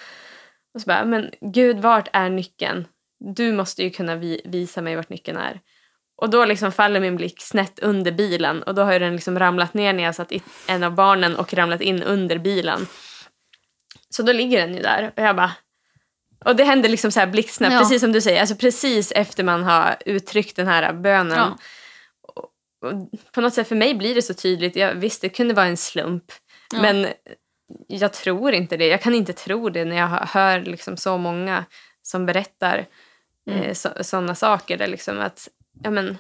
[0.75, 2.87] Och så bara, men gud vart är nyckeln?
[3.35, 5.61] Du måste ju kunna vi, visa mig vart nyckeln är.
[6.17, 9.75] Och då liksom faller min blick snett under bilen och då har den liksom ramlat
[9.75, 12.87] ner när jag satt i en av barnen och ramlat in under bilen.
[14.11, 15.53] Så då ligger den ju där och jag bara...
[16.45, 17.79] Och det händer liksom så här blixtsnabbt, Ja.
[17.79, 18.41] precis som du säger.
[18.41, 21.39] Alltså precis efter man har uttryckt den här bönen.
[21.39, 21.59] Ja.
[23.33, 24.77] På något sätt för mig blir det så tydligt.
[24.77, 26.25] Jag, visst, det kunde vara en slump.
[26.73, 26.83] Ja.
[26.83, 27.07] Men
[27.87, 28.87] jag tror inte det.
[28.87, 31.65] Jag kan inte tro det när jag hör- liksom så många
[32.03, 32.87] som berättar
[33.51, 33.63] Mm.
[33.63, 34.77] eh, så, sådana saker.
[34.79, 35.49] Där liksom att
[35.83, 36.19] ja, men,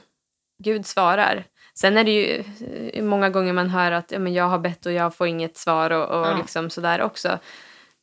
[0.64, 1.44] Gud svarar.
[1.74, 2.44] Sen är det ju
[2.92, 5.56] eh, många gånger man hör att ja, men jag har bett och jag får inget
[5.56, 6.36] svar och, och Ja.
[6.36, 7.38] liksom sådär också.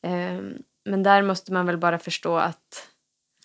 [0.07, 0.53] Ehm,
[0.86, 2.88] men där måste man väl bara förstå att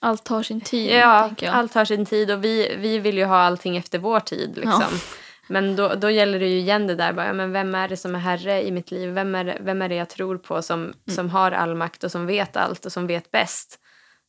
[0.00, 1.54] Allt tar sin tid, ja, jag.
[1.54, 4.56] allt har sin tid och vi, vi vill ju ha allting efter vår tid.
[4.56, 5.00] Liksom.
[5.48, 7.96] Men då, då gäller det ju igen det där, bara, ja, men vem är det
[7.96, 9.10] som är herre i mitt liv?
[9.10, 10.94] Vem är det, vem är det jag tror på som, Mm.
[11.08, 13.78] som har all makt och som vet allt och som vet bäst?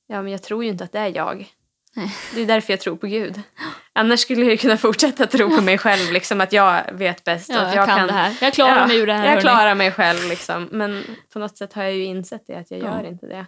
[0.07, 1.47] Ja, men jag tror ju inte att det är jag.
[1.95, 2.15] Nej.
[2.35, 3.41] Det är därför jag tror på Gud.
[3.93, 7.49] Annars skulle jag ju kunna fortsätta tro på mig själv, liksom, att jag vet bäst.
[7.49, 8.37] och Ja, att jag, kan, det här.
[8.41, 9.23] Jag klarar Ja, mig ur det här.
[9.23, 9.41] Jag hörni.
[9.41, 10.67] klarar mig själv, liksom.
[10.71, 11.03] men
[11.33, 12.83] på något sätt har jag ju insett det, att jag Ja.
[12.85, 13.45] gör inte det.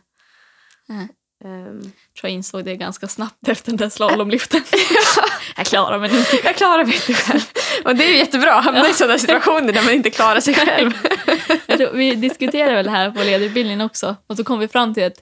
[0.88, 1.08] Nej.
[1.46, 4.62] Ehm, tror jag insåg det ganska snabbt efter den där slalomliften.
[5.58, 6.40] jag klarar mig inte.
[6.44, 7.42] Jag klarar mig inte själv.
[7.86, 10.54] Och det är ju jättebra att hamna i sådana situationer där man inte klarar sig
[10.54, 10.92] själv.
[11.68, 15.06] Tror, vi diskuterade väl det här på ledarutbildningen också och så kom vi fram till
[15.06, 15.16] att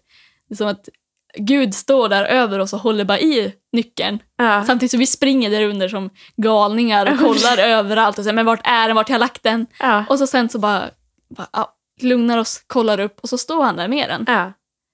[0.50, 0.90] det är som att
[1.38, 4.20] Gud står där över oss och håller bara i nyckeln.
[4.38, 4.64] Ja.
[4.68, 8.68] Samtidigt som vi springer där under som galningar och kollar överallt och säger men vart
[8.68, 9.68] är den, vart har jag lagt den?
[9.80, 10.06] Ja.
[10.10, 10.90] Och så sen så bara,
[11.36, 14.24] bara ja, lugnar oss, kollar upp och så står han där med den.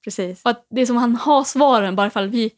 [0.04, 0.42] Precis.
[0.44, 2.52] Och att det är som han har svaren bara ifall vi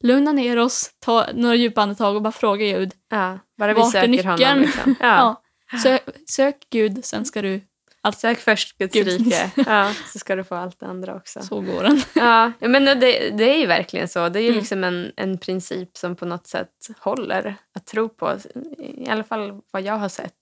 [0.00, 2.92] lugnar ner oss, tar några djupa andetag och bara frågar Gud.
[3.10, 3.38] Ja.
[3.58, 4.28] Bara vi är söker nyckeln?
[4.38, 4.60] honom.
[4.60, 4.94] Liksom.
[5.00, 5.42] Ja.
[5.72, 5.78] Ja.
[5.82, 7.60] Sök, sök Gud, sen ska du...
[8.00, 9.06] Allt, Sök först Guds Gud.
[9.06, 11.40] rike, ja, så ska du få allt det andra också.
[11.42, 12.00] så går den.
[12.14, 14.28] Ja, men det, det är ju verkligen så.
[14.28, 14.58] Det är ju Mm.
[14.58, 18.36] liksom en, en princip som på något sätt håller att tro på.
[18.78, 20.34] I alla fall vad jag har sett.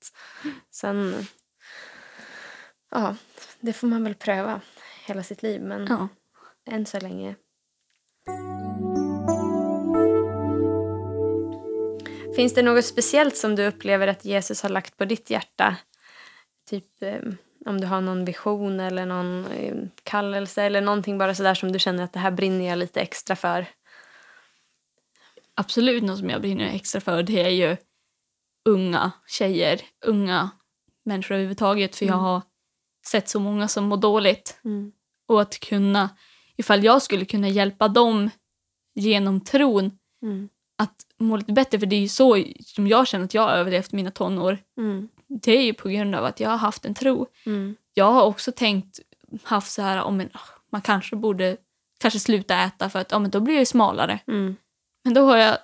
[0.71, 1.27] Sen...
[2.91, 3.15] Ja,
[3.61, 4.61] det får man väl pröva
[5.07, 5.63] hela sitt liv.
[5.63, 6.09] Men Ja.
[6.71, 7.35] Än så länge.
[12.37, 15.77] Finns det något speciellt som du upplever att Jesus har lagt på ditt hjärta?
[16.71, 17.19] Typ eh,
[17.67, 21.79] om du har någon vision eller någon eh, kallelse eller någonting bara sådär som du
[21.79, 23.67] känner att det här brinner jag lite extra för.
[25.55, 27.77] Absolut något som jag brinner extra för det är ju
[28.65, 30.51] unga tjejer, unga
[31.05, 31.97] människor överhuvudtaget.
[31.97, 32.25] För jag Mm.
[32.25, 32.43] har
[33.07, 34.61] sett så många som mår dåligt.
[34.65, 34.93] Mm.
[35.29, 36.11] Och att kunna,
[36.57, 38.31] ifall jag skulle kunna hjälpa dem
[38.95, 40.49] genom tron Mm.
[40.79, 43.51] att må lite bättre, för det är ju så som jag känner att jag har
[43.51, 44.59] överlevt mina tonår.
[44.79, 45.09] Mm.
[45.29, 47.27] Det är ju på grund av att jag har haft en tro.
[47.47, 47.77] Mm.
[47.95, 49.01] Jag har också tänkt,
[49.43, 50.39] haft så här, om en, ah,
[50.73, 51.57] man kanske borde
[52.01, 54.19] kanske sluta äta för att ja, men då blir jag ju smalare.
[54.27, 54.57] Mm.
[55.05, 55.57] Men då har jag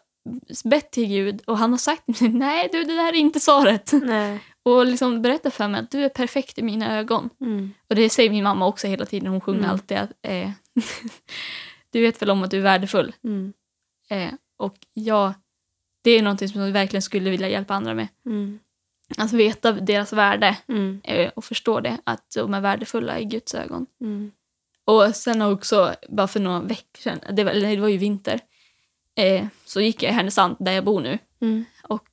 [0.64, 3.92] bett till Gud och han har sagt nej du det där är inte svaret.
[3.92, 4.40] Nej.
[4.62, 7.30] Och liksom berättat för mig att du är perfekt i mina ögon.
[7.40, 7.72] Mm.
[7.88, 9.70] Och det säger min mamma också hela tiden, hon sjunger Mm.
[9.70, 10.50] alltid att eh,
[11.90, 13.14] du vet väl om att du är värdefull.
[13.24, 13.52] Mm.
[14.10, 15.32] Eh, och jag,
[16.02, 18.08] det är någonting som jag verkligen skulle vilja hjälpa andra med.
[18.26, 18.58] Mm.
[19.16, 21.00] Att veta deras värde Mm.
[21.04, 23.86] eh, och förstå det, att de är värdefulla i Guds ögon.
[24.00, 24.32] Mm.
[24.84, 28.40] Och sen också, bara för några veckor sedan, det var, det var ju vinter,
[29.16, 31.18] eh, så gick jag i Härnösand där jag bor nu.
[31.40, 31.64] Mm.
[31.82, 32.08] Och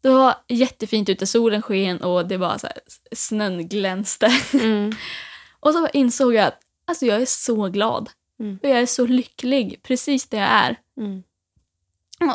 [0.00, 2.76] det var jättefint ute, solen sken och det var så här,
[3.12, 4.28] snön glänste.
[4.52, 4.92] Mm.
[5.60, 6.60] Och så insåg jag att
[6.90, 8.10] alltså, jag är så glad.
[8.40, 8.58] Mm.
[8.62, 10.76] Och jag är så lycklig, precis där jag är.
[10.96, 11.22] Mm.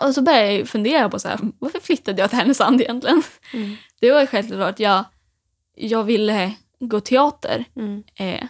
[0.01, 3.23] Och så började jag fundera på så här, varför flyttade jag till Härnösand egentligen?
[3.53, 3.75] Mm.
[3.99, 5.05] Det var självklart att jag,
[5.75, 7.65] jag ville gå teater.
[7.75, 8.03] Mm.
[8.15, 8.47] Eh,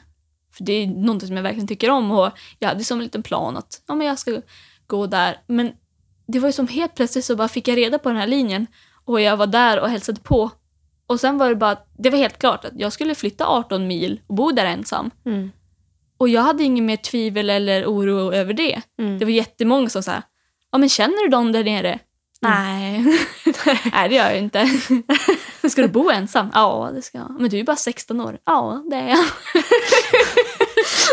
[0.51, 2.11] för det är någonting som jag verkligen tycker om.
[2.11, 4.41] Och jag hade som en liten plan att ja, men jag ska
[4.87, 5.37] gå där.
[5.47, 5.71] Men
[6.27, 8.67] det var ju som helt plötsligt så bara fick jag reda på den här linjen.
[9.05, 10.51] Och jag var där och hälsade på.
[11.07, 14.21] Och sen var det bara, det var helt klart att jag skulle flytta 18 mil
[14.27, 15.11] och bo där ensam.
[15.25, 15.51] Mm.
[16.17, 18.81] Och jag hade ingen mer tvivel eller oro över det.
[18.99, 19.19] Mm.
[19.19, 20.21] Det var jättemånga som sa,
[20.71, 21.99] ja men känner du dem där nere?
[22.41, 23.03] Nej.
[23.93, 24.69] Nej, det gör jag inte.
[25.69, 26.49] ska du bo ensam?
[26.53, 27.35] Ja, det ska jag.
[27.39, 28.37] Men du är bara 16 år.
[28.45, 29.25] Ja, det är jag.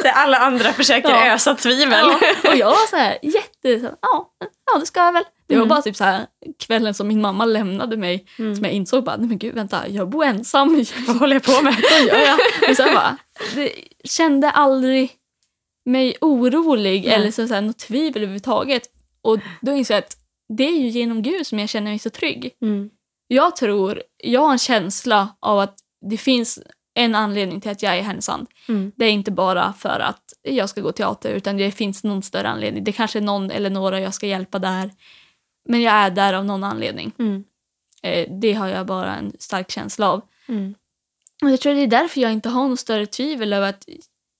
[0.02, 1.26] Där alla andra försöker Ja.
[1.34, 2.04] ösa tvivel.
[2.42, 3.80] Ja, och jag var så här jätte...
[3.80, 4.30] Så, här, ja,
[4.72, 5.24] ja, det ska jag väl.
[5.46, 5.68] Det var Mm.
[5.68, 6.26] bara typ så här
[6.58, 8.56] kvällen som min mamma lämnade mig Mm.
[8.56, 10.84] som jag insåg bara, nej men gud vänta, jag bor ensam.
[11.06, 11.74] Vad håller jag på med?
[11.90, 12.38] Vad gör jag?
[12.66, 13.16] Men sen bara,
[13.54, 13.72] det,
[14.04, 15.12] kände aldrig
[15.84, 17.14] mig orolig Nej.
[17.14, 18.82] eller så, så här, något tvivel överhuvudtaget.
[19.22, 20.16] Och då insåg jag att
[20.58, 22.50] det är ju genom Gud som jag känner mig så trygg.
[22.62, 22.90] Mm.
[23.28, 25.74] Jag tror, jag har en känsla av att
[26.10, 26.58] det finns
[26.94, 28.46] en anledning till att jag är i Härnösand.
[28.68, 28.92] Mm.
[28.96, 32.48] Det är inte bara för att jag ska gå teater utan det finns någon större
[32.48, 32.84] anledning.
[32.84, 34.90] Det kanske är någon eller några jag ska hjälpa där.
[35.68, 37.12] Men jag är där av någon anledning.
[37.18, 37.44] Mm.
[38.02, 40.22] Eh, det har jag bara en stark känsla av.
[40.48, 40.74] Mm.
[41.42, 43.88] Och jag tror det är därför jag inte har något större tvivel över att...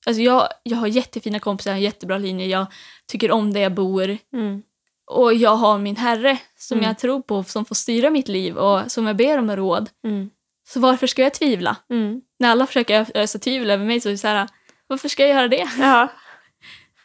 [0.07, 2.67] Alltså jag, jag har jättefina kompisar, jag har en jättebra linje, jag
[3.07, 4.19] tycker om där jag bor.
[4.33, 4.63] Mm.
[5.07, 6.89] Och jag har min herre som Mm.
[6.89, 9.89] jag tror på, som får styra mitt liv och som jag ber om råd.
[10.05, 10.31] Mm.
[10.73, 11.77] Så varför ska jag tvivla?
[11.91, 12.21] Mm.
[12.39, 14.49] När alla försöker ösa tvivel över mig så är det så här,
[14.87, 15.71] varför ska jag göra det?
[15.79, 16.09] Ja.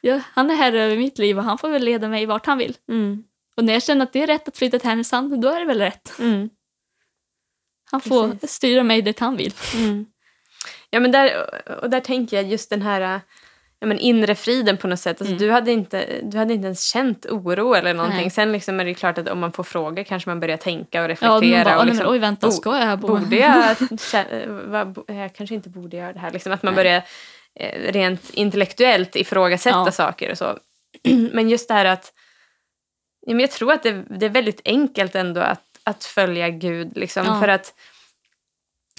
[0.02, 2.58] Ja, han är herre över mitt liv och han får väl leda mig vart han
[2.58, 2.78] vill.
[2.90, 3.24] Mm.
[3.58, 5.66] Och när jag känner att det är rätt att flytta till Härnösand, då är det
[5.66, 6.20] väl rätt.
[6.20, 6.50] Mm.
[7.92, 8.52] Han får Precis.
[8.52, 9.54] styra mig dit han vill.
[9.76, 10.06] Mm.
[10.90, 11.50] Ja, men där,
[11.84, 13.22] och där tänker jag just den här äh,
[13.80, 15.22] ja, men inre friden på något sätt.
[15.22, 15.38] Alltså, Mm.
[15.48, 18.22] du, hade inte, du hade inte ens känt oro eller någonting.
[18.22, 18.30] Nej.
[18.30, 21.04] Sen liksom är det klart att om man får frågor kanske man börjar tänka och
[21.04, 21.56] Ja, reflektera.
[21.58, 23.08] man bara, och "Nej, liksom, men, oj vänta, ska jag här bo?
[23.08, 23.76] borde jag,
[24.68, 26.32] vad, jag kanske inte borde göra det här.
[26.32, 26.84] Liksom att man Nej.
[26.84, 27.04] börjar
[27.60, 29.92] eh, rent intellektuellt ifrågasätta Ja.
[29.92, 30.58] saker och så.
[31.34, 32.14] men just det här att
[33.28, 36.98] ja, men jag tror att det, det är väldigt enkelt ändå att, att följa Gud.
[36.98, 37.40] Liksom, Ja.
[37.42, 37.74] För att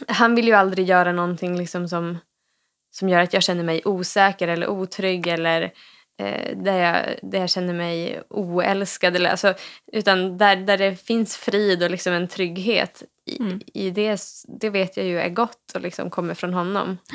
[0.08, 2.18] han vill ju aldrig göra någonting liksom som,
[2.90, 5.62] som gör att jag känner mig osäker eller otrygg eller
[6.20, 9.16] eh, där, jag, där jag känner mig oälskad.
[9.16, 9.54] Eller, alltså,
[9.92, 13.60] utan där, där det finns frid och liksom en trygghet i, Mm.
[13.74, 14.20] i det,
[14.60, 16.98] det vet jag ju är gott och liksom kommer från honom.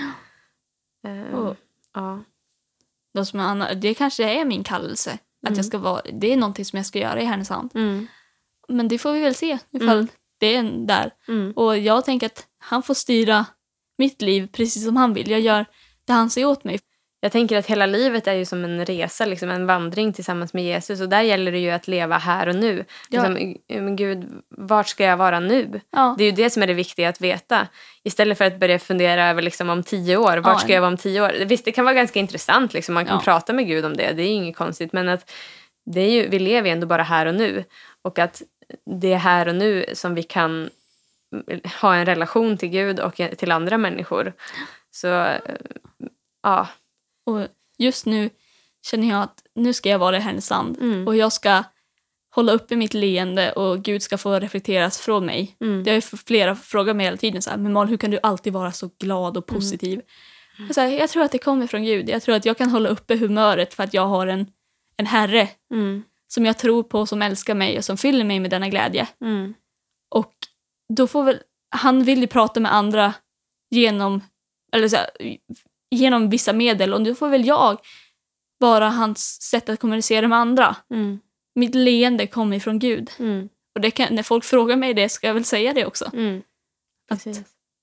[1.07, 1.55] Eh, Och-
[1.93, 2.19] ja.
[3.13, 5.11] Då som Anna, det kanske är min kallelse.
[5.11, 5.57] Att Mm.
[5.57, 7.71] jag ska vara, det är någonting som jag ska göra i Härnösand.
[7.75, 8.07] Mm.
[8.67, 10.07] Men det får vi väl se ifall Mm.
[10.39, 11.11] det är där.
[11.27, 11.51] Mm.
[11.55, 13.45] Och jag tänker att han får styra
[13.97, 15.31] mitt liv precis som han vill.
[15.31, 15.65] Jag gör
[16.07, 16.79] det han säger åt mig.
[17.19, 20.63] Jag tänker att hela livet är ju som en resa, liksom en vandring tillsammans med
[20.63, 21.01] Jesus.
[21.01, 22.85] Och där gäller det ju att leva här och nu.
[23.09, 23.27] Ja.
[23.27, 25.81] Liksom, men Gud, vart ska jag vara nu?
[25.91, 27.67] Ja, Det är ju det som är det viktiga att veta.
[28.03, 30.37] Istället för att börja fundera över liksom, om tio år.
[30.37, 30.59] Vart Ja.
[30.59, 31.45] ska jag vara om tio år?
[31.45, 32.73] Visst, det kan vara ganska intressant.
[32.73, 32.95] Liksom.
[32.95, 34.11] Man kan prata med Gud om det.
[34.13, 34.93] Det är inget konstigt.
[34.93, 35.31] Men att
[35.85, 37.63] det är ju, vi lever ju ändå bara här och nu.
[38.01, 38.41] Och att
[39.01, 40.69] det är här och nu som vi kan
[41.81, 44.33] ha en relation till Gud och till andra människor.
[44.91, 45.37] Så eh,
[46.43, 46.67] Ja.
[47.25, 48.29] Och just nu
[48.85, 51.07] känner jag att nu ska jag vara i Härnösand Mm.
[51.07, 51.63] och jag ska
[52.35, 55.55] hålla uppe mitt leende och Gud ska få reflekteras från mig.
[55.61, 55.83] Mm.
[55.83, 58.19] Det har ju flera frågat mig hela tiden så här, men Mal, hur kan du
[58.23, 60.01] alltid vara så glad och positiv?
[60.73, 62.09] Så här, jag tror att det kommer från Gud.
[62.09, 64.47] Jag tror att jag kan hålla uppe humöret för att jag har en,
[64.97, 66.03] en herre Mm.
[66.27, 69.07] som jag tror på, som älskar mig och som fyller mig med denna glädje.
[69.21, 69.53] Mm.
[70.09, 70.33] Och
[70.95, 71.39] då får väl,
[71.75, 73.13] han vill ju prata med andra
[73.69, 74.21] genom,
[74.71, 75.09] eller så här,
[75.91, 77.77] genom vissa medel och då får väl jag
[78.59, 80.75] vara hans sätt att kommunicera med andra.
[80.89, 81.19] Mm.
[81.55, 83.11] Mitt leende kommer ifrån Gud.
[83.19, 83.49] Mm.
[83.75, 86.09] Och kan, när folk frågar mig det ska jag väl säga det också.
[86.13, 86.41] Mm.
[87.11, 87.27] Att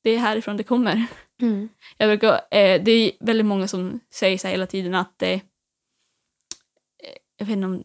[0.02, 1.06] det är härifrån det kommer.
[1.42, 1.68] Mm.
[1.96, 5.40] Jag brukar, eh, det är väldigt många som säger så hela tiden att eh,
[7.36, 7.84] jag vet inte om,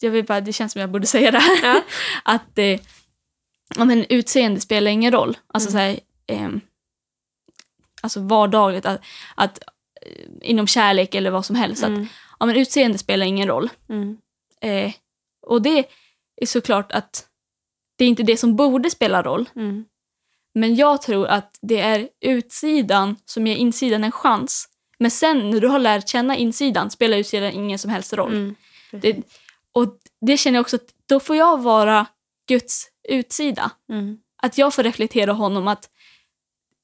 [0.00, 1.58] jag vet bara, det känns som jag borde säga det här.
[1.62, 1.82] Ja.
[2.24, 2.80] att eh,
[3.76, 5.38] ja, men utseende spelar ingen roll.
[5.46, 5.72] Alltså Mm.
[5.72, 6.00] så här,
[6.44, 6.50] eh,
[8.02, 9.00] alltså vardagligt, att,
[9.34, 9.58] att
[10.06, 11.82] eh, inom kärlek eller vad som helst.
[11.82, 12.06] Att, Mm.
[12.40, 13.68] ja, men utseende spelar ingen roll.
[13.88, 14.16] Mm.
[14.60, 14.92] Eh,
[15.46, 15.86] och det
[16.36, 17.26] är såklart att
[17.98, 19.48] det är inte det som borde spela roll.
[19.56, 19.84] Mm.
[20.54, 24.68] Men jag tror att det är utsidan som ger insidan en chans.
[24.98, 28.32] Men sen när du har lärt känna insidan spelar utsidan ingen som helst roll.
[28.32, 28.54] Mm.
[28.92, 29.16] Det,
[29.72, 32.06] och det känner jag också att då får jag vara
[32.48, 33.70] Guds utsida.
[33.92, 34.18] Mm.
[34.42, 35.88] Att jag får reflektera honom, att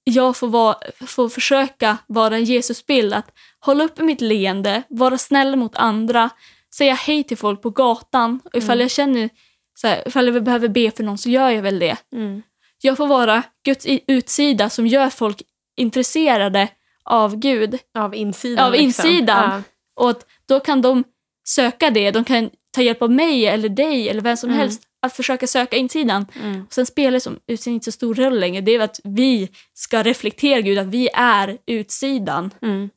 [0.04, 3.14] jag får, vara, får försöka vara en Jesusbild.
[3.14, 6.30] Att hålla uppe mitt leende, vara snäll mot andra,
[6.74, 8.40] säga hej till folk på gatan.
[8.44, 8.80] Och ifall Mm.
[8.80, 9.30] jag känner,
[9.74, 11.96] så här, ifall jag behöver be för någon så gör jag väl det.
[12.12, 12.42] Mm.
[12.82, 15.42] Jag får vara Guds utsida som gör folk
[15.76, 16.68] intresserade
[17.04, 17.78] av Gud.
[17.98, 18.64] Av insidan.
[18.66, 18.84] Av liksom.
[19.10, 19.64] insidan.
[19.96, 21.04] Och att då kan de
[21.48, 22.10] söka det.
[22.10, 24.58] De kan ta hjälp av mig eller dig eller vem som Mm.
[24.60, 26.26] helst att försöka söka insidan.
[26.42, 26.62] Mm.
[26.66, 28.60] Och sen spelar det som utsidan inte så stor roll längre.
[28.60, 32.50] Det är att vi ska reflektera Gud, att vi är utsidan.
[32.62, 32.90] Mm.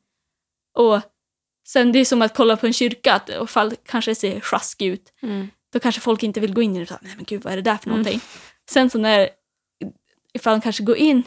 [0.78, 1.00] Och
[1.68, 4.86] sen det är som att kolla på en kyrka, att ifall kanske det ser sjaskig
[4.86, 5.48] ut, Mm.
[5.72, 6.98] då kanske folk inte vill gå in i det.
[7.02, 7.98] Nej men gud, vad är det där för Mm.
[7.98, 8.20] någonting?
[8.70, 9.28] Sen så när,
[10.34, 11.22] ifall de kanske går in,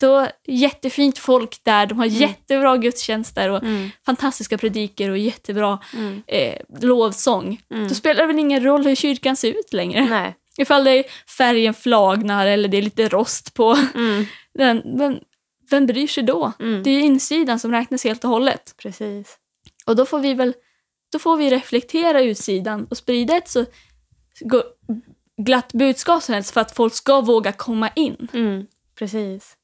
[0.00, 3.90] då jättefint folk där, de har jättebra gudstjänster och Mm.
[4.06, 6.22] fantastiska prediker och jättebra Mm.
[6.26, 7.60] eh, lovsång.
[7.70, 7.88] Mm.
[7.88, 10.04] Då spelar det väl ingen roll hur kyrkan ser ut längre.
[10.10, 10.36] Nej.
[10.58, 11.04] Ifall det är
[11.38, 14.24] färgen flagnar eller det är lite rost på Mm.
[14.54, 14.98] den.
[14.98, 15.18] Vem,
[15.70, 16.52] vem bryr sig då?
[16.60, 16.82] Mm.
[16.82, 18.74] Det är ju insidan som räknas helt och hållet.
[18.82, 19.38] Precis.
[19.86, 20.54] Och då får vi väl
[21.12, 23.64] då får vi reflektera utsidan och sprida ett så
[25.42, 28.28] glatt budskap som helst för att folk ska våga komma in.
[28.32, 28.66] Mm.
[28.98, 29.56] Precis.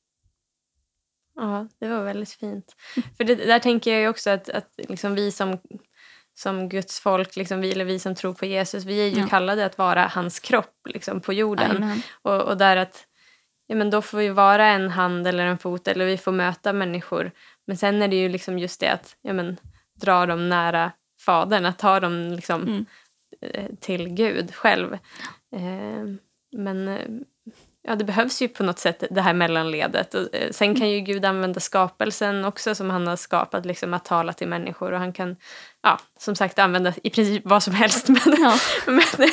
[1.34, 2.76] Ja, det var väldigt fint.
[3.16, 5.58] För det, där tänker jag ju också att, att liksom vi som,
[6.34, 9.26] som Guds folk, liksom vi, eller vi som tror på Jesus, vi är ju Ja.
[9.28, 11.76] kallade att vara hans kropp liksom, på jorden.
[11.76, 12.02] Amen.
[12.22, 13.06] Och, och där att
[13.66, 16.72] ja, men då får vi vara en hand eller en fot eller vi får möta
[16.72, 17.30] människor.
[17.66, 19.56] Men sen är det ju liksom just det att ja, men,
[20.00, 22.84] dra dem nära Fadern, att ta dem liksom, Mm.
[23.40, 24.92] eh, till Gud själv.
[25.56, 26.04] Eh,
[26.56, 27.06] men eh,
[27.82, 30.14] ja, det behövs ju på något sätt det här mellanledet.
[30.14, 34.04] Och, eh, sen kan ju Gud använda skapelsen också som han har skapat, liksom, att
[34.04, 34.92] tala till människor.
[34.92, 35.36] Och han kan
[35.82, 38.08] ja, som sagt använda i princip vad som helst.
[38.08, 38.56] Men, Ja,
[38.86, 39.28] men,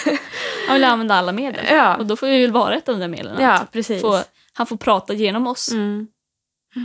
[0.68, 1.66] han vill använda alla medel.
[1.70, 1.96] Ja.
[1.96, 3.42] Och då får vi väl vara ett av de där medlen.
[3.42, 4.02] ja, precis.
[4.02, 4.22] få,
[4.54, 5.72] han får prata genom oss.
[5.72, 6.08] Mm.
[6.76, 6.82] Eh,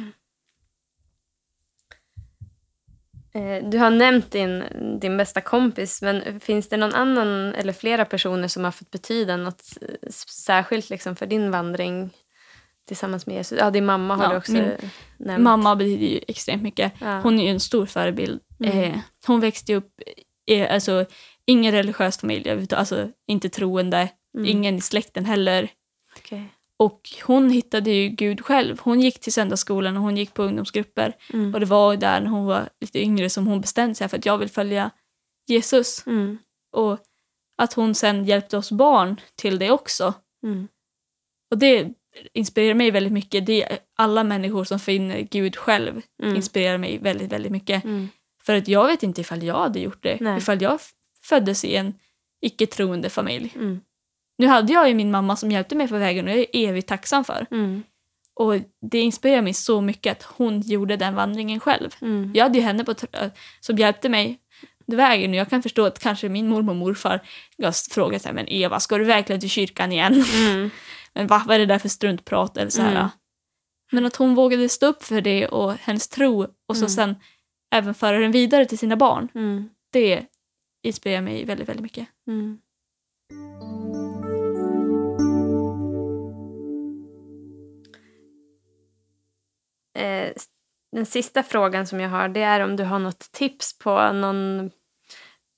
[3.70, 4.64] Du har nämnt din,
[5.00, 9.36] din bästa kompis, men finns det någon annan eller flera personer som har fått betyda
[9.36, 12.10] något eh, särskilt liksom för din vandring
[12.88, 13.58] tillsammans med Jesus?
[13.58, 15.42] Ja, din mamma har Ja, du också nämnt.
[15.42, 16.92] Mamma betyder ju extremt mycket.
[17.00, 17.20] Ja.
[17.20, 18.40] Hon är ju en stor förebild.
[18.64, 18.78] Mm.
[18.78, 19.90] Eh, hon växte upp
[20.46, 21.04] i alltså,
[21.46, 24.46] ingen religiös familj, alltså inte troende, Mm.
[24.48, 25.68] ingen i släkten heller.
[26.18, 26.44] Okej.
[26.76, 28.80] Och hon hittade ju Gud själv.
[28.80, 31.16] Hon gick till söndagsskolan och hon gick på ungdomsgrupper.
[31.32, 31.54] Mm.
[31.54, 34.26] Och det var där när hon var lite yngre som hon bestämde sig för att
[34.26, 34.90] jag vill följa
[35.46, 36.06] Jesus.
[36.06, 36.38] Mm.
[36.72, 36.98] Och
[37.62, 40.14] att hon sen hjälpte oss barn till det också.
[40.42, 40.68] Mm.
[41.50, 41.88] Och det
[42.32, 43.46] inspirerar mig väldigt mycket.
[43.46, 46.36] Det alla människor som finner Gud själv Mm.
[46.36, 47.84] inspirerar mig väldigt, väldigt mycket.
[47.84, 48.08] Mm.
[48.42, 50.20] För att jag vet inte ifall jag hade gjort det.
[50.20, 50.38] Nej.
[50.38, 50.80] Ifall jag
[51.22, 51.94] föddes i en
[52.40, 53.52] icke-troende familj.
[54.38, 56.88] Nu hade jag ju min mamma som hjälpte mig på vägen och jag är evigt
[56.88, 57.46] tacksam för.
[57.50, 57.82] Mm.
[58.34, 58.54] Och
[58.90, 61.90] det inspirerar mig så mycket att hon gjorde den vandringen själv.
[62.00, 62.30] Mm.
[62.34, 63.30] Jag hade ju henne på, tr-
[63.60, 64.38] som hjälpte mig
[64.90, 67.20] på vägen och jag kan förstå att kanske min mormor och morfar
[67.90, 70.24] frågat så här, men Eva, ska du verkligen till kyrkan igen?
[70.34, 70.70] Mm.
[71.14, 72.56] men va, vad är det där för struntprat?
[72.56, 72.90] Eller så här.
[72.96, 73.08] Mm.
[73.92, 76.88] Men att hon vågade stå upp för det och hennes tro och så Mm.
[76.88, 77.16] sen
[77.74, 79.28] även föra den vidare till sina barn.
[79.34, 79.68] Mm.
[79.92, 80.24] Det
[80.82, 82.08] inspirerar mig väldigt, väldigt mycket.
[89.94, 90.32] Eh,
[90.92, 94.70] Den sista frågan som jag har det är om du har något tips på någon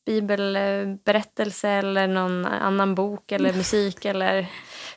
[0.06, 4.46] bibelberättelse eller någon annan bok eller musik eller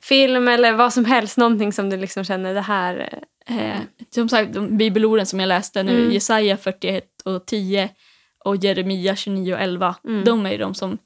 [0.02, 1.38] film eller vad som helst.
[1.38, 3.20] Någonting som du liksom känner det här.
[3.46, 3.78] Eh,
[4.10, 6.12] som sagt, de bibelorden som jag läste nu, Mm.
[6.12, 7.90] Jesaja 41 och 10
[8.46, 10.24] och Jeremia 29 och 11, Mm.
[10.24, 10.98] de är de som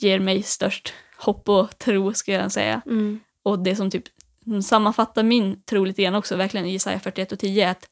[0.00, 2.82] ger mig störst hopp och tro, ska jag säga.
[2.86, 3.20] Mm.
[3.42, 4.04] Och det som typ
[4.62, 7.88] sammanfattar min tro lite grann också, verkligen i Jesaja 41 och 10, är att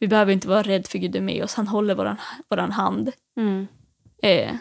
[0.00, 2.16] vi behöver inte vara rädda för Gud är med oss, han håller våran,
[2.50, 3.12] våran hand.
[3.36, 3.66] Mm.
[4.22, 4.54] Eh,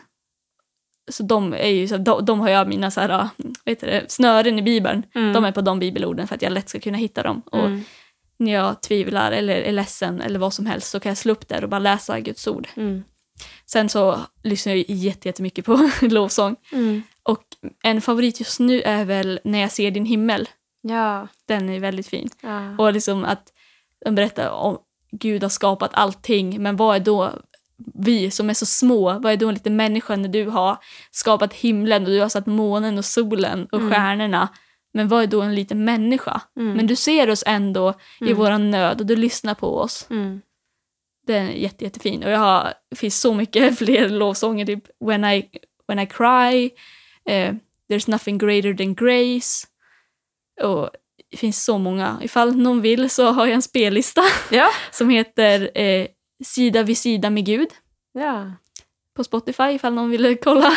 [1.12, 4.12] så de, är ju, så de, de har jag mina så här, vad heter det,
[4.12, 5.04] snören i Bibeln.
[5.16, 5.34] Mm.
[5.34, 7.42] De är på de bibelorden för att jag lätt ska kunna hitta dem.
[7.46, 7.84] Och Mm.
[8.38, 11.48] när jag tvivlar eller är ledsen eller vad som helst så kan jag slå upp
[11.48, 12.68] där och bara läsa Guds ord.
[12.76, 13.04] Mm.
[13.66, 16.56] Sen så lyssnar jag jättemycket på lovsång.
[16.72, 17.04] Mm.
[17.24, 17.44] Och
[17.84, 20.50] en favorit just nu är väl När jag ser din himmel.
[20.84, 21.28] Ja.
[21.48, 22.30] Den är väldigt fin.
[22.42, 22.76] ja.
[22.78, 23.54] Och liksom att
[24.06, 24.78] de berättar om
[25.12, 27.32] Gud har skapat allting, men vad är då
[27.96, 30.78] vi som är så små, vad är då en liten människa när du har
[31.12, 33.92] skapat himlen och du har satt månen och solen och Mm.
[33.92, 34.48] stjärnorna.
[34.94, 36.42] Men vad är då en liten människa?
[36.58, 36.74] Mm.
[36.74, 38.38] Men du ser oss ändå i Mm.
[38.38, 40.08] våran nöd och du lyssnar på oss.
[40.10, 40.42] Mm.
[41.28, 42.24] Den är jätte, jättefin.
[42.24, 45.50] Och jag har, det finns så mycket fler lovsånger, typ When I,
[45.88, 46.70] when I cry,
[47.26, 47.54] eh,
[47.90, 49.68] There's nothing greater than grace.
[50.62, 50.90] Och
[51.32, 52.20] det finns så många.
[52.24, 54.22] Ifall någon vill så har jag en spellista
[54.52, 54.70] Ja.
[54.92, 56.08] som heter eh,
[56.44, 57.70] Sida vid sida med Gud
[58.14, 58.52] ja.
[59.16, 60.74] på Spotify ifall någon vill kolla.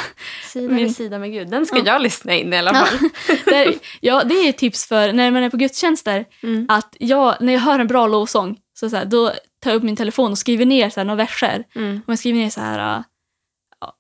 [0.53, 1.51] Sida Min- vid sida med Gud.
[1.51, 1.83] Den ska Ja.
[1.87, 2.85] jag lyssna in i alla Ja.
[2.85, 3.09] fall.
[3.45, 6.25] Där, ja, det är tips för när man är på gudstjänster.
[6.43, 6.67] Mm.
[6.69, 9.83] Att jag, när jag hör en bra lovsång, så, så här, då tar jag upp
[9.83, 11.65] min telefon och skriver ner så här, några verser.
[11.75, 11.95] Mm.
[11.95, 13.05] Om jag skriver ner så här,
[13.81, 13.93] ja,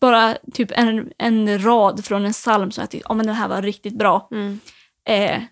[0.00, 3.48] bara typ en, en rad från en psalm som jag tycker, ja men den här
[3.48, 4.28] var riktigt bra.
[4.30, 4.60] Mm.
[5.10, 5.42] Eh,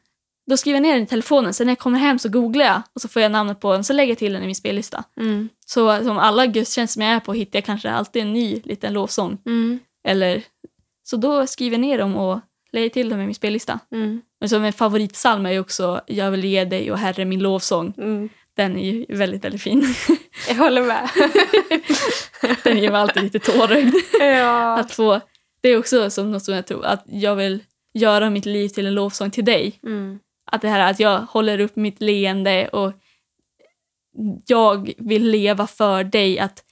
[0.47, 2.83] då skriver jag ner den i telefonen, sen när jag kommer hem så googlar jag
[2.95, 5.05] och så får jag namnet på den, så lägger jag till den i min spellista.
[5.21, 5.49] Mm.
[5.67, 8.93] Så som alla gudstjänster som jag är på hittar jag kanske alltid en ny liten
[8.93, 9.39] lovsång.
[9.47, 9.79] Mm.
[10.09, 10.43] Eller,
[11.03, 12.41] så då skriver jag ner dem och
[12.73, 13.79] lägger till dem i min spellista.
[13.93, 14.21] Mm.
[14.41, 17.95] Men som en favoritpsalm är ju också Jag vill ge dig och Herre min lovsång.
[17.99, 18.29] Mm.
[18.57, 19.95] Den är ju väldigt, väldigt fin.
[20.49, 21.09] Jag håller med.
[22.65, 23.95] den ger mig alltid lite tårögd.
[24.21, 24.79] ja.
[24.79, 25.21] Att få,
[25.61, 27.63] det är också som något som jag tror, att jag vill
[27.95, 29.81] göra mitt liv till en lovsång till dig.
[29.83, 30.19] Mm.
[30.45, 32.93] Att det här att jag håller upp mitt leende och
[34.47, 36.39] jag vill leva för dig.
[36.39, 36.65] Att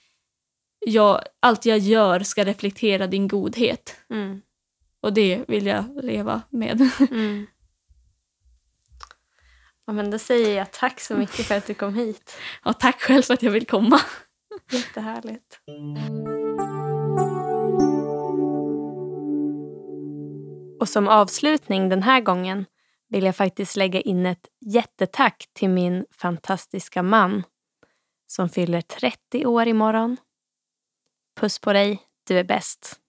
[0.87, 3.97] jag, allt jag gör ska reflektera din godhet.
[4.11, 4.41] Mm.
[5.01, 6.91] Och det vill jag leva med.
[7.11, 7.47] Mm.
[9.87, 12.37] Ja, men då säger jag tack så mycket för att du kom hit.
[12.65, 14.01] Och tack själv för att jag vill komma.
[14.73, 15.61] Jättehärligt.
[20.81, 22.65] Och som avslutning den här gången
[23.09, 27.43] vill jag faktiskt lägga in ett jättetack till min fantastiska man
[28.27, 30.17] som fyller 30 år imorgon.
[31.41, 33.01] Puss på dig, du är bäst.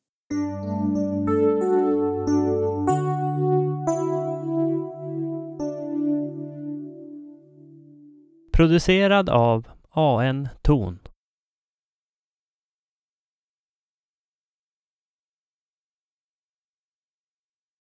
[8.53, 11.06] Producerad av AN Ton.